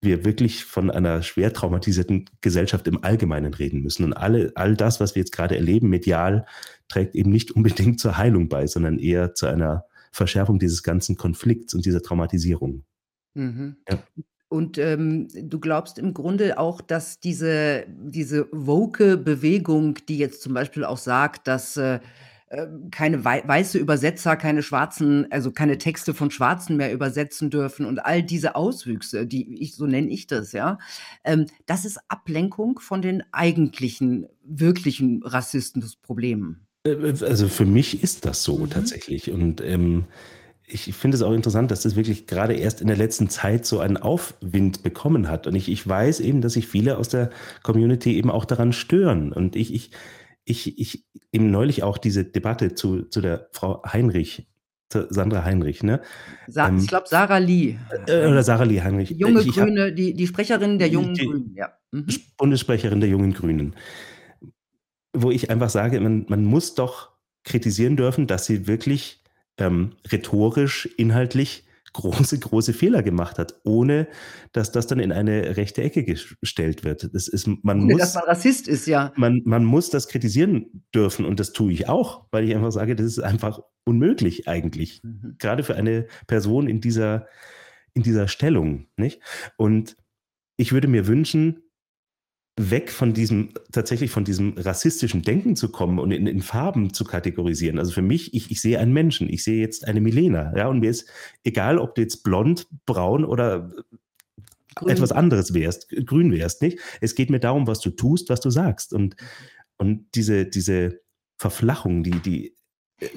wir 0.00 0.24
wirklich 0.24 0.64
von 0.64 0.90
einer 0.90 1.22
schwer 1.22 1.52
traumatisierten 1.52 2.28
Gesellschaft 2.40 2.88
im 2.88 3.04
Allgemeinen 3.04 3.54
reden 3.54 3.80
müssen. 3.80 4.04
Und 4.04 4.12
alle, 4.12 4.50
all 4.56 4.74
das, 4.74 4.98
was 4.98 5.14
wir 5.14 5.20
jetzt 5.20 5.30
gerade 5.30 5.56
erleben, 5.56 5.88
medial, 5.88 6.44
trägt 6.88 7.14
eben 7.14 7.30
nicht 7.30 7.50
unbedingt 7.56 8.00
zur 8.00 8.18
Heilung 8.18 8.48
bei, 8.48 8.66
sondern 8.66 8.98
eher 8.98 9.34
zu 9.34 9.46
einer 9.46 9.84
Verschärfung 10.10 10.58
dieses 10.58 10.82
ganzen 10.82 11.16
Konflikts 11.16 11.72
und 11.72 11.86
dieser 11.86 12.02
Traumatisierung. 12.02 12.84
Mhm. 13.34 13.76
Ja. 13.88 14.02
Und 14.52 14.76
ähm, 14.76 15.28
du 15.34 15.58
glaubst 15.58 15.98
im 15.98 16.12
Grunde 16.12 16.58
auch, 16.58 16.82
dass 16.82 17.18
diese, 17.18 17.86
diese 17.88 18.46
woke 18.52 19.16
Bewegung, 19.16 19.94
die 20.08 20.18
jetzt 20.18 20.42
zum 20.42 20.52
Beispiel 20.52 20.84
auch 20.84 20.98
sagt, 20.98 21.48
dass 21.48 21.78
äh, 21.78 22.00
ähm, 22.50 22.90
keine 22.90 23.24
wei 23.24 23.42
weiße 23.46 23.78
Übersetzer, 23.78 24.36
keine 24.36 24.62
schwarzen, 24.62 25.26
also 25.30 25.52
keine 25.52 25.78
Texte 25.78 26.12
von 26.12 26.30
Schwarzen 26.30 26.76
mehr 26.76 26.92
übersetzen 26.92 27.48
dürfen 27.48 27.86
und 27.86 27.98
all 27.98 28.22
diese 28.22 28.54
Auswüchse, 28.54 29.26
die 29.26 29.62
ich, 29.62 29.74
so 29.74 29.86
nenne 29.86 30.08
ich 30.08 30.26
das, 30.26 30.52
ja. 30.52 30.78
Ähm, 31.24 31.46
das 31.64 31.86
ist 31.86 31.98
Ablenkung 32.08 32.78
von 32.78 33.00
den 33.00 33.22
eigentlichen, 33.32 34.26
wirklichen 34.44 35.22
Rassismusproblemen. 35.22 36.66
Äh, 36.86 36.90
äh, 36.90 37.24
also 37.24 37.48
für 37.48 37.64
mich 37.64 38.02
ist 38.02 38.26
das 38.26 38.44
so 38.44 38.58
mhm. 38.58 38.70
tatsächlich. 38.70 39.30
Und 39.30 39.62
ähm, 39.62 40.04
ich 40.72 40.94
finde 40.94 41.16
es 41.16 41.22
auch 41.22 41.32
interessant, 41.32 41.70
dass 41.70 41.82
das 41.82 41.96
wirklich 41.96 42.26
gerade 42.26 42.54
erst 42.54 42.80
in 42.80 42.86
der 42.86 42.96
letzten 42.96 43.28
Zeit 43.28 43.66
so 43.66 43.80
einen 43.80 43.96
Aufwind 43.96 44.82
bekommen 44.82 45.28
hat. 45.28 45.46
Und 45.46 45.54
ich, 45.54 45.68
ich 45.68 45.86
weiß 45.86 46.20
eben, 46.20 46.40
dass 46.40 46.54
sich 46.54 46.66
viele 46.66 46.98
aus 46.98 47.08
der 47.08 47.30
Community 47.62 48.16
eben 48.16 48.30
auch 48.30 48.44
daran 48.44 48.72
stören. 48.72 49.32
Und 49.32 49.56
ich, 49.56 49.74
ich 49.74 49.90
ich, 50.44 50.78
ich 50.78 51.06
eben 51.30 51.50
neulich 51.50 51.82
auch 51.82 51.98
diese 51.98 52.24
Debatte 52.24 52.74
zu, 52.74 53.02
zu 53.02 53.20
der 53.20 53.48
Frau 53.52 53.82
Heinrich, 53.84 54.48
zu 54.88 55.06
Sandra 55.10 55.44
Heinrich, 55.44 55.82
ne? 55.82 56.00
Sa 56.48 56.68
ähm, 56.68 56.78
ich 56.78 56.88
glaube 56.88 57.06
Sarah 57.08 57.38
Lee. 57.38 57.76
Äh, 58.06 58.26
oder 58.26 58.42
Sarah 58.42 58.64
Lee 58.64 58.82
Heinrich. 58.82 59.08
Die 59.08 59.18
junge 59.18 59.40
ich 59.40 59.52
Grüne, 59.52 59.88
hab, 59.88 59.96
die, 59.96 60.14
die 60.14 60.26
Sprecherin 60.26 60.78
der 60.78 60.88
jungen 60.88 61.14
die, 61.14 61.26
Grünen, 61.26 61.54
ja. 61.54 61.72
Mhm. 61.92 62.06
Bundessprecherin 62.36 63.00
der 63.00 63.08
jungen 63.08 63.32
Grünen. 63.32 63.74
Wo 65.14 65.30
ich 65.30 65.50
einfach 65.50 65.70
sage, 65.70 66.00
man, 66.00 66.26
man 66.28 66.44
muss 66.44 66.74
doch 66.74 67.10
kritisieren 67.44 67.96
dürfen, 67.96 68.26
dass 68.26 68.46
sie 68.46 68.66
wirklich 68.66 69.21
ähm, 69.62 69.92
rhetorisch, 70.10 70.86
inhaltlich 70.96 71.64
große, 71.92 72.38
große 72.38 72.72
Fehler 72.72 73.02
gemacht 73.02 73.38
hat, 73.38 73.60
ohne 73.64 74.08
dass 74.52 74.72
das 74.72 74.86
dann 74.86 74.98
in 74.98 75.12
eine 75.12 75.56
rechte 75.56 75.82
Ecke 75.82 76.04
gestellt 76.04 76.84
wird. 76.84 77.14
Das 77.14 77.28
ist, 77.28 77.46
man 77.46 77.82
ohne, 77.82 77.92
muss, 77.92 78.00
dass 78.00 78.14
man 78.14 78.24
Rassist 78.24 78.66
ist, 78.66 78.86
ja. 78.86 79.12
Man, 79.16 79.42
man 79.44 79.64
muss 79.64 79.90
das 79.90 80.08
kritisieren 80.08 80.84
dürfen 80.94 81.24
und 81.24 81.38
das 81.38 81.52
tue 81.52 81.72
ich 81.72 81.88
auch, 81.88 82.26
weil 82.30 82.44
ich 82.48 82.54
einfach 82.54 82.72
sage, 82.72 82.96
das 82.96 83.06
ist 83.06 83.18
einfach 83.20 83.60
unmöglich 83.84 84.48
eigentlich. 84.48 85.02
Mhm. 85.02 85.36
Gerade 85.38 85.62
für 85.64 85.76
eine 85.76 86.06
Person 86.26 86.66
in 86.66 86.80
dieser, 86.80 87.26
in 87.94 88.02
dieser 88.02 88.28
Stellung, 88.28 88.86
nicht? 88.96 89.20
Und 89.56 89.96
ich 90.56 90.72
würde 90.72 90.88
mir 90.88 91.06
wünschen, 91.06 91.62
weg 92.58 92.90
von 92.90 93.14
diesem, 93.14 93.50
tatsächlich 93.72 94.10
von 94.10 94.24
diesem 94.24 94.54
rassistischen 94.58 95.22
Denken 95.22 95.56
zu 95.56 95.70
kommen 95.70 95.98
und 95.98 96.10
in, 96.10 96.26
in 96.26 96.42
Farben 96.42 96.92
zu 96.92 97.04
kategorisieren. 97.04 97.78
Also 97.78 97.92
für 97.92 98.02
mich, 98.02 98.34
ich, 98.34 98.50
ich 98.50 98.60
sehe 98.60 98.78
einen 98.78 98.92
Menschen, 98.92 99.28
ich 99.30 99.42
sehe 99.42 99.60
jetzt 99.60 99.86
eine 99.86 100.00
Milena, 100.00 100.54
ja, 100.56 100.68
und 100.68 100.80
mir 100.80 100.90
ist 100.90 101.08
egal, 101.44 101.78
ob 101.78 101.94
du 101.94 102.02
jetzt 102.02 102.22
blond, 102.22 102.66
braun 102.84 103.24
oder 103.24 103.70
grün. 104.74 104.90
etwas 104.90 105.12
anderes 105.12 105.54
wärst, 105.54 105.88
grün 106.06 106.30
wärst, 106.32 106.60
nicht? 106.60 106.78
Es 107.00 107.14
geht 107.14 107.30
mir 107.30 107.40
darum, 107.40 107.66
was 107.66 107.80
du 107.80 107.90
tust, 107.90 108.28
was 108.28 108.40
du 108.40 108.50
sagst. 108.50 108.92
Und, 108.92 109.16
und 109.78 110.06
diese, 110.14 110.44
diese 110.44 111.00
Verflachung, 111.38 112.02
die, 112.02 112.20
die 112.20 112.54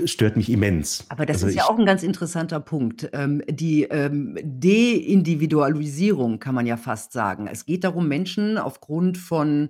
stört 0.06 0.38
mich 0.38 0.50
immens. 0.50 1.06
Aber 1.10 1.26
das 1.26 1.38
also 1.38 1.48
ist 1.48 1.56
ja 1.56 1.66
auch 1.66 1.78
ein 1.78 1.86
ganz 1.86 2.04
interessanter 2.04 2.60
Punkt. 2.60 3.10
Ähm, 3.14 3.42
die 3.48 3.84
ähm, 3.84 4.38
Deindividualisierung 4.44 6.40
kann 6.40 6.56
man 6.56 6.66
ja 6.66 6.78
fast 6.78 7.12
sagen. 7.12 7.48
Es 7.48 7.66
geht 7.66 7.84
darum, 7.84 8.08
Menschen 8.08 8.58
aufgrund 8.58 9.18
von 9.18 9.70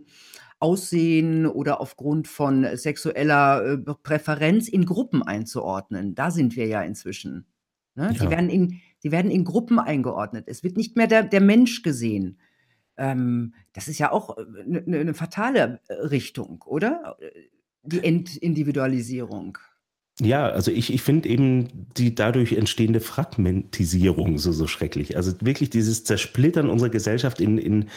Aussehen 0.60 1.46
oder 1.46 1.82
aufgrund 1.82 2.28
von 2.28 2.66
sexueller 2.76 3.74
äh, 3.74 3.78
Präferenz 3.78 4.68
in 4.68 4.86
Gruppen 4.86 5.22
einzuordnen. 5.22 6.16
Da 6.16 6.32
sind 6.32 6.56
wir 6.56 6.68
ja 6.68 6.82
inzwischen. 6.82 7.46
Ne? 7.96 8.12
Ja. 8.14 8.26
Die, 8.26 8.30
werden 8.30 8.50
in, 8.50 8.82
die 9.04 9.12
werden 9.12 9.32
in 9.32 9.44
Gruppen 9.44 9.80
eingeordnet. 9.80 10.46
Es 10.48 10.64
wird 10.64 10.78
nicht 10.78 10.96
mehr 10.96 11.08
der, 11.08 11.24
der 11.24 11.42
Mensch 11.42 11.82
gesehen. 11.82 12.40
Ähm, 12.98 13.54
das 13.74 13.88
ist 13.88 14.00
ja 14.00 14.12
auch 14.12 14.38
eine, 14.38 14.80
äh, 14.80 15.00
eine 15.00 15.14
fatale 15.14 15.82
äh, 15.88 15.94
Richtung, 15.94 16.64
oder? 16.66 17.18
Die 17.84 18.04
Entindividualisierung. 18.04 19.58
Ja, 20.22 20.48
also 20.48 20.72
ich, 20.72 20.94
ich 20.94 21.02
finde 21.02 21.28
eben 21.28 21.88
die 21.98 22.16
dadurch 22.16 22.54
entstehende 22.54 23.02
Fragmentisierung 23.02 24.38
so, 24.38 24.54
so 24.54 24.66
schrecklich. 24.66 25.18
Also 25.18 25.34
wirklich 25.42 25.70
dieses 25.70 26.06
Zersplittern 26.06 26.70
unserer 26.70 26.90
Gesellschaft 26.90 27.42
in, 27.42 27.58
in, 27.58 27.90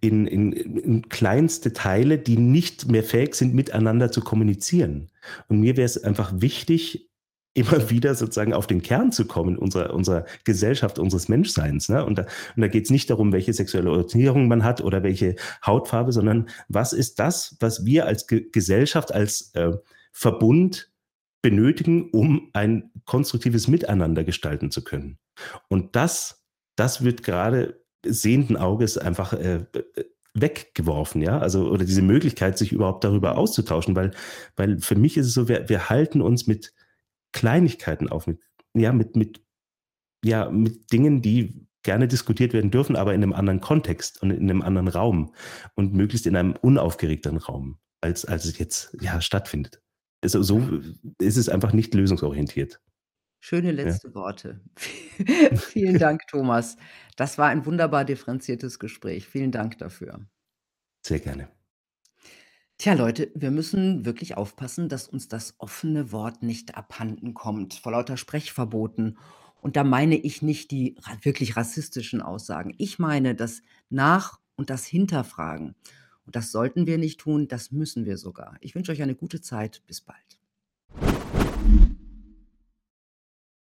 in, 0.00 0.26
in, 0.26 0.52
in 0.52 1.08
kleinste 1.10 1.74
Teile, 1.74 2.18
die 2.18 2.38
nicht 2.38 2.90
mehr 2.90 3.04
fähig 3.04 3.34
sind, 3.34 3.54
miteinander 3.54 4.10
zu 4.10 4.22
kommunizieren. 4.22 5.10
Und 5.48 5.60
mir 5.60 5.76
wäre 5.76 5.84
es 5.84 6.02
einfach 6.02 6.32
wichtig, 6.36 7.10
immer 7.52 7.90
wieder 7.90 8.14
sozusagen 8.14 8.54
auf 8.54 8.66
den 8.66 8.80
Kern 8.80 9.12
zu 9.12 9.26
kommen 9.26 9.58
unserer, 9.58 9.92
unserer 9.92 10.24
Gesellschaft, 10.44 10.98
unseres 10.98 11.28
Menschseins. 11.28 11.90
Ne? 11.90 12.02
Und 12.02 12.16
da, 12.16 12.22
und 12.56 12.62
da 12.62 12.68
geht 12.68 12.84
es 12.84 12.90
nicht 12.90 13.10
darum, 13.10 13.32
welche 13.32 13.52
sexuelle 13.52 13.90
Orientierung 13.90 14.48
man 14.48 14.64
hat 14.64 14.80
oder 14.80 15.02
welche 15.02 15.36
Hautfarbe, 15.66 16.12
sondern 16.12 16.48
was 16.68 16.94
ist 16.94 17.18
das, 17.18 17.56
was 17.60 17.84
wir 17.84 18.06
als 18.06 18.26
Ge 18.26 18.46
Gesellschaft, 18.50 19.12
als 19.12 19.50
äh, 19.54 19.72
Verbund 20.12 20.90
benötigen, 21.48 22.10
um 22.10 22.50
ein 22.52 22.90
konstruktives 23.06 23.68
Miteinander 23.68 24.22
gestalten 24.22 24.70
zu 24.70 24.84
können. 24.84 25.18
Und 25.68 25.96
das, 25.96 26.44
das 26.76 27.02
wird 27.02 27.22
gerade 27.22 27.82
sehenden 28.04 28.58
Auges 28.58 28.98
einfach 28.98 29.32
äh, 29.32 29.64
weggeworfen, 30.34 31.22
ja, 31.22 31.38
also 31.38 31.70
oder 31.70 31.86
diese 31.86 32.02
Möglichkeit, 32.02 32.58
sich 32.58 32.70
überhaupt 32.70 33.02
darüber 33.02 33.38
auszutauschen, 33.38 33.96
weil, 33.96 34.10
weil 34.56 34.78
für 34.78 34.94
mich 34.94 35.16
ist 35.16 35.26
es 35.26 35.32
so, 35.32 35.48
wir, 35.48 35.70
wir 35.70 35.88
halten 35.88 36.20
uns 36.20 36.46
mit 36.46 36.74
Kleinigkeiten 37.32 38.10
auf, 38.10 38.26
mit, 38.26 38.42
ja, 38.74 38.92
mit, 38.92 39.16
mit, 39.16 39.40
ja, 40.22 40.50
mit 40.50 40.92
Dingen, 40.92 41.22
die 41.22 41.66
gerne 41.82 42.08
diskutiert 42.08 42.52
werden 42.52 42.70
dürfen, 42.70 42.94
aber 42.94 43.14
in 43.14 43.22
einem 43.22 43.32
anderen 43.32 43.62
Kontext 43.62 44.20
und 44.22 44.32
in 44.32 44.50
einem 44.50 44.60
anderen 44.60 44.88
Raum 44.88 45.32
und 45.76 45.94
möglichst 45.94 46.26
in 46.26 46.36
einem 46.36 46.56
unaufgeregteren 46.60 47.38
Raum, 47.38 47.78
als, 48.02 48.26
als 48.26 48.44
es 48.44 48.58
jetzt 48.58 48.94
ja 49.00 49.22
stattfindet. 49.22 49.80
Also 50.22 50.42
so 50.42 50.80
ist 51.18 51.36
es 51.36 51.48
einfach 51.48 51.72
nicht 51.72 51.94
lösungsorientiert. 51.94 52.80
Schöne 53.40 53.70
letzte 53.70 54.08
ja. 54.08 54.14
Worte. 54.14 54.60
Vielen 55.56 55.98
Dank, 55.98 56.26
Thomas. 56.28 56.76
Das 57.16 57.38
war 57.38 57.48
ein 57.48 57.66
wunderbar 57.66 58.04
differenziertes 58.04 58.78
Gespräch. 58.78 59.28
Vielen 59.28 59.52
Dank 59.52 59.78
dafür. 59.78 60.26
Sehr 61.06 61.20
gerne. 61.20 61.48
Tja, 62.78 62.94
Leute, 62.94 63.30
wir 63.34 63.50
müssen 63.50 64.04
wirklich 64.04 64.36
aufpassen, 64.36 64.88
dass 64.88 65.08
uns 65.08 65.28
das 65.28 65.54
offene 65.58 66.12
Wort 66.12 66.42
nicht 66.42 66.76
abhanden 66.76 67.34
kommt, 67.34 67.74
vor 67.74 67.92
lauter 67.92 68.16
Sprechverboten. 68.16 69.18
Und 69.60 69.76
da 69.76 69.82
meine 69.82 70.16
ich 70.16 70.42
nicht 70.42 70.70
die 70.70 70.96
wirklich 71.22 71.56
rassistischen 71.56 72.22
Aussagen. 72.22 72.74
Ich 72.78 73.00
meine 73.00 73.34
das 73.34 73.62
Nach- 73.90 74.38
und 74.54 74.70
das 74.70 74.86
Hinterfragen. 74.86 75.74
Und 76.28 76.36
das 76.36 76.52
sollten 76.52 76.86
wir 76.86 76.98
nicht 76.98 77.20
tun, 77.20 77.48
das 77.48 77.72
müssen 77.72 78.04
wir 78.04 78.18
sogar. 78.18 78.58
Ich 78.60 78.74
wünsche 78.74 78.92
euch 78.92 79.00
eine 79.00 79.14
gute 79.14 79.40
Zeit. 79.40 79.82
Bis 79.86 80.02
bald. 80.02 80.37